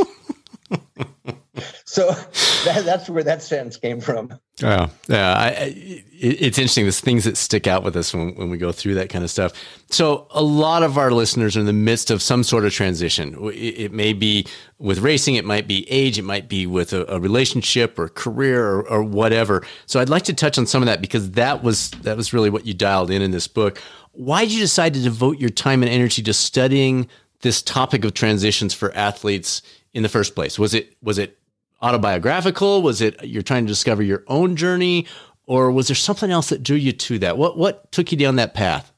So 1.98 2.12
that, 2.64 2.84
that's 2.84 3.08
where 3.08 3.24
that 3.24 3.42
sentence 3.42 3.76
came 3.76 4.00
from. 4.00 4.38
Yeah, 4.61 4.88
yeah. 5.08 5.34
I, 5.34 5.48
it, 5.50 6.04
it's 6.12 6.58
interesting. 6.58 6.84
There's 6.84 7.00
things 7.00 7.24
that 7.24 7.37
stick 7.37 7.66
out 7.66 7.82
with 7.82 7.96
us 7.96 8.14
when, 8.14 8.37
when 8.37 8.50
we 8.50 8.56
go 8.56 8.70
through 8.70 8.94
that 8.94 9.08
kind 9.08 9.24
of 9.24 9.30
stuff. 9.30 9.52
So 9.90 10.28
a 10.30 10.42
lot 10.42 10.82
of 10.82 10.96
our 10.96 11.11
listeners 11.11 11.56
are 11.56 11.61
in 11.61 11.66
the 11.66 11.72
midst 11.72 12.11
of 12.11 12.22
some 12.22 12.44
sort 12.44 12.64
of 12.64 12.72
transition. 12.72 13.37
It, 13.48 13.80
it 13.80 13.92
may 13.92 14.12
be 14.12 14.46
with 14.78 15.00
racing, 15.00 15.34
it 15.34 15.44
might 15.44 15.66
be 15.66 15.90
age, 15.90 16.18
it 16.18 16.22
might 16.22 16.48
be 16.48 16.66
with 16.66 16.92
a, 16.92 17.04
a 17.12 17.18
relationship 17.18 17.98
or 17.98 18.08
career 18.08 18.64
or, 18.64 18.88
or 18.88 19.02
whatever. 19.02 19.66
So 19.87 19.98
I'd 19.98 20.08
like 20.08 20.24
to 20.24 20.34
touch 20.34 20.56
on 20.56 20.66
some 20.66 20.82
of 20.82 20.87
that 20.87 21.00
because 21.00 21.32
that 21.32 21.64
was 21.64 21.90
that 22.02 22.16
was 22.16 22.32
really 22.32 22.50
what 22.50 22.64
you 22.64 22.74
dialed 22.74 23.11
in 23.11 23.22
in 23.22 23.32
this 23.32 23.48
book. 23.48 23.78
Why 24.12 24.44
did 24.44 24.52
you 24.52 24.61
decide 24.61 24.94
to 24.94 25.00
devote 25.00 25.38
your 25.38 25.50
time 25.50 25.82
and 25.82 25.90
energy 25.90 26.22
to 26.22 26.32
studying 26.32 27.08
this 27.40 27.62
topic 27.62 28.04
of 28.04 28.14
transitions 28.14 28.74
for 28.74 28.94
athletes 28.94 29.62
in 29.94 30.02
the 30.04 30.08
first 30.08 30.37
place? 30.37 30.58
Was 30.58 30.74
it 30.74 30.96
was 31.02 31.18
it 31.18 31.38
autobiographical? 31.82 32.82
Was 32.82 33.00
it 33.00 33.22
you're 33.24 33.42
trying 33.42 33.64
to 33.64 33.68
discover 33.68 34.02
your 34.02 34.24
own 34.26 34.56
journey, 34.56 35.06
or 35.46 35.70
was 35.70 35.88
there 35.88 35.96
something 35.96 36.30
else 36.30 36.48
that 36.50 36.62
drew 36.62 36.76
you 36.76 36.92
to 36.92 37.18
that? 37.20 37.38
What 37.38 37.56
what 37.56 37.90
took 37.92 38.12
you 38.12 38.18
down 38.18 38.36
that 38.36 38.54
path? 38.54 38.92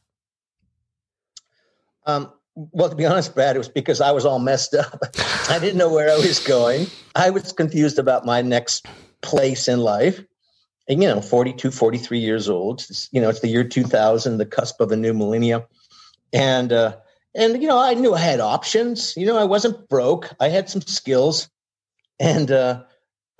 Um, 2.06 2.32
well, 2.54 2.90
to 2.90 2.96
be 2.96 3.06
honest, 3.06 3.34
Brad, 3.34 3.56
it 3.56 3.58
was 3.58 3.68
because 3.68 4.00
I 4.00 4.10
was 4.10 4.24
all 4.24 4.38
messed 4.38 4.74
up. 4.74 5.00
I 5.48 5.58
didn't 5.58 5.78
know 5.78 5.92
where 5.92 6.10
I 6.10 6.16
was 6.16 6.40
going. 6.40 6.86
I 7.14 7.30
was 7.30 7.52
confused 7.52 7.98
about 7.98 8.26
my 8.26 8.42
next 8.42 8.86
place 9.22 9.68
in 9.68 9.80
life. 9.80 10.22
And, 10.88 11.02
you 11.02 11.08
know, 11.08 11.20
42, 11.20 11.70
43 11.70 12.18
years 12.18 12.48
old. 12.48 12.84
It's, 12.90 13.08
you 13.12 13.20
know, 13.20 13.28
it's 13.28 13.40
the 13.40 13.48
year 13.48 13.62
2000, 13.62 14.38
the 14.38 14.46
cusp 14.46 14.80
of 14.80 14.90
a 14.90 14.96
new 14.96 15.14
millennia. 15.14 15.64
And, 16.32 16.72
uh, 16.72 16.96
and, 17.34 17.62
you 17.62 17.68
know, 17.68 17.78
I 17.78 17.94
knew 17.94 18.14
I 18.14 18.18
had 18.18 18.40
options. 18.40 19.14
You 19.16 19.26
know, 19.26 19.36
I 19.36 19.44
wasn't 19.44 19.88
broke. 19.88 20.30
I 20.40 20.48
had 20.48 20.68
some 20.68 20.82
skills 20.82 21.48
and 22.20 22.52
uh, 22.52 22.82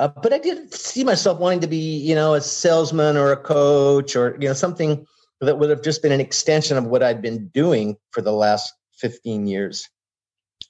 uh, 0.01 0.09
but 0.09 0.33
I 0.33 0.38
didn't 0.38 0.73
see 0.73 1.05
myself 1.05 1.38
wanting 1.38 1.61
to 1.61 1.66
be, 1.66 1.99
you 1.99 2.14
know, 2.14 2.35
a 2.35 2.40
salesman 2.40 3.16
or 3.16 3.31
a 3.31 3.37
coach 3.37 4.16
or 4.16 4.37
you 4.40 4.49
know 4.49 4.55
something 4.55 5.07
that 5.40 5.59
would 5.59 5.71
have 5.71 5.83
just 5.83 6.03
been 6.03 6.11
an 6.11 6.21
extension 6.21 6.77
of 6.77 6.87
what 6.87 7.03
I'd 7.03 7.23
been 7.23 7.49
doing 7.49 7.97
for 8.11 8.23
the 8.23 8.33
last 8.33 8.73
15 8.95 9.47
years. 9.47 9.88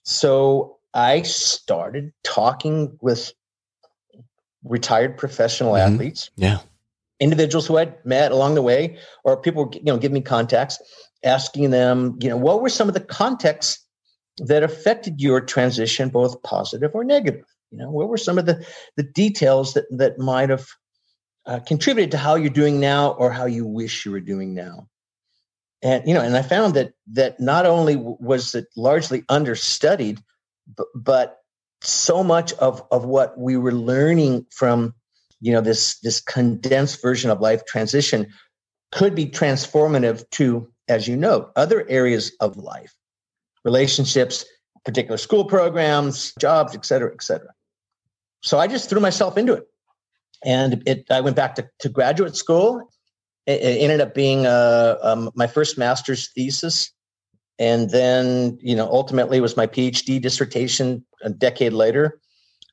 So 0.03 0.79
I 0.94 1.23
started 1.23 2.12
talking 2.25 2.96
with 3.01 3.33
retired 4.64 5.16
professional 5.16 5.73
mm-hmm. 5.73 5.94
athletes. 5.94 6.31
Yeah. 6.37 6.59
Individuals 7.20 7.66
who 7.66 7.79
I'd 7.79 7.94
met 8.05 8.33
along 8.33 8.55
the 8.55 8.62
way, 8.62 8.99
or 9.25 9.37
people, 9.37 9.70
you 9.75 9.83
know, 9.83 9.99
give 9.99 10.12
me 10.12 10.23
contacts, 10.23 10.81
asking 11.23 11.70
them, 11.70 12.16
you 12.20 12.29
know, 12.29 12.37
what 12.37 12.62
were 12.62 12.70
some 12.70 12.88
of 12.88 12.94
the 12.94 13.01
contexts 13.01 13.85
that 14.38 14.62
affected 14.62 15.20
your 15.20 15.40
transition, 15.40 16.09
both 16.09 16.42
positive 16.42 16.92
or 16.94 17.05
negative? 17.05 17.44
You 17.70 17.78
know, 17.78 17.90
what 17.90 18.09
were 18.09 18.16
some 18.16 18.38
of 18.38 18.46
the 18.46 18.66
the 18.96 19.02
details 19.02 19.74
that 19.74 19.87
that 19.90 20.18
might 20.18 20.50
have 20.50 20.68
uh, 21.46 21.61
contributed 21.61 22.11
to 22.12 22.18
how 22.18 22.35
you're 22.35 22.50
doing 22.50 22.80
now 22.80 23.12
or 23.12 23.30
how 23.30 23.46
you 23.46 23.66
wish 23.66 24.04
you 24.04 24.12
were 24.12 24.20
doing 24.20 24.54
now? 24.54 24.88
And 25.83 26.06
you 26.06 26.14
know, 26.14 26.20
and 26.20 26.37
I 26.37 26.42
found 26.42 26.74
that 26.74 26.92
that 27.12 27.40
not 27.40 27.66
only 27.66 27.96
was 27.96 28.54
it 28.54 28.66
largely 28.76 29.24
understudied, 29.28 30.20
but, 30.76 30.87
but 30.94 31.40
so 31.83 32.22
much 32.22 32.52
of 32.54 32.83
of 32.90 33.04
what 33.04 33.38
we 33.38 33.56
were 33.56 33.72
learning 33.72 34.46
from 34.50 34.94
you 35.40 35.52
know 35.52 35.61
this 35.61 35.98
this 36.00 36.20
condensed 36.20 37.00
version 37.00 37.30
of 37.30 37.40
life 37.40 37.64
transition 37.64 38.26
could 38.92 39.14
be 39.14 39.26
transformative 39.26 40.28
to 40.30 40.68
as 40.88 41.09
you 41.09 41.16
know 41.16 41.50
other 41.56 41.88
areas 41.88 42.33
of 42.40 42.56
life 42.56 42.94
relationships 43.64 44.44
particular 44.85 45.16
school 45.16 45.44
programs 45.44 46.35
jobs 46.38 46.74
et 46.74 46.85
cetera 46.85 47.11
et 47.12 47.22
cetera 47.22 47.50
so 48.42 48.59
I 48.59 48.66
just 48.66 48.88
threw 48.88 49.00
myself 49.00 49.37
into 49.37 49.53
it. 49.55 49.64
And 50.44 50.83
it, 50.87 51.07
I 51.11 51.20
went 51.20 51.37
back 51.37 51.55
to, 51.57 51.68
to 51.81 51.88
graduate 51.88 52.35
school. 52.35 52.90
It, 53.46 53.61
it 53.61 53.83
ended 53.83 54.00
up 54.00 54.14
being 54.14 54.46
uh, 54.46 54.96
um, 55.03 55.31
my 55.35 55.46
first 55.46 55.76
master's 55.76 56.31
thesis. 56.33 56.92
And 57.59 57.90
then, 57.90 58.59
you 58.62 58.74
know, 58.74 58.88
ultimately 58.90 59.40
was 59.40 59.57
my 59.57 59.66
PhD 59.66 60.20
dissertation 60.20 61.05
a 61.22 61.29
decade 61.29 61.74
later. 61.74 62.18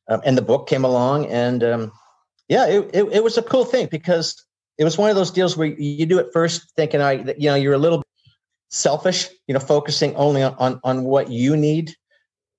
Um, 0.08 0.21
and 0.23 0.38
the 0.38 0.41
book 0.41 0.69
came 0.69 0.86
along. 0.86 1.25
And 1.25 1.62
um, 1.63 1.91
yeah, 2.47 2.67
it, 2.67 2.89
it, 2.93 3.03
it, 3.12 3.23
was 3.23 3.38
a 3.38 3.41
cool 3.41 3.65
thing 3.65 3.89
because 3.91 4.41
it 4.77 4.86
was 4.86 4.97
one 4.97 5.10
of 5.10 5.17
those 5.17 5.32
deals 5.32 5.58
where 5.58 5.67
you 5.67 6.06
do 6.06 6.19
it 6.19 6.27
first 6.32 6.71
thinking, 6.77 7.01
I, 7.01 7.34
you 7.38 7.49
know, 7.49 7.56
you're 7.56 7.73
a 7.73 7.77
little 7.77 8.01
selfish, 8.69 9.27
you 9.47 9.53
know, 9.53 9.60
focusing 9.60 10.15
only 10.15 10.43
on, 10.43 10.56
on, 10.58 10.80
on 10.86 11.03
what 11.03 11.30
you 11.30 11.58
need 11.58 11.93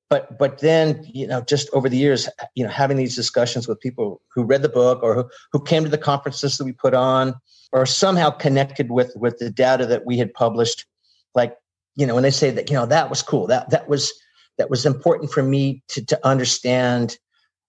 but 0.09 0.39
but 0.39 0.59
then 0.59 1.05
you 1.13 1.27
know 1.27 1.41
just 1.43 1.69
over 1.73 1.89
the 1.89 1.97
years 1.97 2.29
you 2.55 2.65
know 2.65 2.71
having 2.71 2.97
these 2.97 3.15
discussions 3.17 3.69
with 3.69 3.81
people 3.81 4.21
who 4.29 4.43
read 4.43 4.63
the 4.63 4.69
book 4.69 5.03
or 5.03 5.15
who, 5.15 5.29
who 5.53 5.63
came 5.63 5.85
to 5.85 5.91
the 5.91 5.99
conferences 5.99 6.59
that 6.59 6.65
we 6.65 6.73
put 6.73 6.95
on 6.95 7.35
or 7.73 7.85
somehow 7.87 8.31
connected 8.31 8.91
with 8.91 9.13
with 9.17 9.39
the 9.39 9.51
data 9.51 9.87
that 9.87 10.07
we 10.07 10.19
had 10.19 10.33
published 10.35 10.87
like 11.35 11.57
you 11.97 12.07
know 12.07 12.15
when 12.15 12.23
they 12.23 12.31
say 12.31 12.51
that 12.51 12.71
you 12.71 12.77
know 12.77 12.87
that 12.87 13.11
was 13.11 13.23
cool 13.23 13.47
that 13.47 13.71
that 13.71 13.89
was 13.89 14.13
that 14.57 14.71
was 14.71 14.85
important 14.87 15.31
for 15.31 15.43
me 15.43 15.83
to 15.89 16.05
to 16.05 16.27
understand 16.27 17.19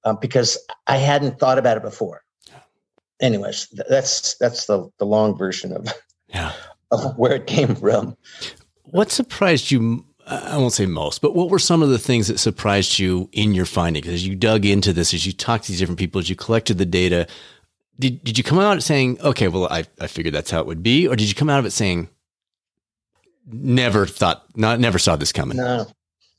um, 0.06 0.17
because 0.21 0.58
i 0.88 0.95
hadn't 0.95 1.39
thought 1.39 1.58
about 1.58 1.78
it 1.78 1.84
before. 1.84 2.23
Anyways 3.21 3.67
that's 3.89 4.36
that's 4.36 4.65
the 4.65 4.89
the 4.97 5.06
long 5.06 5.38
version 5.38 5.73
of 5.73 5.93
yeah. 6.30 6.54
of 6.91 7.17
where 7.17 7.34
it 7.34 7.47
came 7.47 7.75
from. 7.75 8.15
What 8.84 9.12
surprised 9.12 9.71
you 9.71 10.06
I 10.30 10.58
won't 10.58 10.74
say 10.74 10.86
most, 10.86 11.22
but 11.22 11.34
what 11.34 11.50
were 11.50 11.58
some 11.58 11.82
of 11.82 11.89
the 11.89 11.98
things 11.98 12.28
that 12.28 12.38
surprised 12.38 13.00
you 13.00 13.30
in 13.32 13.56
your 13.56 13.65
findings 13.65 14.08
as 14.08 14.28
you 14.28 14.36
dug 14.36 14.63
into 14.63 14.94
this, 14.94 15.12
as 15.12 15.26
you 15.26 15.34
talked 15.34 15.63
to 15.65 15.72
these 15.72 15.80
different 15.80 15.98
people, 15.98 16.20
as 16.20 16.30
you 16.30 16.36
collected 16.36 16.78
the 16.78 16.86
data? 16.86 17.26
Did, 17.98 18.24
did 18.24 18.38
you 18.38 18.44
come 18.44 18.60
out 18.60 18.82
saying, 18.84 19.20
okay, 19.22 19.48
well, 19.48 19.68
I, 19.72 19.86
I 20.00 20.06
figured 20.06 20.36
that's 20.36 20.52
how 20.52 20.60
it 20.60 20.68
would 20.68 20.84
be? 20.84 21.08
Or 21.08 21.15
did 21.15 21.28
you 21.30 21.34
come 21.34 21.50
out 21.50 21.58
of 21.58 21.65
it 21.65 21.72
saying, 21.72 22.10
never 23.48 24.06
thought, 24.06 24.46
not, 24.56 24.80
never 24.80 25.00
saw 25.00 25.15
this 25.15 25.32
coming? 25.32 25.58
No. 25.58 25.88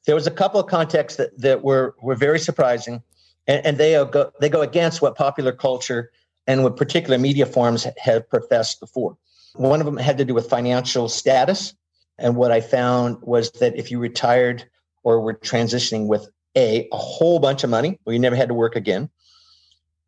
There 0.06 0.14
was 0.14 0.28
a 0.28 0.30
couple 0.30 0.60
of 0.60 0.68
contexts 0.68 1.16
that, 1.16 1.36
that 1.40 1.64
were, 1.64 1.96
were 2.00 2.14
very 2.14 2.38
surprising, 2.38 3.02
and, 3.48 3.66
and 3.66 3.76
they, 3.76 3.92
go, 4.10 4.30
they 4.40 4.48
go 4.48 4.62
against 4.62 5.02
what 5.02 5.16
popular 5.16 5.52
culture 5.52 6.12
and 6.46 6.62
what 6.62 6.76
particular 6.76 7.18
media 7.18 7.44
forms 7.44 7.86
have 7.98 8.28
professed 8.30 8.78
before. 8.78 9.16
One 9.54 9.80
of 9.80 9.86
them 9.86 9.96
had 9.96 10.16
to 10.18 10.24
do 10.24 10.32
with 10.32 10.48
financial 10.48 11.08
status 11.08 11.74
and 12.20 12.36
what 12.36 12.52
I 12.52 12.60
found 12.60 13.20
was 13.22 13.50
that 13.52 13.76
if 13.76 13.90
you 13.90 13.98
retired 13.98 14.64
or 15.02 15.20
were 15.20 15.34
transitioning 15.34 16.06
with 16.06 16.28
A, 16.56 16.88
a 16.92 16.96
whole 16.96 17.38
bunch 17.38 17.64
of 17.64 17.70
money, 17.70 17.98
or 18.04 18.12
you 18.12 18.18
never 18.18 18.36
had 18.36 18.48
to 18.48 18.54
work 18.54 18.76
again, 18.76 19.08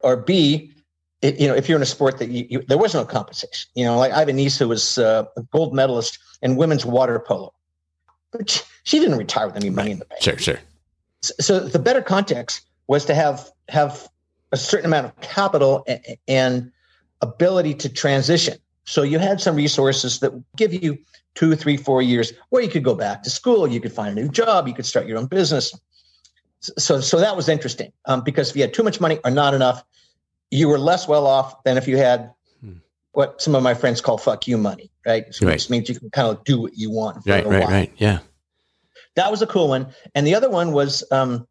or 0.00 0.16
B, 0.16 0.72
it, 1.22 1.40
you 1.40 1.48
know, 1.48 1.54
if 1.54 1.68
you're 1.68 1.76
in 1.76 1.82
a 1.82 1.86
sport 1.86 2.18
that 2.18 2.28
you, 2.28 2.46
you, 2.50 2.62
there 2.68 2.78
was 2.78 2.94
no 2.94 3.04
compensation, 3.04 3.70
you 3.74 3.84
know, 3.84 3.96
like 3.96 4.12
I 4.12 4.18
have 4.18 4.28
a 4.28 4.32
niece 4.32 4.58
who 4.58 4.68
was 4.68 4.98
uh, 4.98 5.24
a 5.36 5.42
gold 5.44 5.74
medalist 5.74 6.18
in 6.42 6.56
women's 6.56 6.84
water 6.84 7.18
polo, 7.18 7.54
but 8.32 8.50
she, 8.50 8.62
she 8.84 8.98
didn't 8.98 9.16
retire 9.18 9.46
with 9.46 9.56
any 9.56 9.70
money 9.70 9.92
in 9.92 9.98
the 9.98 10.04
bank. 10.04 10.20
Sure, 10.20 10.38
sure. 10.38 10.58
So, 11.22 11.34
so 11.40 11.60
the 11.60 11.78
better 11.78 12.02
context 12.02 12.66
was 12.88 13.04
to 13.06 13.14
have 13.14 13.50
have 13.68 14.08
a 14.50 14.56
certain 14.56 14.86
amount 14.86 15.06
of 15.06 15.20
capital 15.20 15.84
and, 15.86 16.00
and 16.28 16.72
ability 17.22 17.74
to 17.74 17.88
transition. 17.88 18.58
So 18.84 19.02
you 19.02 19.18
had 19.18 19.40
some 19.40 19.54
resources 19.54 20.18
that 20.20 20.32
give 20.56 20.74
you 20.74 20.98
two, 21.34 21.54
three, 21.54 21.76
four 21.76 22.02
years 22.02 22.32
where 22.50 22.62
you 22.62 22.68
could 22.68 22.84
go 22.84 22.94
back 22.94 23.22
to 23.22 23.30
school, 23.30 23.66
you 23.66 23.80
could 23.80 23.92
find 23.92 24.18
a 24.18 24.22
new 24.22 24.28
job, 24.28 24.68
you 24.68 24.74
could 24.74 24.86
start 24.86 25.06
your 25.06 25.18
own 25.18 25.26
business. 25.26 25.74
So, 26.60 27.00
so 27.00 27.18
that 27.18 27.36
was 27.36 27.48
interesting 27.48 27.92
um, 28.04 28.22
because 28.22 28.50
if 28.50 28.56
you 28.56 28.62
had 28.62 28.72
too 28.74 28.82
much 28.82 29.00
money 29.00 29.18
or 29.24 29.30
not 29.30 29.54
enough, 29.54 29.82
you 30.50 30.68
were 30.68 30.78
less 30.78 31.08
well 31.08 31.26
off 31.26 31.64
than 31.64 31.76
if 31.76 31.88
you 31.88 31.96
had 31.96 32.30
hmm. 32.60 32.74
what 33.12 33.40
some 33.40 33.54
of 33.54 33.62
my 33.62 33.74
friends 33.74 34.00
call 34.00 34.18
"fuck 34.18 34.46
you" 34.46 34.58
money, 34.58 34.90
right? 35.04 35.24
So 35.34 35.46
right. 35.46 35.54
Which 35.54 35.70
means 35.70 35.88
you 35.88 35.98
can 35.98 36.10
kind 36.10 36.28
of 36.28 36.44
do 36.44 36.60
what 36.60 36.76
you 36.76 36.90
want. 36.90 37.26
right, 37.26 37.44
right, 37.44 37.60
while. 37.60 37.70
right. 37.70 37.92
Yeah, 37.96 38.18
that 39.16 39.30
was 39.30 39.42
a 39.42 39.46
cool 39.46 39.68
one. 39.68 39.88
And 40.14 40.26
the 40.26 40.34
other 40.34 40.50
one 40.50 40.72
was 40.72 41.02
um, 41.10 41.48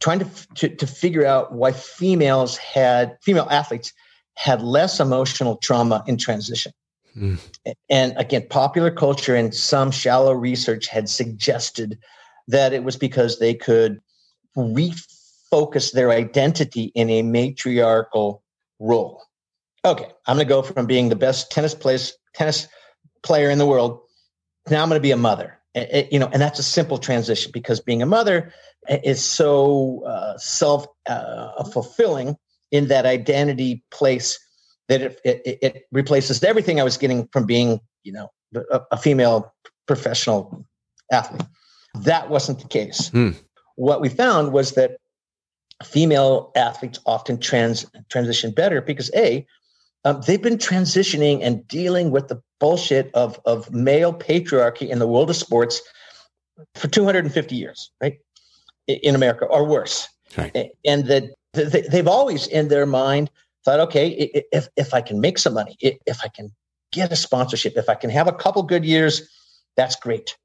trying 0.00 0.20
to, 0.20 0.28
to 0.54 0.68
to 0.68 0.86
figure 0.86 1.26
out 1.26 1.52
why 1.52 1.72
females 1.72 2.56
had 2.58 3.16
female 3.22 3.48
athletes 3.50 3.92
had 4.34 4.62
less 4.62 5.00
emotional 5.00 5.56
trauma 5.56 6.04
in 6.06 6.16
transition. 6.16 6.72
Mm. 7.16 7.38
And 7.90 8.14
again, 8.16 8.46
popular 8.48 8.90
culture 8.90 9.34
and 9.34 9.54
some 9.54 9.90
shallow 9.90 10.32
research 10.32 10.88
had 10.88 11.08
suggested 11.08 11.98
that 12.48 12.72
it 12.72 12.84
was 12.84 12.96
because 12.96 13.38
they 13.38 13.54
could 13.54 14.00
refocus 14.56 15.92
their 15.92 16.10
identity 16.10 16.92
in 16.94 17.10
a 17.10 17.22
matriarchal 17.22 18.42
role. 18.78 19.22
Okay, 19.84 20.06
I'm 20.26 20.36
going 20.36 20.46
to 20.46 20.48
go 20.48 20.62
from 20.62 20.86
being 20.86 21.08
the 21.08 21.16
best 21.16 21.50
tennis 21.50 21.74
place 21.74 22.16
tennis 22.34 22.68
player 23.22 23.50
in 23.50 23.58
the 23.58 23.66
world. 23.66 24.00
Now 24.70 24.82
I'm 24.82 24.88
going 24.88 24.98
to 24.98 25.02
be 25.02 25.10
a 25.10 25.16
mother. 25.16 25.58
It, 25.74 26.12
you 26.12 26.18
know, 26.18 26.28
and 26.32 26.40
that's 26.40 26.58
a 26.58 26.62
simple 26.62 26.98
transition 26.98 27.50
because 27.52 27.80
being 27.80 28.02
a 28.02 28.06
mother 28.06 28.52
is 28.88 29.24
so 29.24 30.04
uh, 30.06 30.36
self 30.38 30.86
uh, 31.06 31.64
fulfilling 31.64 32.36
in 32.70 32.88
that 32.88 33.06
identity 33.06 33.82
place 33.90 34.38
that 34.88 35.00
it, 35.00 35.20
it, 35.24 35.58
it, 35.62 35.84
replaces 35.92 36.42
everything 36.42 36.80
I 36.80 36.84
was 36.84 36.96
getting 36.96 37.28
from 37.32 37.46
being, 37.46 37.80
you 38.02 38.12
know, 38.12 38.30
a, 38.70 38.80
a 38.92 38.96
female 38.96 39.54
professional 39.86 40.66
athlete. 41.10 41.46
That 41.94 42.30
wasn't 42.30 42.60
the 42.60 42.68
case. 42.68 43.08
Hmm. 43.08 43.30
What 43.76 44.00
we 44.00 44.08
found 44.08 44.52
was 44.52 44.72
that 44.72 44.98
female 45.84 46.52
athletes 46.56 47.00
often 47.06 47.38
trans 47.38 47.86
transition 48.08 48.52
better 48.52 48.80
because 48.80 49.10
a 49.14 49.46
um, 50.04 50.20
they've 50.26 50.42
been 50.42 50.58
transitioning 50.58 51.40
and 51.42 51.66
dealing 51.68 52.10
with 52.10 52.28
the 52.28 52.40
bullshit 52.60 53.10
of 53.14 53.40
of 53.44 53.72
male 53.72 54.12
patriarchy 54.12 54.88
in 54.88 54.98
the 54.98 55.06
world 55.06 55.30
of 55.30 55.36
sports 55.36 55.80
for 56.74 56.88
250 56.88 57.56
years, 57.56 57.90
right? 58.00 58.18
In 58.86 59.14
America 59.14 59.46
or 59.46 59.64
worse, 59.64 60.08
right. 60.36 60.70
and 60.84 61.06
that 61.06 61.30
they've 61.54 62.08
always 62.08 62.46
in 62.46 62.68
their 62.68 62.86
mind 62.86 63.30
thought, 63.64 63.80
okay, 63.80 64.08
if 64.52 64.68
if 64.76 64.94
I 64.94 65.00
can 65.00 65.20
make 65.20 65.38
some 65.38 65.54
money, 65.54 65.76
if 65.80 66.20
I 66.24 66.28
can 66.28 66.50
get 66.92 67.12
a 67.12 67.16
sponsorship, 67.16 67.76
if 67.76 67.88
I 67.88 67.94
can 67.94 68.10
have 68.10 68.28
a 68.28 68.32
couple 68.32 68.62
good 68.62 68.84
years, 68.84 69.28
that's 69.76 69.96
great. 69.96 70.36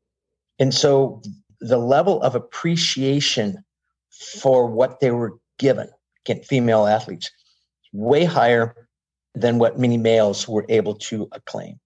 And 0.59 0.73
so 0.73 1.21
the 1.59 1.77
level 1.77 2.21
of 2.21 2.35
appreciation 2.35 3.63
for 4.09 4.67
what 4.67 4.99
they 4.99 5.11
were 5.11 5.37
given, 5.59 5.89
again, 6.25 6.41
female 6.43 6.87
athletes, 6.87 7.31
way 7.93 8.23
higher 8.23 8.87
than 9.35 9.59
what 9.59 9.77
many 9.77 9.97
males 9.97 10.47
were 10.47 10.65
able 10.69 10.95
to 10.95 11.27
acclaim. 11.31 11.79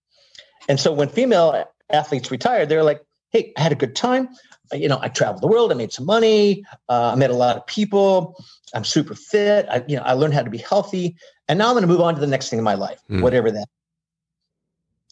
And 0.70 0.80
so 0.80 0.92
when 0.94 1.10
female 1.10 1.66
athletes 1.90 2.32
retired, 2.32 2.70
they're 2.70 2.84
like, 2.84 3.02
hey, 3.32 3.54
I 3.58 3.62
had 3.62 3.72
a 3.72 3.76
good 3.76 3.96
time. 3.96 4.30
You 4.74 4.88
know, 4.88 5.00
I 5.02 5.10
traveled 5.10 5.42
the 5.42 5.48
world. 5.48 5.72
I 5.72 5.76
made 5.76 5.92
some 5.92 6.06
money. 6.06 6.64
Uh, 6.88 7.12
I 7.12 7.16
met 7.16 7.30
a 7.30 7.36
lot 7.36 7.58
of 7.58 7.66
people. 7.66 8.42
I'm 8.74 8.86
super 8.86 9.16
fit. 9.16 9.66
I, 9.70 9.84
you 9.88 9.98
know, 9.98 10.04
I 10.04 10.14
learned 10.14 10.34
how 10.34 10.44
to 10.44 10.50
be 10.50 10.60
healthy. 10.60 11.18
And 11.48 11.60
now 11.60 11.68
I'm 11.68 11.74
going 11.74 11.82
to 11.82 11.88
move 11.88 12.02
on 12.02 12.16
to 12.16 12.22
the 12.22 12.28
next 12.28 12.50
thing 12.50 12.60
in 12.60 12.64
my 12.64 12.76
life, 12.76 13.02
mm. 13.10 13.22
whatever 13.22 13.52
that. 13.52 13.68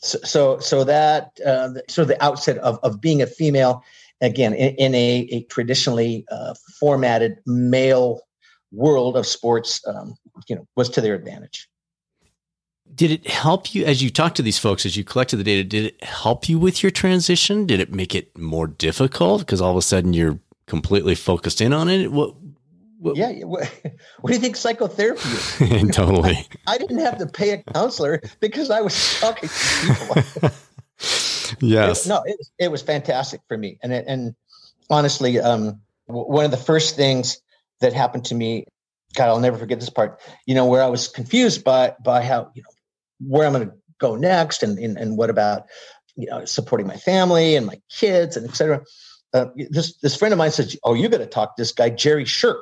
So, 0.01 0.17
so, 0.23 0.59
so 0.59 0.85
that 0.85 1.37
uh, 1.45 1.73
sort 1.89 2.03
of 2.03 2.07
the 2.07 2.23
outset 2.23 2.57
of, 2.59 2.79
of 2.83 3.01
being 3.01 3.21
a 3.21 3.27
female, 3.27 3.83
again, 4.21 4.53
in, 4.53 4.75
in 4.75 4.95
a, 4.95 5.27
a, 5.31 5.43
traditionally 5.43 6.25
uh, 6.31 6.53
formatted 6.79 7.39
male 7.45 8.21
world 8.71 9.17
of 9.17 9.27
sports, 9.27 9.85
um, 9.87 10.15
you 10.47 10.55
know, 10.55 10.65
was 10.77 10.87
to 10.89 11.01
their 11.01 11.15
advantage 11.15 11.68
did 12.93 13.11
it 13.11 13.27
help 13.27 13.73
you 13.73 13.85
as 13.85 14.01
you 14.01 14.09
talked 14.09 14.37
to 14.37 14.41
these 14.41 14.57
folks 14.57 14.85
as 14.85 14.97
you 14.97 15.03
collected 15.03 15.37
the 15.37 15.43
data 15.43 15.63
did 15.63 15.85
it 15.85 16.03
help 16.03 16.49
you 16.49 16.59
with 16.59 16.83
your 16.83 16.91
transition? 16.91 17.65
Did 17.65 17.79
it 17.79 17.93
make 17.93 18.15
it 18.15 18.37
more 18.37 18.67
difficult? 18.67 19.41
Because 19.41 19.61
all 19.61 19.71
of 19.71 19.77
a 19.77 19.81
sudden 19.81 20.13
you're 20.13 20.39
completely 20.67 21.15
focused 21.15 21.61
in 21.61 21.73
on 21.73 21.89
it? 21.89 22.11
What, 22.11 22.35
what? 22.99 23.15
Yeah 23.15 23.31
what, 23.43 23.63
what, 24.19 24.29
do 24.29 24.33
you 24.33 24.39
think 24.39 24.55
psychotherapy 24.55 25.21
is? 25.29 25.89
Totally. 25.91 26.47
I, 26.67 26.73
I, 26.73 26.77
didn't 26.77 26.99
have 26.99 27.17
to 27.19 27.25
pay 27.25 27.51
a 27.51 27.63
counselor 27.63 28.21
because 28.39 28.69
i 28.69 28.81
was 28.81 29.19
talking 29.19 29.49
to 29.49 30.23
people. 30.33 30.49
Yes. 31.61 32.05
It, 32.05 32.09
no 32.09 32.21
it, 32.25 32.37
it 32.59 32.71
was 32.71 32.83
fantastic 32.83 33.41
for 33.47 33.57
me. 33.57 33.79
And 33.81 33.91
and 33.91 34.35
honestly 34.89 35.39
um, 35.39 35.81
one 36.05 36.45
of 36.45 36.51
the 36.51 36.57
first 36.57 36.95
things 36.95 37.41
that 37.79 37.93
happened 37.93 38.25
to 38.25 38.35
me 38.35 38.65
God, 39.15 39.29
I'll 39.29 39.39
never 39.39 39.57
forget 39.57 39.79
this 39.79 39.89
part. 39.89 40.21
You 40.45 40.55
know, 40.55 40.65
where 40.65 40.83
I 40.83 40.87
was 40.87 41.07
confused 41.07 41.63
by 41.63 41.95
by 42.03 42.21
how 42.23 42.51
you 42.53 42.61
know 42.61 42.69
where 43.19 43.45
I'm 43.45 43.53
going 43.53 43.67
to 43.67 43.73
go 43.99 44.15
next, 44.15 44.63
and, 44.63 44.77
and 44.79 44.97
and 44.97 45.17
what 45.17 45.29
about 45.29 45.63
you 46.15 46.27
know 46.27 46.45
supporting 46.45 46.87
my 46.87 46.97
family 46.97 47.55
and 47.55 47.65
my 47.65 47.79
kids 47.89 48.37
and 48.37 48.47
etc. 48.47 48.83
Uh, 49.33 49.45
this 49.69 49.97
this 49.97 50.15
friend 50.15 50.33
of 50.33 50.37
mine 50.37 50.51
says, 50.51 50.77
"Oh, 50.83 50.93
you 50.93 51.09
got 51.09 51.19
to 51.19 51.25
talk 51.25 51.55
to 51.55 51.61
this 51.61 51.71
guy 51.71 51.89
Jerry 51.89 52.25
Sherk." 52.25 52.61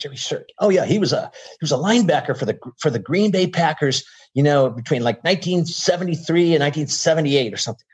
Jerry 0.00 0.16
Sherk. 0.16 0.44
Oh 0.58 0.70
yeah, 0.70 0.84
he 0.84 0.98
was 0.98 1.12
a 1.12 1.30
he 1.50 1.58
was 1.60 1.72
a 1.72 1.76
linebacker 1.76 2.36
for 2.38 2.44
the 2.44 2.58
for 2.78 2.90
the 2.90 2.98
Green 2.98 3.30
Bay 3.30 3.46
Packers. 3.46 4.04
You 4.34 4.42
know, 4.42 4.68
between 4.68 5.02
like 5.02 5.22
1973 5.22 6.54
and 6.54 6.62
1978 6.62 7.54
or 7.54 7.56
something. 7.56 7.86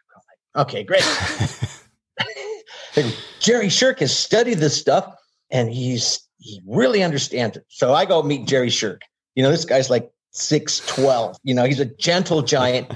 Okay, 0.57 0.83
great. 0.83 1.03
Jerry 3.41 3.69
Sherk 3.69 4.01
has 4.01 4.17
studied 4.17 4.59
this 4.59 4.77
stuff, 4.77 5.15
and 5.51 5.71
he's 5.71 6.21
he 6.39 6.61
really 6.67 7.03
understands 7.03 7.57
it. 7.57 7.65
So 7.69 7.95
I 7.95 8.05
go 8.05 8.23
meet 8.23 8.47
Jerry 8.47 8.69
Sherk. 8.69 9.01
You 9.35 9.43
know, 9.43 9.51
this 9.51 9.65
guy's 9.65 9.91
like 9.91 10.11
6'12. 10.33 11.37
You 11.43 11.55
know, 11.55 11.65
he's 11.65 11.81
a 11.81 11.87
gentle 11.87 12.43
giant, 12.43 12.91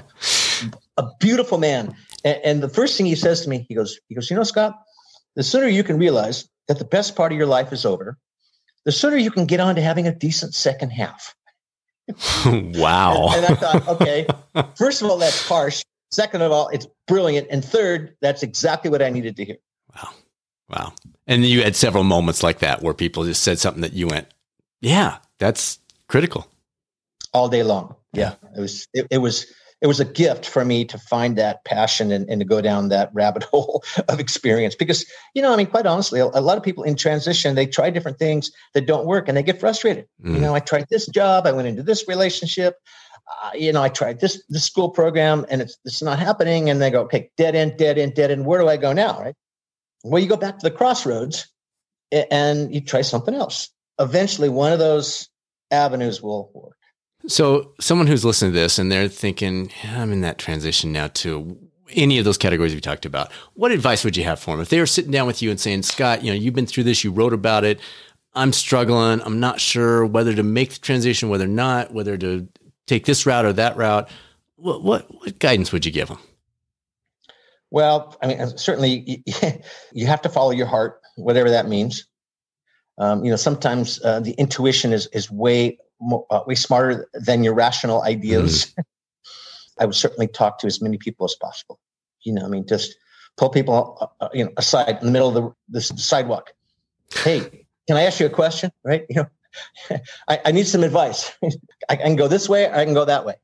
a 0.97 1.07
beautiful 1.19 1.57
man. 1.57 1.95
And, 2.23 2.39
and, 2.43 2.63
the 2.63 2.69
first 2.69 2.97
thing 2.97 3.05
he 3.05 3.15
says 3.15 3.41
to 3.41 3.49
me, 3.49 3.65
he 3.67 3.75
goes, 3.75 3.99
he 4.07 4.15
goes, 4.15 4.29
you 4.29 4.35
know, 4.35 4.43
Scott, 4.43 4.75
the 5.35 5.43
sooner 5.43 5.67
you 5.67 5.83
can 5.83 5.97
realize 5.97 6.47
that 6.67 6.79
the 6.79 6.85
best 6.85 7.15
part 7.15 7.31
of 7.31 7.37
your 7.37 7.47
life 7.47 7.71
is 7.73 7.85
over, 7.85 8.17
the 8.85 8.91
sooner 8.91 9.17
you 9.17 9.31
can 9.31 9.45
get 9.45 9.59
on 9.59 9.75
to 9.75 9.81
having 9.81 10.07
a 10.07 10.15
decent 10.15 10.53
second 10.53 10.91
half. 10.91 11.35
wow. 12.45 13.29
and, 13.33 13.45
and 13.45 13.45
I 13.45 13.55
thought, 13.55 13.87
okay, 13.87 14.27
first 14.75 15.01
of 15.01 15.09
all, 15.09 15.17
that's 15.17 15.47
harsh. 15.47 15.83
Second 16.11 16.41
of 16.41 16.51
all, 16.51 16.69
it's 16.69 16.87
brilliant. 17.07 17.47
And 17.49 17.65
third, 17.65 18.15
that's 18.21 18.43
exactly 18.43 18.89
what 18.89 19.01
I 19.01 19.09
needed 19.09 19.35
to 19.37 19.45
hear. 19.45 19.57
Wow. 19.95 20.09
Wow. 20.69 20.93
And 21.27 21.43
you 21.45 21.63
had 21.63 21.75
several 21.75 22.03
moments 22.03 22.41
like 22.41 22.59
that 22.59 22.81
where 22.81 22.93
people 22.93 23.25
just 23.25 23.43
said 23.43 23.59
something 23.59 23.81
that 23.81 23.93
you 23.93 24.07
went, 24.07 24.27
yeah, 24.81 25.17
that's 25.39 25.79
critical 26.07 26.47
all 27.35 27.49
day 27.49 27.63
long. 27.63 27.95
Yeah, 28.13 28.35
it 28.55 28.61
was 28.61 28.87
it, 28.93 29.07
it 29.11 29.17
was 29.17 29.45
it 29.81 29.87
was 29.87 29.99
a 29.99 30.05
gift 30.05 30.45
for 30.47 30.63
me 30.63 30.85
to 30.85 30.97
find 30.97 31.37
that 31.37 31.65
passion 31.65 32.11
and, 32.11 32.29
and 32.29 32.39
to 32.39 32.45
go 32.45 32.61
down 32.61 32.89
that 32.89 33.11
rabbit 33.13 33.43
hole 33.51 33.83
of 34.07 34.19
experience. 34.21 34.73
Because 34.73 35.05
you 35.33 35.41
know 35.41 35.53
i 35.53 35.57
mean 35.57 35.67
quite 35.67 35.85
honestly 35.85 36.19
a, 36.21 36.25
a, 36.25 36.41
lot 36.41 36.57
of 36.57 36.63
people 36.63 36.83
in 36.83 36.95
transition 36.95 37.55
they 37.55 37.67
try 37.67 37.89
different 37.89 38.17
things 38.17 38.51
that 38.73 38.87
don't 38.87 39.05
work 39.05 39.27
and 39.27 39.37
they 39.37 39.43
get 39.43 39.59
frustrated. 39.59 40.07
Mm. 40.23 40.35
you 40.35 40.39
know 40.39 40.55
i 40.55 40.59
tried 40.59 40.87
this 40.89 41.07
job 41.07 41.45
i 41.45 41.51
went 41.51 41.67
into 41.67 41.83
this 41.83 42.07
relationship 42.07 42.77
uh, 43.43 43.51
you 43.53 43.73
know 43.73 43.83
i 43.83 43.89
tried 43.89 44.21
this 44.21 44.41
this 44.47 44.63
school 44.63 44.89
program 44.89 45.45
and 45.49 45.61
it's 45.61 45.77
it's 45.83 46.01
not 46.01 46.19
happening. 46.19 46.69
And 46.69 46.81
they 46.81 46.89
go 46.89 47.01
okay 47.01 47.29
dead 47.35 47.55
end 47.55 47.77
dead 47.77 47.97
end 47.97 48.13
dead 48.15 48.31
end. 48.31 48.45
Where 48.45 48.61
do 48.61 48.69
i 48.69 48.77
go 48.77 48.93
now 48.93 49.19
right? 49.19 49.35
Well 50.05 50.21
you 50.23 50.29
go 50.29 50.37
back 50.37 50.59
to 50.59 50.69
the 50.69 50.75
crossroads 50.75 51.47
and 52.11 52.73
you 52.73 52.79
try 52.79 53.01
something 53.01 53.35
else. 53.35 53.69
Eventually 53.99 54.49
one 54.49 54.71
of 54.71 54.79
those 54.79 55.27
avenues 55.71 56.21
will 56.21 56.51
work 56.53 56.74
so, 57.27 57.73
someone 57.79 58.07
who's 58.07 58.25
listening 58.25 58.53
to 58.53 58.59
this 58.59 58.77
and 58.77 58.91
they're 58.91 59.07
thinking, 59.07 59.71
yeah, 59.83 60.01
I'm 60.01 60.11
in 60.11 60.21
that 60.21 60.37
transition 60.37 60.91
now 60.91 61.07
to 61.07 61.57
any 61.93 62.17
of 62.17 62.25
those 62.25 62.37
categories 62.37 62.73
we 62.73 62.81
talked 62.81 63.05
about. 63.05 63.31
What 63.53 63.71
advice 63.71 64.03
would 64.03 64.17
you 64.17 64.23
have 64.23 64.39
for 64.39 64.51
them 64.51 64.61
if 64.61 64.69
they 64.69 64.79
were 64.79 64.85
sitting 64.85 65.11
down 65.11 65.27
with 65.27 65.41
you 65.41 65.49
and 65.49 65.59
saying, 65.59 65.83
Scott, 65.83 66.23
you 66.23 66.31
know, 66.31 66.37
you've 66.37 66.53
been 66.53 66.65
through 66.65 66.83
this, 66.83 67.03
you 67.03 67.11
wrote 67.11 67.33
about 67.33 67.63
it. 67.63 67.79
I'm 68.33 68.51
struggling. 68.51 69.21
I'm 69.21 69.39
not 69.39 69.61
sure 69.61 70.05
whether 70.05 70.33
to 70.33 70.43
make 70.43 70.73
the 70.73 70.79
transition, 70.79 71.29
whether 71.29 71.47
not, 71.47 71.93
whether 71.93 72.17
to 72.17 72.47
take 72.85 73.05
this 73.05 73.25
route 73.25 73.45
or 73.45 73.53
that 73.53 73.77
route. 73.77 74.09
What 74.57 74.83
what, 74.83 75.13
what 75.13 75.39
guidance 75.39 75.71
would 75.71 75.85
you 75.85 75.91
give 75.91 76.09
them? 76.09 76.19
Well, 77.71 78.17
I 78.21 78.27
mean, 78.27 78.57
certainly 78.57 79.23
you 79.93 80.05
have 80.05 80.21
to 80.23 80.29
follow 80.29 80.51
your 80.51 80.67
heart, 80.67 81.01
whatever 81.15 81.49
that 81.49 81.67
means. 81.67 82.07
Um, 82.97 83.23
you 83.25 83.29
know, 83.29 83.35
sometimes 83.37 84.01
uh, 84.03 84.19
the 84.19 84.31
intuition 84.31 84.93
is 84.93 85.07
is 85.07 85.31
way 85.31 85.77
uh, 86.29 86.41
way 86.45 86.55
smarter 86.55 87.07
than 87.13 87.43
your 87.43 87.53
rational 87.53 88.03
ideas. 88.03 88.73
Mm. 88.77 88.83
I 89.79 89.85
would 89.85 89.95
certainly 89.95 90.27
talk 90.27 90.59
to 90.59 90.67
as 90.67 90.81
many 90.81 90.97
people 90.97 91.25
as 91.25 91.35
possible. 91.35 91.79
You 92.23 92.33
know, 92.33 92.45
I 92.45 92.47
mean, 92.47 92.65
just 92.65 92.95
pull 93.37 93.49
people, 93.49 93.97
uh, 93.99 94.25
uh 94.25 94.29
you 94.33 94.45
know, 94.45 94.51
aside 94.57 94.97
in 95.01 95.05
the 95.05 95.11
middle 95.11 95.27
of 95.27 95.33
the, 95.33 95.53
the 95.69 95.81
sidewalk. 95.81 96.53
Hey, 97.13 97.65
can 97.87 97.97
I 97.97 98.03
ask 98.03 98.19
you 98.19 98.25
a 98.25 98.29
question? 98.29 98.71
Right? 98.83 99.05
You 99.09 99.23
know, 99.89 99.99
I, 100.27 100.39
I 100.45 100.51
need 100.51 100.67
some 100.67 100.83
advice. 100.83 101.31
I 101.89 101.95
can 101.95 102.15
go 102.15 102.27
this 102.27 102.49
way, 102.49 102.69
I 102.69 102.83
can 102.83 102.93
go 102.93 103.05
that 103.05 103.25
way. 103.25 103.35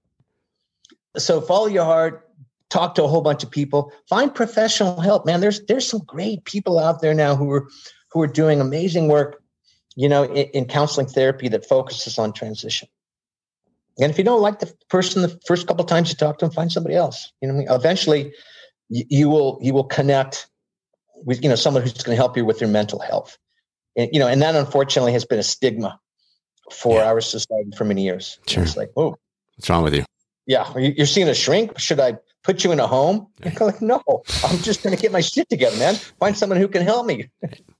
So 1.17 1.41
follow 1.41 1.67
your 1.67 1.85
heart. 1.85 2.27
Talk 2.69 2.95
to 2.95 3.03
a 3.03 3.07
whole 3.07 3.21
bunch 3.21 3.43
of 3.43 3.51
people. 3.51 3.91
Find 4.07 4.33
professional 4.33 5.01
help, 5.01 5.25
man. 5.25 5.41
There's 5.41 5.65
there's 5.65 5.85
some 5.85 6.01
great 6.05 6.45
people 6.45 6.79
out 6.79 7.01
there 7.01 7.13
now 7.13 7.35
who 7.35 7.51
are 7.51 7.67
who 8.11 8.21
are 8.21 8.27
doing 8.27 8.61
amazing 8.61 9.09
work 9.09 9.40
you 9.95 10.09
know, 10.09 10.23
in, 10.23 10.47
in, 10.53 10.65
counseling 10.65 11.07
therapy 11.07 11.49
that 11.49 11.65
focuses 11.65 12.17
on 12.17 12.33
transition. 12.33 12.87
And 13.99 14.09
if 14.09 14.17
you 14.17 14.23
don't 14.23 14.41
like 14.41 14.59
the 14.59 14.73
person 14.89 15.21
the 15.21 15.39
first 15.45 15.67
couple 15.67 15.83
times 15.85 16.09
you 16.09 16.15
talk 16.15 16.39
to 16.39 16.45
them, 16.45 16.53
find 16.53 16.71
somebody 16.71 16.95
else. 16.95 17.31
You 17.41 17.51
know, 17.51 17.75
eventually 17.75 18.33
you, 18.89 19.03
you 19.09 19.29
will 19.29 19.59
you 19.61 19.73
will 19.73 19.83
connect 19.83 20.49
with 21.23 21.43
you 21.43 21.49
know 21.49 21.55
someone 21.55 21.83
who's 21.83 21.93
going 21.93 22.15
to 22.15 22.21
help 22.21 22.37
you 22.37 22.45
with 22.45 22.61
your 22.61 22.69
mental 22.69 22.99
health. 22.99 23.37
And 23.97 24.09
you 24.13 24.19
know, 24.19 24.27
and 24.27 24.41
that 24.41 24.55
unfortunately 24.55 25.11
has 25.11 25.25
been 25.25 25.39
a 25.39 25.43
stigma 25.43 25.99
for 26.71 26.99
yeah. 26.99 27.07
our 27.07 27.21
society 27.21 27.71
for 27.77 27.83
many 27.83 28.03
years. 28.03 28.39
Sure. 28.47 28.63
It's 28.63 28.77
like, 28.77 28.91
oh, 28.95 29.17
what's 29.55 29.69
wrong 29.69 29.83
with 29.83 29.93
you? 29.93 30.05
yeah, 30.47 30.77
you're 30.77 31.07
seeing 31.07 31.29
a 31.29 31.33
shrink. 31.33 31.79
Should 31.79 31.99
I 31.99 32.17
put 32.43 32.63
you 32.63 32.71
in 32.71 32.79
a 32.79 32.87
home? 32.87 33.27
I'm 33.43 33.53
like, 33.59 33.81
no, 33.81 34.01
I'm 34.43 34.57
just 34.59 34.83
going 34.83 34.95
to 34.95 35.01
get 35.01 35.11
my 35.11 35.21
shit 35.21 35.49
together, 35.49 35.77
man. 35.77 35.95
Find 35.95 36.37
someone 36.37 36.59
who 36.59 36.67
can 36.67 36.83
help 36.83 37.05
me. 37.05 37.29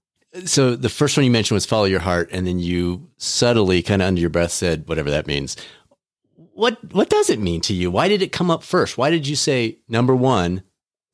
so 0.45 0.75
the 0.75 0.89
first 0.89 1.17
one 1.17 1.25
you 1.25 1.31
mentioned 1.31 1.55
was 1.55 1.65
follow 1.65 1.85
your 1.85 1.99
heart, 1.99 2.29
and 2.31 2.47
then 2.47 2.59
you 2.59 3.09
subtly, 3.17 3.81
kind 3.81 4.01
of 4.01 4.07
under 4.07 4.21
your 4.21 4.29
breath, 4.29 4.51
said 4.51 4.87
whatever 4.87 5.09
that 5.11 5.27
means. 5.27 5.57
What 6.53 6.93
what 6.93 7.09
does 7.09 7.29
it 7.29 7.39
mean 7.39 7.61
to 7.61 7.73
you? 7.73 7.91
Why 7.91 8.07
did 8.07 8.21
it 8.21 8.31
come 8.31 8.51
up 8.51 8.63
first? 8.63 8.97
Why 8.97 9.09
did 9.09 9.27
you 9.27 9.35
say 9.35 9.79
number 9.87 10.15
one, 10.15 10.63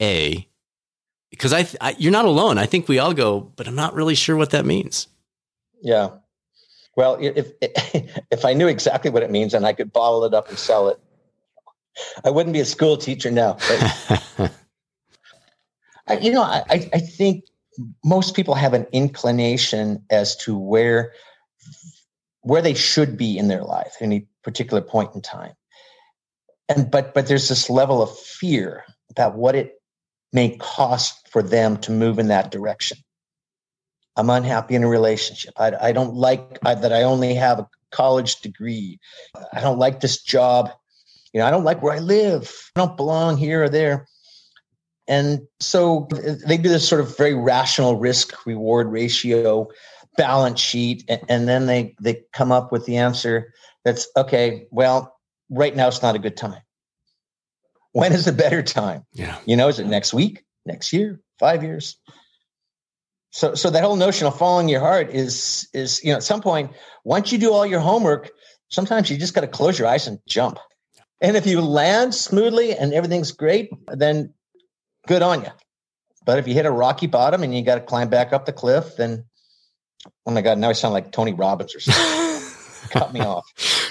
A? 0.01 0.47
Because 1.32 1.53
I, 1.53 1.67
I 1.82 1.95
you're 1.97 2.12
not 2.12 2.25
alone. 2.25 2.58
I 2.58 2.65
think 2.65 2.88
we 2.88 2.99
all 2.99 3.13
go, 3.13 3.41
but 3.56 3.67
I'm 3.67 3.75
not 3.75 3.93
really 3.93 4.15
sure 4.15 4.36
what 4.36 4.51
that 4.51 4.65
means. 4.65 5.08
Yeah. 5.82 6.10
Well, 6.95 7.17
if 7.19 7.51
if 7.62 8.45
I 8.45 8.53
knew 8.53 8.67
exactly 8.67 9.12
what 9.12 9.23
it 9.23 9.32
means 9.32 9.53
and 9.53 9.65
I 9.65 9.73
could 9.73 9.91
bottle 9.93 10.23
it 10.25 10.34
up 10.34 10.49
and 10.49 10.58
sell 10.58 10.89
it, 10.89 10.99
I 12.23 12.30
wouldn't 12.30 12.53
be 12.53 12.60
a 12.60 12.65
school 12.65 12.97
teacher 12.97 13.32
now. 13.32 13.58
I, 16.10 16.17
you 16.19 16.32
know, 16.32 16.43
I, 16.43 16.63
I 16.69 16.99
think 16.99 17.43
most 18.03 18.35
people 18.35 18.55
have 18.55 18.73
an 18.73 18.87
inclination 18.91 20.03
as 20.09 20.35
to 20.37 20.57
where 20.57 21.13
where 22.41 22.61
they 22.61 22.73
should 22.73 23.17
be 23.17 23.37
in 23.37 23.49
their 23.49 23.63
life 23.63 23.95
at 23.99 24.03
any 24.03 24.27
particular 24.43 24.81
point 24.81 25.13
in 25.13 25.21
time. 25.21 25.53
And 26.69 26.89
but 26.89 27.13
but 27.13 27.27
there's 27.27 27.49
this 27.49 27.69
level 27.69 28.01
of 28.01 28.17
fear 28.17 28.83
about 29.09 29.35
what 29.35 29.55
it 29.55 29.81
may 30.33 30.57
cost 30.57 31.27
for 31.29 31.41
them 31.41 31.77
to 31.77 31.91
move 31.91 32.19
in 32.19 32.27
that 32.27 32.51
direction. 32.51 32.97
I'm 34.15 34.29
unhappy 34.29 34.75
in 34.75 34.83
a 34.83 34.87
relationship. 34.87 35.53
I, 35.57 35.73
I 35.79 35.91
don't 35.91 36.15
like 36.15 36.57
I, 36.65 36.73
that 36.75 36.91
I 36.91 37.03
only 37.03 37.35
have 37.35 37.59
a 37.59 37.67
college 37.91 38.41
degree. 38.41 38.99
I 39.53 39.61
don't 39.61 39.77
like 39.77 39.99
this 39.99 40.21
job. 40.21 40.71
You 41.33 41.39
know, 41.41 41.47
I 41.47 41.51
don't 41.51 41.63
like 41.63 41.81
where 41.81 41.93
I 41.93 41.99
live. 41.99 42.71
I 42.75 42.79
don't 42.79 42.97
belong 42.97 43.37
here 43.37 43.63
or 43.63 43.69
there. 43.69 44.07
And 45.07 45.47
so 45.59 46.07
they 46.45 46.57
do 46.57 46.69
this 46.69 46.87
sort 46.87 47.01
of 47.01 47.17
very 47.17 47.33
rational 47.33 47.95
risk 47.95 48.45
reward 48.45 48.91
ratio 48.91 49.69
balance 50.17 50.59
sheet. 50.59 51.09
And, 51.29 51.47
then 51.47 51.65
they, 51.65 51.95
they 52.01 52.23
come 52.33 52.51
up 52.51 52.71
with 52.71 52.85
the 52.85 52.97
answer 52.97 53.53
that's 53.85 54.07
okay, 54.17 54.67
well, 54.71 55.15
right 55.49 55.75
now 55.75 55.87
it's 55.87 56.01
not 56.01 56.15
a 56.15 56.19
good 56.19 56.35
time. 56.35 56.61
When 57.93 58.11
is 58.11 58.27
a 58.27 58.33
better 58.33 58.61
time? 58.61 59.05
Yeah. 59.13 59.37
You 59.45 59.55
know, 59.55 59.69
is 59.69 59.79
it 59.79 59.87
next 59.87 60.13
week, 60.13 60.43
next 60.65 60.91
year, 60.91 61.21
five 61.39 61.63
years? 61.63 61.97
So, 63.31 63.55
so 63.55 63.69
that 63.69 63.83
whole 63.83 63.95
notion 63.95 64.27
of 64.27 64.37
following 64.37 64.67
your 64.67 64.79
heart 64.81 65.09
is, 65.11 65.67
is, 65.73 66.03
you 66.03 66.11
know, 66.11 66.17
at 66.17 66.23
some 66.23 66.41
point, 66.41 66.71
once 67.03 67.31
you 67.31 67.37
do 67.37 67.53
all 67.53 67.65
your 67.65 67.79
homework, 67.79 68.31
sometimes 68.69 69.09
you 69.09 69.17
just 69.17 69.33
got 69.33 69.41
to 69.41 69.47
close 69.47 69.79
your 69.79 69.87
eyes 69.87 70.07
and 70.07 70.19
jump. 70.27 70.59
And 71.21 71.35
if 71.35 71.45
you 71.47 71.61
land 71.61 72.13
smoothly 72.13 72.75
and 72.75 72.93
everything's 72.93 73.31
great, 73.31 73.69
then 73.87 74.33
good 75.07 75.21
on 75.21 75.41
you. 75.41 75.49
But 76.25 76.39
if 76.39 76.47
you 76.47 76.53
hit 76.53 76.65
a 76.65 76.71
rocky 76.71 77.07
bottom 77.07 77.41
and 77.41 77.55
you 77.55 77.63
got 77.63 77.75
to 77.75 77.81
climb 77.81 78.09
back 78.09 78.33
up 78.33 78.45
the 78.45 78.53
cliff, 78.53 78.97
then 78.97 79.23
oh 80.25 80.31
my 80.31 80.41
god, 80.41 80.57
now 80.57 80.69
I 80.69 80.73
sound 80.73 80.93
like 80.93 81.11
Tony 81.11 81.33
Robbins 81.33 81.73
or 81.75 81.79
something. 81.79 82.89
Cut 82.89 83.13
me 83.13 83.21
off. 83.21 83.45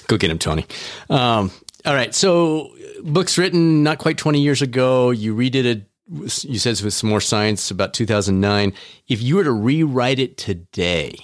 Go 0.06 0.16
get 0.16 0.30
him, 0.30 0.38
Tony. 0.38 0.66
Um, 1.10 1.50
all 1.84 1.94
right, 1.94 2.14
so 2.14 2.74
books 3.02 3.38
written 3.38 3.82
not 3.82 3.98
quite 3.98 4.18
twenty 4.18 4.40
years 4.40 4.62
ago. 4.62 5.10
You 5.10 5.34
redid 5.34 5.64
it. 5.64 5.88
You 6.08 6.58
said 6.58 6.80
with 6.82 6.94
some 6.94 7.10
more 7.10 7.20
science 7.20 7.68
about 7.72 7.92
2009. 7.92 8.72
If 9.08 9.20
you 9.20 9.34
were 9.36 9.42
to 9.42 9.50
rewrite 9.50 10.20
it 10.20 10.36
today, 10.36 11.16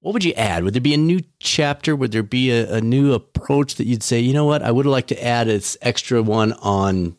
what 0.00 0.12
would 0.12 0.24
you 0.24 0.34
add? 0.34 0.62
Would 0.64 0.74
there 0.74 0.82
be 0.82 0.92
a 0.92 0.98
new 0.98 1.22
chapter? 1.40 1.96
Would 1.96 2.12
there 2.12 2.22
be 2.22 2.50
a, 2.50 2.74
a 2.74 2.80
new 2.82 3.14
approach 3.14 3.76
that 3.76 3.86
you'd 3.86 4.02
say, 4.02 4.20
you 4.20 4.34
know 4.34 4.44
what, 4.44 4.62
I 4.62 4.70
would 4.70 4.84
like 4.84 5.06
to 5.06 5.24
add 5.24 5.46
this 5.46 5.78
extra 5.80 6.22
one 6.22 6.52
on 6.52 7.16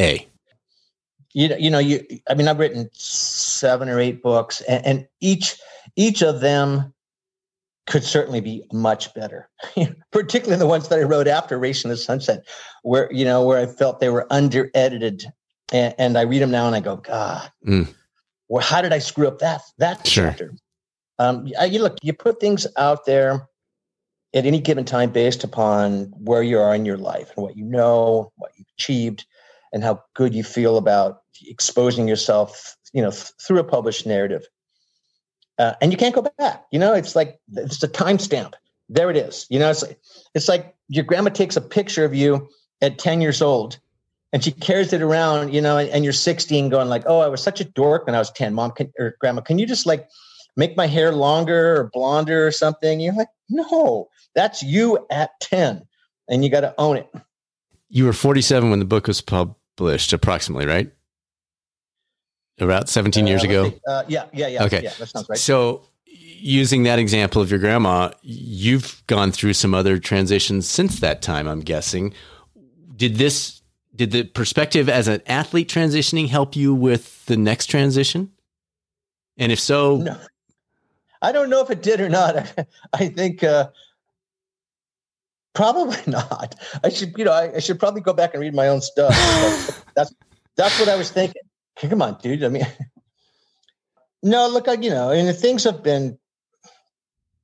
A? 0.00 0.26
You 1.36 1.50
know, 1.50 1.56
you 1.56 1.68
know, 1.68 1.78
you. 1.78 2.02
I 2.30 2.34
mean, 2.34 2.48
I've 2.48 2.58
written 2.58 2.88
seven 2.94 3.90
or 3.90 4.00
eight 4.00 4.22
books, 4.22 4.62
and, 4.62 4.86
and 4.86 5.08
each 5.20 5.60
each 5.94 6.22
of 6.22 6.40
them 6.40 6.94
could 7.86 8.02
certainly 8.02 8.40
be 8.40 8.64
much 8.72 9.12
better. 9.12 9.50
Particularly 10.12 10.58
the 10.58 10.66
ones 10.66 10.88
that 10.88 10.98
I 10.98 11.02
wrote 11.02 11.28
after 11.28 11.58
Racing 11.58 11.90
the 11.90 11.98
Sunset, 11.98 12.46
where 12.84 13.12
you 13.12 13.22
know 13.22 13.44
where 13.44 13.58
I 13.58 13.66
felt 13.66 14.00
they 14.00 14.08
were 14.08 14.26
under 14.30 14.70
edited, 14.72 15.24
and, 15.74 15.94
and, 15.98 16.16
I 16.16 16.22
read 16.22 16.40
them 16.40 16.50
now 16.50 16.68
and 16.68 16.74
I 16.74 16.80
go, 16.80 16.96
God, 16.96 17.52
mm. 17.68 17.86
well, 18.48 18.64
how 18.64 18.80
did 18.80 18.94
I 18.94 18.98
screw 18.98 19.28
up 19.28 19.40
that 19.40 19.60
that 19.76 20.06
sure. 20.06 20.30
chapter? 20.30 20.54
Um, 21.18 21.46
you 21.68 21.82
look, 21.82 21.98
you 22.02 22.14
put 22.14 22.40
things 22.40 22.66
out 22.78 23.04
there 23.04 23.46
at 24.32 24.46
any 24.46 24.58
given 24.58 24.86
time 24.86 25.10
based 25.10 25.44
upon 25.44 26.14
where 26.16 26.42
you 26.42 26.58
are 26.58 26.74
in 26.74 26.86
your 26.86 26.96
life 26.96 27.30
and 27.36 27.44
what 27.44 27.58
you 27.58 27.64
know, 27.66 28.32
what 28.36 28.52
you've 28.56 28.68
achieved, 28.78 29.26
and 29.76 29.84
how 29.84 30.02
good 30.14 30.34
you 30.34 30.42
feel 30.42 30.78
about 30.78 31.20
exposing 31.46 32.08
yourself, 32.08 32.78
you 32.94 33.02
know, 33.02 33.10
th- 33.10 33.32
through 33.46 33.58
a 33.58 33.64
published 33.64 34.06
narrative. 34.06 34.46
Uh, 35.58 35.74
and 35.82 35.92
you 35.92 35.98
can't 35.98 36.14
go 36.14 36.26
back. 36.38 36.64
You 36.72 36.78
know, 36.78 36.94
it's 36.94 37.14
like 37.14 37.38
it's 37.52 37.82
a 37.82 37.88
timestamp. 37.88 38.54
There 38.88 39.10
it 39.10 39.18
is. 39.18 39.46
You 39.50 39.58
know, 39.58 39.68
it's 39.68 39.82
like, 39.82 39.98
it's 40.34 40.48
like 40.48 40.74
your 40.88 41.04
grandma 41.04 41.28
takes 41.28 41.56
a 41.56 41.60
picture 41.60 42.06
of 42.06 42.14
you 42.14 42.48
at 42.80 42.98
10 42.98 43.20
years 43.20 43.42
old 43.42 43.78
and 44.32 44.42
she 44.42 44.50
carries 44.50 44.94
it 44.94 45.02
around, 45.02 45.52
you 45.52 45.60
know, 45.60 45.76
and, 45.76 45.90
and 45.90 46.04
you're 46.04 46.14
16 46.14 46.70
going 46.70 46.88
like, 46.88 47.02
oh, 47.04 47.18
I 47.18 47.28
was 47.28 47.42
such 47.42 47.60
a 47.60 47.64
dork 47.64 48.06
when 48.06 48.14
I 48.14 48.18
was 48.18 48.30
10. 48.30 48.54
Mom 48.54 48.70
can, 48.70 48.90
or 48.98 49.14
grandma, 49.20 49.42
can 49.42 49.58
you 49.58 49.66
just 49.66 49.84
like 49.84 50.08
make 50.56 50.74
my 50.74 50.86
hair 50.86 51.12
longer 51.12 51.76
or 51.76 51.90
blonder 51.92 52.46
or 52.46 52.50
something. 52.50 52.98
You're 52.98 53.14
like, 53.14 53.28
no, 53.50 54.08
that's 54.34 54.62
you 54.62 55.06
at 55.10 55.38
10 55.40 55.86
and 56.30 56.42
you 56.42 56.50
got 56.50 56.60
to 56.60 56.74
own 56.78 56.96
it. 56.96 57.10
You 57.90 58.06
were 58.06 58.14
47 58.14 58.70
when 58.70 58.78
the 58.78 58.86
book 58.86 59.06
was 59.06 59.20
published, 59.76 60.12
approximately, 60.12 60.66
right? 60.66 60.90
About 62.58 62.88
17 62.88 63.24
uh, 63.24 63.28
years 63.28 63.44
ago? 63.44 63.72
Uh, 63.86 64.04
yeah, 64.08 64.24
yeah, 64.32 64.48
yeah. 64.48 64.64
Okay. 64.64 64.82
Yeah, 64.82 64.92
that 64.98 65.06
sounds 65.06 65.28
right. 65.28 65.38
So, 65.38 65.86
using 66.06 66.84
that 66.84 66.98
example 66.98 67.42
of 67.42 67.50
your 67.50 67.60
grandma, 67.60 68.10
you've 68.22 69.02
gone 69.06 69.32
through 69.32 69.52
some 69.52 69.74
other 69.74 69.98
transitions 69.98 70.66
since 70.68 71.00
that 71.00 71.22
time, 71.22 71.46
I'm 71.46 71.60
guessing. 71.60 72.14
Did 72.96 73.16
this, 73.16 73.60
did 73.94 74.10
the 74.10 74.24
perspective 74.24 74.88
as 74.88 75.08
an 75.08 75.20
athlete 75.26 75.68
transitioning 75.68 76.28
help 76.28 76.56
you 76.56 76.74
with 76.74 77.26
the 77.26 77.36
next 77.36 77.66
transition? 77.66 78.32
And 79.36 79.52
if 79.52 79.60
so, 79.60 79.98
no. 79.98 80.18
I 81.20 81.32
don't 81.32 81.50
know 81.50 81.60
if 81.60 81.70
it 81.70 81.82
did 81.82 82.00
or 82.00 82.08
not. 82.08 82.36
I, 82.36 82.66
I 82.94 83.08
think 83.08 83.42
uh, 83.42 83.68
probably 85.56 85.96
not. 86.06 86.54
I 86.84 86.90
should, 86.90 87.14
you 87.16 87.24
know, 87.24 87.32
I, 87.32 87.56
I, 87.56 87.58
should 87.58 87.80
probably 87.80 88.02
go 88.02 88.12
back 88.12 88.34
and 88.34 88.40
read 88.40 88.54
my 88.54 88.68
own 88.68 88.80
stuff. 88.80 89.12
that's 89.96 90.14
that's 90.56 90.78
what 90.78 90.88
I 90.88 90.96
was 90.96 91.10
thinking. 91.10 91.42
Come 91.76 92.00
on, 92.00 92.18
dude. 92.22 92.44
I 92.44 92.48
mean, 92.48 92.66
no, 94.22 94.48
look, 94.48 94.68
I, 94.68 94.74
you 94.74 94.90
know, 94.90 95.10
mean, 95.10 95.32
things 95.34 95.64
have 95.64 95.82
been 95.82 96.16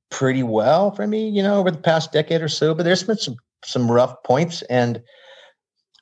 pretty 0.09 0.43
well 0.43 0.91
for 0.91 1.07
me, 1.07 1.27
you 1.27 1.43
know, 1.43 1.59
over 1.59 1.71
the 1.71 1.77
past 1.77 2.11
decade 2.13 2.41
or 2.41 2.47
so. 2.47 2.73
But 2.73 2.83
there's 2.83 3.03
been 3.03 3.17
some 3.17 3.35
some 3.65 3.91
rough 3.91 4.15
points, 4.23 4.61
and 4.63 5.01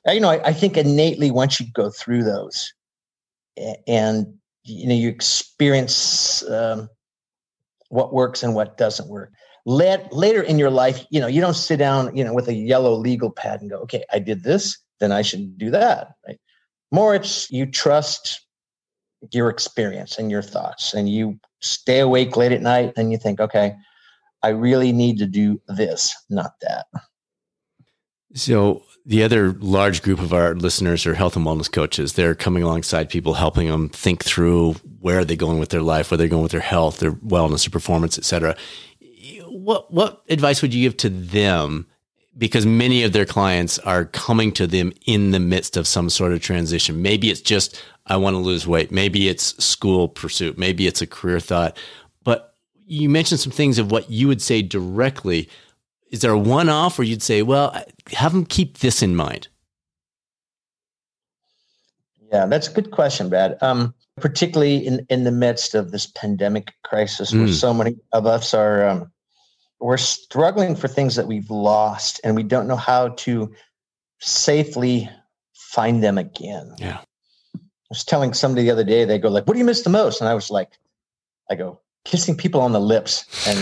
you 0.06 0.20
know, 0.20 0.30
I, 0.30 0.48
I 0.48 0.52
think 0.52 0.76
innately 0.76 1.30
once 1.30 1.58
you 1.58 1.66
go 1.72 1.90
through 1.90 2.24
those, 2.24 2.72
and 3.88 4.26
you 4.62 4.86
know, 4.86 4.94
you 4.94 5.08
experience. 5.08 6.48
Um, 6.48 6.88
what 7.92 8.14
works 8.14 8.42
and 8.42 8.54
what 8.54 8.78
doesn't 8.78 9.10
work. 9.10 9.30
Let, 9.64 10.12
later 10.12 10.42
in 10.42 10.58
your 10.58 10.70
life, 10.70 11.06
you 11.10 11.20
know, 11.20 11.28
you 11.28 11.40
don't 11.40 11.54
sit 11.54 11.76
down, 11.76 12.16
you 12.16 12.24
know, 12.24 12.34
with 12.34 12.48
a 12.48 12.54
yellow 12.54 12.94
legal 12.94 13.30
pad 13.30 13.60
and 13.60 13.70
go, 13.70 13.76
okay, 13.78 14.04
I 14.12 14.18
did 14.18 14.42
this, 14.42 14.78
then 14.98 15.12
I 15.12 15.22
should 15.22 15.56
do 15.56 15.70
that. 15.70 16.14
Right? 16.26 16.40
More, 16.90 17.14
it's 17.14 17.50
you 17.50 17.66
trust 17.66 18.44
your 19.30 19.48
experience 19.48 20.18
and 20.18 20.30
your 20.32 20.42
thoughts, 20.42 20.94
and 20.94 21.08
you 21.08 21.38
stay 21.60 22.00
awake 22.00 22.36
late 22.36 22.50
at 22.50 22.60
night 22.60 22.92
and 22.96 23.12
you 23.12 23.18
think, 23.18 23.38
okay, 23.38 23.74
I 24.42 24.48
really 24.48 24.90
need 24.90 25.18
to 25.18 25.26
do 25.26 25.60
this, 25.68 26.12
not 26.28 26.54
that. 26.62 26.86
So 28.34 28.82
the 29.06 29.22
other 29.22 29.52
large 29.52 30.02
group 30.02 30.18
of 30.18 30.32
our 30.32 30.54
listeners 30.54 31.06
are 31.06 31.14
health 31.14 31.36
and 31.36 31.46
wellness 31.46 31.70
coaches. 31.70 32.14
They're 32.14 32.34
coming 32.34 32.64
alongside 32.64 33.10
people, 33.10 33.34
helping 33.34 33.68
them 33.68 33.90
think 33.90 34.24
through 34.24 34.74
where 35.00 35.20
are 35.20 35.24
they 35.24 35.36
going 35.36 35.60
with 35.60 35.68
their 35.68 35.82
life, 35.82 36.10
where 36.10 36.18
they're 36.18 36.26
going 36.26 36.42
with 36.42 36.52
their 36.52 36.60
health, 36.60 36.98
their 36.98 37.12
wellness, 37.12 37.64
their 37.64 37.70
performance, 37.70 38.18
et 38.18 38.24
cetera. 38.24 38.56
What 39.64 39.92
what 39.92 40.22
advice 40.28 40.62
would 40.62 40.74
you 40.74 40.82
give 40.82 40.96
to 40.98 41.08
them? 41.08 41.86
Because 42.36 42.64
many 42.64 43.02
of 43.02 43.12
their 43.12 43.26
clients 43.26 43.78
are 43.80 44.06
coming 44.06 44.52
to 44.52 44.66
them 44.66 44.92
in 45.06 45.32
the 45.32 45.40
midst 45.40 45.76
of 45.76 45.86
some 45.86 46.08
sort 46.08 46.32
of 46.32 46.40
transition. 46.40 47.02
Maybe 47.02 47.30
it's 47.30 47.42
just 47.42 47.82
I 48.06 48.16
want 48.16 48.34
to 48.34 48.38
lose 48.38 48.66
weight. 48.66 48.90
Maybe 48.90 49.28
it's 49.28 49.62
school 49.62 50.08
pursuit. 50.08 50.58
Maybe 50.58 50.86
it's 50.86 51.02
a 51.02 51.06
career 51.06 51.40
thought. 51.40 51.76
But 52.24 52.54
you 52.86 53.08
mentioned 53.08 53.40
some 53.40 53.52
things 53.52 53.78
of 53.78 53.90
what 53.90 54.10
you 54.10 54.28
would 54.28 54.42
say 54.42 54.62
directly 54.62 55.48
is 56.12 56.20
there 56.20 56.30
a 56.30 56.38
one 56.38 56.68
off 56.68 56.98
where 56.98 57.06
you'd 57.06 57.22
say, 57.22 57.42
well, 57.42 57.74
have 58.12 58.32
them 58.32 58.44
keep 58.44 58.78
this 58.78 59.02
in 59.02 59.16
mind? 59.16 59.48
Yeah, 62.30 62.46
that's 62.46 62.68
a 62.68 62.72
good 62.72 62.90
question, 62.90 63.28
Brad. 63.30 63.56
Um, 63.62 63.94
particularly 64.16 64.86
in, 64.86 65.06
in 65.08 65.24
the 65.24 65.32
midst 65.32 65.74
of 65.74 65.90
this 65.90 66.06
pandemic 66.06 66.72
crisis, 66.82 67.32
mm. 67.32 67.40
where 67.40 67.48
so 67.48 67.72
many 67.72 67.96
of 68.12 68.26
us 68.26 68.52
are 68.52 68.86
um, 68.86 69.11
we're 69.82 69.96
struggling 69.96 70.76
for 70.76 70.86
things 70.86 71.16
that 71.16 71.26
we've 71.26 71.50
lost, 71.50 72.20
and 72.22 72.36
we 72.36 72.44
don't 72.44 72.68
know 72.68 72.76
how 72.76 73.08
to 73.08 73.52
safely 74.20 75.10
find 75.54 76.02
them 76.02 76.18
again. 76.18 76.74
Yeah. 76.78 76.98
I 77.56 77.60
was 77.90 78.04
telling 78.04 78.32
somebody 78.32 78.62
the 78.62 78.70
other 78.70 78.84
day, 78.84 79.04
they 79.04 79.18
go 79.18 79.28
like, 79.28 79.46
"What 79.46 79.54
do 79.54 79.58
you 79.58 79.64
miss 79.64 79.82
the 79.82 79.90
most?" 79.90 80.20
And 80.20 80.28
I 80.28 80.34
was 80.34 80.50
like, 80.50 80.70
"I 81.50 81.56
go 81.56 81.80
kissing 82.04 82.36
people 82.36 82.60
on 82.60 82.72
the 82.72 82.80
lips," 82.80 83.26
and 83.46 83.58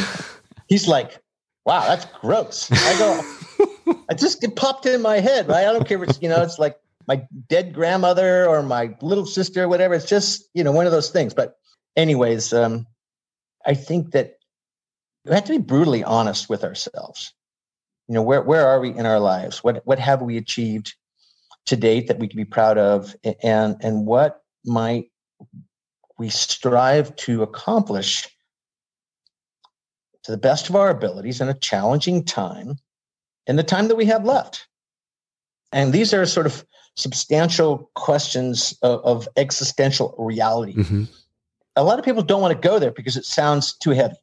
he's 0.69 0.87
like, 0.87 1.23
"Wow, 1.65 1.87
that's 1.87 2.05
gross." 2.21 2.71
I 2.71 2.99
go, 2.99 3.95
"I 4.11 4.15
just 4.15 4.45
it 4.45 4.57
popped 4.57 4.85
in 4.85 5.01
my 5.01 5.21
head. 5.21 5.49
Right? 5.49 5.67
I 5.67 5.73
don't 5.73 5.89
care 5.89 6.03
if 6.03 6.11
it's 6.11 6.23
you 6.23 6.29
know, 6.29 6.43
it's 6.43 6.59
like 6.59 6.79
my 7.09 7.27
dead 7.49 7.73
grandmother 7.73 8.47
or 8.47 8.63
my 8.63 8.95
little 9.01 9.27
sister, 9.27 9.69
whatever. 9.69 9.95
It's 9.95 10.05
just 10.09 10.49
you 10.53 10.63
know 10.63 10.73
one 10.73 10.85
of 10.85 10.93
those 10.93 11.11
things." 11.11 11.33
But 11.33 11.57
anyways, 11.97 12.53
um, 12.53 12.87
I 13.65 13.73
think 13.73 14.13
that 14.13 14.40
we 15.25 15.35
have 15.35 15.45
to 15.45 15.53
be 15.53 15.59
brutally 15.59 16.03
honest 16.05 16.49
with 16.49 16.65
ourselves. 16.65 17.33
You 18.09 18.15
know, 18.15 18.23
where 18.23 18.43
where 18.43 18.67
are 18.67 18.81
we 18.81 18.91
in 18.91 19.07
our 19.07 19.21
lives? 19.21 19.63
What 19.63 19.83
what 19.85 19.99
have 19.99 20.23
we 20.23 20.37
achieved 20.37 20.95
to 21.67 21.77
date 21.77 22.09
that 22.09 22.19
we 22.19 22.29
can 22.29 22.37
be 22.37 22.45
proud 22.45 22.79
of, 22.79 23.15
and 23.43 23.77
and 23.81 24.07
what 24.07 24.43
might 24.65 25.11
we 26.19 26.29
strive 26.29 27.15
to 27.17 27.43
accomplish 27.43 28.29
to 30.23 30.33
the 30.33 30.39
best 30.39 30.69
of 30.69 30.77
our 30.77 30.91
abilities 30.91 31.41
in 31.41 31.49
a 31.49 31.55
challenging 31.55 32.25
time, 32.25 32.77
in 33.47 33.57
the 33.57 33.63
time 33.63 33.89
that 33.89 33.97
we 33.97 34.05
have 34.07 34.25
left. 34.25 34.67
And 35.73 35.93
these 35.93 36.13
are 36.13 36.27
sort 36.27 36.47
of 36.47 36.65
substantial 36.97 37.91
questions 37.95 38.77
of, 38.83 39.01
of 39.05 39.29
existential 39.37 40.15
reality. 40.19 40.75
Mm-hmm. 40.75 41.05
A 41.77 41.85
lot 41.85 41.99
of 41.99 42.05
people 42.05 42.23
don't 42.23 42.43
want 42.43 42.61
to 42.61 42.69
go 42.69 42.79
there 42.79 42.91
because 42.91 43.17
it 43.17 43.25
sounds 43.25 43.77
too 43.79 43.91
heavy. 43.91 44.17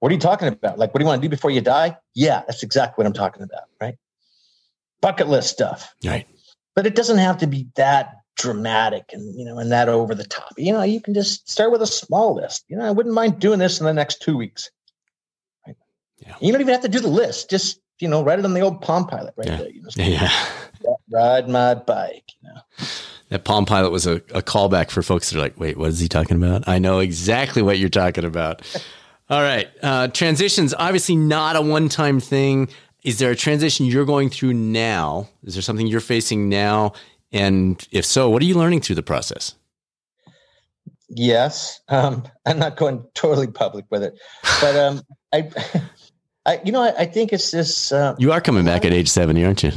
What 0.00 0.10
are 0.10 0.14
you 0.14 0.20
talking 0.20 0.48
about? 0.48 0.78
Like, 0.78 0.92
what 0.92 0.98
do 0.98 1.04
you 1.04 1.08
want 1.08 1.22
to 1.22 1.26
do 1.28 1.30
before 1.30 1.50
you 1.50 1.60
die? 1.60 1.96
Yeah, 2.14 2.42
that's 2.46 2.62
exactly 2.62 3.02
what 3.02 3.06
I'm 3.06 3.12
talking 3.14 3.42
about, 3.42 3.62
right? 3.80 3.96
Bucket 5.00 5.28
list 5.28 5.50
stuff. 5.50 5.94
Right. 6.04 6.26
But 6.74 6.86
it 6.86 6.94
doesn't 6.94 7.18
have 7.18 7.38
to 7.38 7.46
be 7.46 7.66
that 7.76 8.12
dramatic 8.36 9.08
and 9.14 9.34
you 9.38 9.46
know 9.46 9.58
and 9.58 9.72
that 9.72 9.88
over 9.88 10.14
the 10.14 10.24
top. 10.24 10.52
You 10.58 10.72
know, 10.72 10.82
you 10.82 11.00
can 11.00 11.14
just 11.14 11.48
start 11.48 11.72
with 11.72 11.80
a 11.80 11.86
small 11.86 12.34
list. 12.34 12.64
You 12.68 12.76
know, 12.76 12.84
I 12.84 12.90
wouldn't 12.90 13.14
mind 13.14 13.38
doing 13.38 13.58
this 13.58 13.80
in 13.80 13.86
the 13.86 13.94
next 13.94 14.20
two 14.20 14.36
weeks. 14.36 14.70
Right. 15.66 15.76
Yeah. 16.18 16.34
You 16.40 16.52
don't 16.52 16.60
even 16.60 16.72
have 16.74 16.82
to 16.82 16.88
do 16.88 17.00
the 17.00 17.08
list. 17.08 17.48
Just 17.48 17.80
you 17.98 18.08
know, 18.08 18.22
write 18.22 18.38
it 18.38 18.44
on 18.44 18.52
the 18.52 18.60
old 18.60 18.82
Palm 18.82 19.06
Pilot 19.06 19.32
right 19.38 19.48
Yeah. 19.48 19.56
there. 19.56 19.70
You 19.70 19.82
know, 19.82 19.88
Yeah. 19.96 20.30
ride 21.10 21.48
my 21.48 21.74
bike. 21.74 22.30
You 22.42 22.50
know. 22.50 22.60
That 23.30 23.44
Palm 23.44 23.64
Pilot 23.64 23.90
was 23.90 24.06
a, 24.06 24.16
a 24.34 24.42
callback 24.42 24.90
for 24.90 25.02
folks 25.02 25.30
that 25.30 25.38
are 25.38 25.40
like, 25.40 25.58
wait, 25.58 25.78
what 25.78 25.88
is 25.88 25.98
he 25.98 26.06
talking 26.06 26.36
about? 26.36 26.68
I 26.68 26.78
know 26.78 26.98
exactly 27.00 27.62
what 27.62 27.78
you're 27.78 27.88
talking 27.88 28.24
about. 28.24 28.62
All 29.28 29.42
right. 29.42 29.68
Uh, 29.82 30.08
transitions, 30.08 30.72
obviously 30.78 31.16
not 31.16 31.56
a 31.56 31.60
one 31.60 31.88
time 31.88 32.20
thing. 32.20 32.68
Is 33.02 33.18
there 33.18 33.30
a 33.30 33.36
transition 33.36 33.86
you're 33.86 34.04
going 34.04 34.30
through 34.30 34.54
now? 34.54 35.28
Is 35.44 35.54
there 35.54 35.62
something 35.62 35.86
you're 35.86 36.00
facing 36.00 36.48
now? 36.48 36.92
And 37.32 37.86
if 37.90 38.04
so, 38.04 38.30
what 38.30 38.42
are 38.42 38.44
you 38.44 38.56
learning 38.56 38.80
through 38.80 38.96
the 38.96 39.02
process? 39.02 39.54
Yes, 41.08 41.80
um, 41.88 42.24
I'm 42.46 42.58
not 42.58 42.76
going 42.76 43.04
totally 43.14 43.46
public 43.46 43.84
with 43.90 44.02
it, 44.02 44.18
but 44.60 44.76
um, 44.76 45.02
I, 45.32 45.50
I, 46.46 46.60
you 46.64 46.72
know, 46.72 46.82
I, 46.82 46.94
I 46.98 47.04
think 47.06 47.32
it's 47.32 47.50
this. 47.50 47.92
Uh, 47.92 48.14
You 48.18 48.32
are 48.32 48.40
coming 48.40 48.64
back 48.64 48.84
at 48.84 48.92
age 48.92 49.08
70, 49.08 49.44
aren't 49.44 49.62
you? 49.62 49.72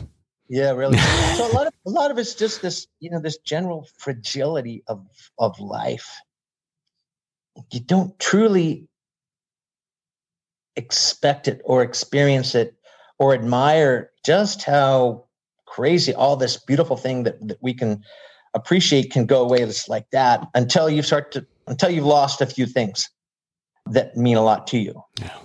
Yeah, 0.47 0.71
really. 0.71 0.97
so 1.37 1.51
a 1.51 1.53
lot 1.53 1.67
of 1.67 1.73
a 1.85 1.89
lot 1.89 2.11
of 2.11 2.17
it's 2.17 2.33
just 2.33 2.61
this, 2.61 2.87
you 2.99 3.09
know, 3.09 3.19
this 3.19 3.37
general 3.37 3.87
fragility 3.97 4.83
of 4.87 5.05
of 5.37 5.59
life. 5.59 6.09
You 7.71 7.79
don't 7.79 8.17
truly 8.19 8.88
expect 10.75 11.47
it 11.47 11.61
or 11.63 11.81
experience 11.81 12.55
it 12.55 12.75
or 13.17 13.33
admire 13.33 14.11
just 14.25 14.63
how 14.63 15.25
crazy 15.65 16.13
all 16.13 16.35
this 16.35 16.57
beautiful 16.57 16.97
thing 16.97 17.23
that, 17.23 17.47
that 17.47 17.57
we 17.61 17.73
can 17.73 18.03
appreciate 18.53 19.11
can 19.11 19.25
go 19.25 19.41
away 19.41 19.59
just 19.59 19.89
like 19.89 20.09
that 20.11 20.47
until 20.55 20.89
you 20.89 21.01
start 21.01 21.31
to 21.31 21.45
until 21.67 21.89
you've 21.89 22.05
lost 22.05 22.41
a 22.41 22.45
few 22.47 22.65
things 22.65 23.09
that 23.85 24.17
mean 24.17 24.37
a 24.37 24.41
lot 24.41 24.65
to 24.67 24.77
you. 24.79 25.03
Yeah. 25.21 25.37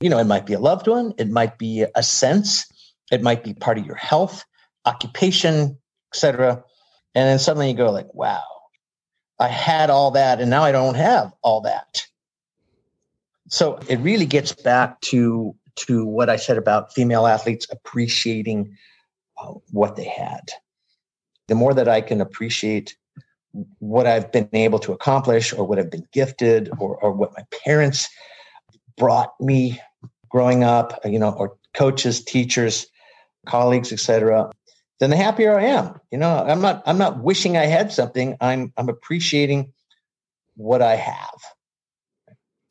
You 0.00 0.10
know, 0.10 0.18
it 0.18 0.24
might 0.24 0.46
be 0.46 0.52
a 0.52 0.58
loved 0.60 0.86
one, 0.86 1.14
it 1.18 1.28
might 1.30 1.58
be 1.58 1.84
a 1.94 2.02
sense, 2.02 2.66
it 3.10 3.22
might 3.22 3.42
be 3.42 3.54
part 3.54 3.78
of 3.78 3.86
your 3.86 3.96
health, 3.96 4.44
occupation, 4.84 5.78
etc. 6.12 6.62
And 7.14 7.28
then 7.28 7.38
suddenly 7.38 7.70
you 7.70 7.76
go 7.76 7.90
like, 7.90 8.12
wow, 8.14 8.44
I 9.40 9.48
had 9.48 9.90
all 9.90 10.12
that 10.12 10.40
and 10.40 10.50
now 10.50 10.62
I 10.62 10.72
don't 10.72 10.94
have 10.94 11.32
all 11.42 11.62
that. 11.62 12.06
So 13.48 13.78
it 13.88 13.96
really 14.00 14.26
gets 14.26 14.52
back 14.52 15.00
to 15.02 15.54
to 15.76 16.04
what 16.04 16.30
I 16.30 16.36
said 16.36 16.56
about 16.56 16.94
female 16.94 17.26
athletes 17.26 17.66
appreciating 17.70 18.76
uh, 19.40 19.54
what 19.70 19.96
they 19.96 20.04
had. 20.04 20.50
The 21.48 21.56
more 21.56 21.74
that 21.74 21.88
I 21.88 22.00
can 22.00 22.20
appreciate 22.20 22.96
what 23.78 24.06
I've 24.06 24.30
been 24.32 24.48
able 24.52 24.78
to 24.80 24.92
accomplish 24.92 25.52
or 25.52 25.66
what 25.66 25.78
I've 25.78 25.90
been 25.90 26.06
gifted 26.12 26.70
or, 26.78 26.96
or 26.96 27.12
what 27.12 27.32
my 27.36 27.44
parents 27.64 28.08
brought 28.96 29.32
me 29.40 29.80
growing 30.28 30.64
up, 30.64 31.00
you 31.04 31.18
know, 31.18 31.30
or 31.30 31.56
coaches, 31.74 32.24
teachers, 32.24 32.86
colleagues, 33.46 33.92
etc., 33.92 34.50
then 35.00 35.10
the 35.10 35.16
happier 35.16 35.58
I 35.58 35.64
am. 35.64 36.00
You 36.12 36.18
know, 36.18 36.32
I'm 36.32 36.60
not 36.60 36.82
I'm 36.86 36.98
not 36.98 37.18
wishing 37.18 37.56
I 37.56 37.66
had 37.66 37.92
something. 37.92 38.36
I'm 38.40 38.72
I'm 38.76 38.88
appreciating 38.88 39.72
what 40.56 40.82
I 40.82 40.94
have. 40.94 41.40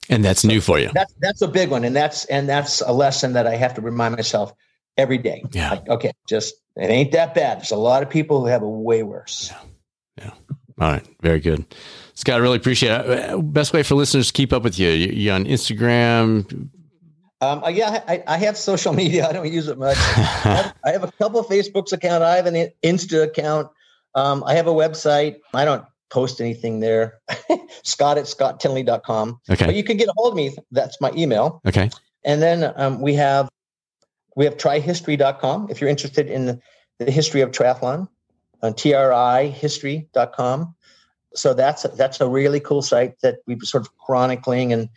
And 0.09 0.23
that's 0.23 0.43
new 0.43 0.59
for 0.61 0.79
you. 0.79 0.89
That's 0.93 1.13
that's 1.21 1.41
a 1.41 1.47
big 1.47 1.69
one, 1.69 1.83
and 1.83 1.95
that's 1.95 2.25
and 2.25 2.47
that's 2.47 2.81
a 2.81 2.91
lesson 2.91 3.33
that 3.33 3.47
I 3.47 3.55
have 3.55 3.73
to 3.75 3.81
remind 3.81 4.15
myself 4.15 4.53
every 4.97 5.17
day. 5.17 5.43
Yeah. 5.51 5.71
Like, 5.71 5.87
okay, 5.87 6.11
just 6.27 6.55
it 6.75 6.89
ain't 6.89 7.11
that 7.13 7.33
bad. 7.33 7.59
There's 7.59 7.71
a 7.71 7.77
lot 7.77 8.03
of 8.03 8.09
people 8.09 8.41
who 8.41 8.47
have 8.47 8.61
it 8.61 8.67
way 8.67 9.03
worse. 9.03 9.51
Yeah. 10.17 10.31
All 10.79 10.91
right. 10.91 11.07
Very 11.21 11.39
good. 11.39 11.65
Scott, 12.15 12.35
I 12.35 12.37
really 12.37 12.57
appreciate 12.57 12.91
it. 12.91 13.29
Uh, 13.29 13.37
Best 13.37 13.73
way 13.73 13.83
for 13.83 13.95
listeners 13.95 14.27
to 14.27 14.33
keep 14.33 14.53
up 14.53 14.63
with 14.63 14.77
you, 14.77 14.89
you, 14.89 15.31
on 15.31 15.45
Instagram. 15.45 16.69
Um, 17.41 17.63
uh, 17.63 17.69
yeah, 17.69 18.03
I, 18.07 18.23
I 18.27 18.37
have 18.37 18.57
social 18.57 18.93
media. 19.01 19.27
I 19.27 19.33
don't 19.33 19.51
use 19.51 19.67
it 19.67 19.77
much. 19.77 19.97
I, 19.97 20.01
have, 20.01 20.75
I 20.85 20.91
have 20.91 21.03
a 21.03 21.11
couple 21.13 21.39
of 21.39 21.47
Facebooks 21.47 21.93
account. 21.93 22.23
I 22.23 22.35
have 22.35 22.45
an 22.45 22.69
Insta 22.83 23.23
account. 23.23 23.69
Um, 24.15 24.43
I 24.45 24.55
have 24.55 24.67
a 24.67 24.73
website. 24.73 25.37
I 25.53 25.65
don't 25.65 25.83
post 26.13 26.39
anything 26.39 26.79
there. 26.79 27.19
Scott 27.83 28.19
at 28.19 28.25
scotttinley.com. 28.25 29.41
Okay. 29.49 29.65
But 29.65 29.75
you 29.75 29.83
can 29.83 29.97
get 29.97 30.07
a 30.07 30.13
hold 30.15 30.33
of 30.33 30.37
me. 30.37 30.55
That's 30.71 31.01
my 31.01 31.11
email. 31.17 31.59
Okay. 31.65 31.89
And 32.23 32.41
then 32.41 32.71
um, 32.75 33.01
we 33.01 33.15
have 33.15 33.49
we 34.35 34.45
have 34.45 34.57
trihistory.com 34.57 35.69
if 35.69 35.81
you're 35.81 35.89
interested 35.89 36.29
in 36.29 36.45
the, 36.45 36.59
the 36.99 37.11
history 37.11 37.41
of 37.41 37.51
triathlon 37.51 38.07
on 38.61 38.73
trihistory.com. 38.73 40.75
So 41.33 41.53
that's 41.55 41.83
that's 41.97 42.21
a 42.21 42.29
really 42.29 42.59
cool 42.59 42.83
site 42.83 43.19
that 43.21 43.39
we've 43.47 43.63
sort 43.63 43.83
of 43.83 43.97
chronicling 43.97 44.71
and 44.71 44.89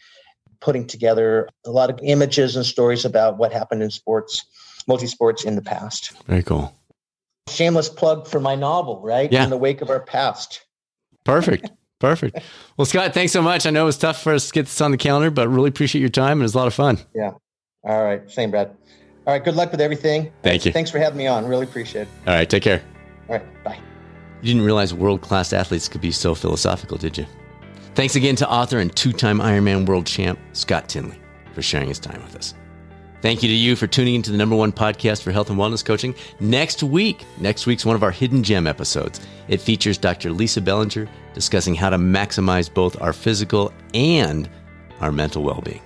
putting 0.60 0.86
together 0.86 1.48
a 1.64 1.70
lot 1.70 1.88
of 1.88 1.98
images 2.02 2.56
and 2.56 2.66
stories 2.66 3.06
about 3.06 3.38
what 3.38 3.52
happened 3.52 3.82
in 3.82 3.90
sports, 3.90 4.44
multi-sports 4.86 5.44
in 5.44 5.56
the 5.56 5.62
past. 5.62 6.12
Very 6.26 6.42
cool. 6.42 6.74
Shameless 7.48 7.88
plug 7.88 8.26
for 8.26 8.40
my 8.40 8.54
novel, 8.54 9.00
right? 9.00 9.32
Yeah. 9.32 9.44
In 9.44 9.50
the 9.50 9.56
wake 9.56 9.80
of 9.80 9.88
our 9.88 10.00
past. 10.00 10.65
Perfect. 11.26 11.70
Perfect. 11.98 12.40
Well, 12.76 12.84
Scott, 12.84 13.14
thanks 13.14 13.32
so 13.32 13.42
much. 13.42 13.66
I 13.66 13.70
know 13.70 13.82
it 13.82 13.86
was 13.86 13.98
tough 13.98 14.22
for 14.22 14.32
us 14.34 14.46
to 14.48 14.52
get 14.52 14.66
this 14.66 14.80
on 14.80 14.90
the 14.90 14.96
calendar, 14.98 15.30
but 15.30 15.48
really 15.48 15.68
appreciate 15.68 16.00
your 16.00 16.10
time. 16.10 16.32
and 16.32 16.42
It 16.42 16.44
was 16.44 16.54
a 16.54 16.58
lot 16.58 16.66
of 16.66 16.74
fun. 16.74 16.98
Yeah. 17.14 17.32
All 17.84 18.04
right, 18.04 18.28
same, 18.30 18.50
Brad. 18.50 18.68
All 19.26 19.32
right, 19.32 19.42
good 19.44 19.54
luck 19.56 19.70
with 19.72 19.80
everything. 19.80 20.30
Thank 20.42 20.64
you. 20.66 20.72
Thanks 20.72 20.90
for 20.90 20.98
having 20.98 21.18
me 21.18 21.26
on. 21.26 21.46
Really 21.46 21.64
appreciate 21.64 22.02
it. 22.02 22.08
All 22.26 22.34
right. 22.34 22.48
Take 22.48 22.62
care. 22.62 22.82
All 23.28 23.36
right, 23.36 23.64
bye. 23.64 23.78
You 24.42 24.48
didn't 24.52 24.62
realize 24.62 24.92
world 24.94 25.20
class 25.22 25.52
athletes 25.52 25.88
could 25.88 26.00
be 26.00 26.12
so 26.12 26.34
philosophical, 26.34 26.96
did 26.98 27.16
you? 27.18 27.26
Thanks 27.94 28.14
again 28.14 28.36
to 28.36 28.48
author 28.50 28.78
and 28.78 28.94
two 28.94 29.12
time 29.12 29.38
Ironman 29.38 29.86
world 29.86 30.06
champ, 30.06 30.38
Scott 30.52 30.88
Tinley, 30.88 31.18
for 31.54 31.62
sharing 31.62 31.88
his 31.88 31.98
time 31.98 32.22
with 32.22 32.36
us. 32.36 32.54
Thank 33.22 33.42
you 33.42 33.48
to 33.48 33.54
you 33.54 33.76
for 33.76 33.86
tuning 33.86 34.14
into 34.14 34.30
the 34.30 34.36
number 34.36 34.54
one 34.54 34.72
podcast 34.72 35.22
for 35.22 35.32
health 35.32 35.48
and 35.50 35.58
wellness 35.58 35.84
coaching. 35.84 36.14
Next 36.38 36.82
week, 36.82 37.24
next 37.38 37.66
week's 37.66 37.86
one 37.86 37.96
of 37.96 38.02
our 38.02 38.10
hidden 38.10 38.42
gem 38.42 38.66
episodes. 38.66 39.20
It 39.48 39.60
features 39.60 39.98
Dr. 39.98 40.32
Lisa 40.32 40.60
Bellinger 40.60 41.08
discussing 41.34 41.74
how 41.74 41.90
to 41.90 41.96
maximize 41.96 42.72
both 42.72 43.00
our 43.00 43.12
physical 43.12 43.72
and 43.94 44.48
our 45.00 45.10
mental 45.12 45.42
well 45.42 45.60
being. 45.62 45.82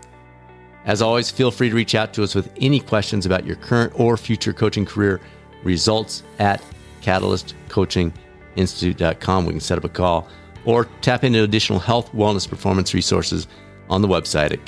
As 0.87 1.03
always, 1.03 1.31
feel 1.31 1.51
free 1.51 1.69
to 1.69 1.75
reach 1.75 1.95
out 1.95 2.15
to 2.15 2.23
us 2.23 2.35
with 2.35 2.51
any 2.61 2.81
questions 2.81 3.27
about 3.27 3.45
your 3.47 3.57
current 3.57 3.93
or 3.99 4.17
future 4.17 4.53
coaching 4.53 4.87
career. 4.87 5.21
Results 5.63 6.23
at 6.39 6.63
catalystcoachinginstitute.com. 7.03 9.47
We 9.47 9.53
can 9.53 9.61
set 9.61 9.79
up 9.79 9.85
a 9.85 9.89
call 9.89 10.29
or 10.65 10.87
tap 11.01 11.25
into 11.25 11.43
additional 11.43 11.79
health, 11.79 12.13
wellness, 12.13 12.49
performance 12.49 12.95
resources 12.95 13.47
on 13.89 14.03
the 14.03 14.09
website 14.09 14.53
at 14.53 14.65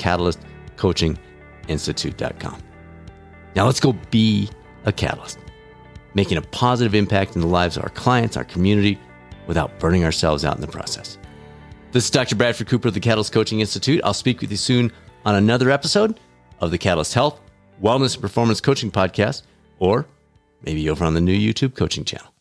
catalystcoachinginstitute.com. 1.66 2.62
Now 3.54 3.66
let's 3.66 3.80
go 3.80 3.92
be 4.10 4.48
a 4.84 4.92
catalyst, 4.92 5.38
making 6.14 6.38
a 6.38 6.42
positive 6.42 6.94
impact 6.94 7.34
in 7.34 7.40
the 7.40 7.46
lives 7.46 7.76
of 7.76 7.82
our 7.82 7.90
clients, 7.90 8.36
our 8.36 8.44
community, 8.44 8.98
without 9.46 9.78
burning 9.78 10.04
ourselves 10.04 10.44
out 10.44 10.54
in 10.54 10.60
the 10.60 10.66
process. 10.66 11.18
This 11.92 12.04
is 12.04 12.10
Dr. 12.10 12.36
Bradford 12.36 12.68
Cooper 12.68 12.88
of 12.88 12.94
the 12.94 13.00
Catalyst 13.00 13.32
Coaching 13.32 13.60
Institute. 13.60 14.00
I'll 14.02 14.14
speak 14.14 14.40
with 14.40 14.50
you 14.50 14.56
soon 14.56 14.90
on 15.26 15.34
another 15.34 15.70
episode 15.70 16.18
of 16.60 16.70
the 16.70 16.78
Catalyst 16.78 17.12
Health, 17.12 17.40
Wellness, 17.82 18.14
and 18.14 18.22
Performance 18.22 18.60
Coaching 18.60 18.90
Podcast, 18.90 19.42
or 19.78 20.06
maybe 20.62 20.88
over 20.88 21.04
on 21.04 21.14
the 21.14 21.20
new 21.20 21.36
YouTube 21.36 21.76
coaching 21.76 22.04
channel. 22.04 22.31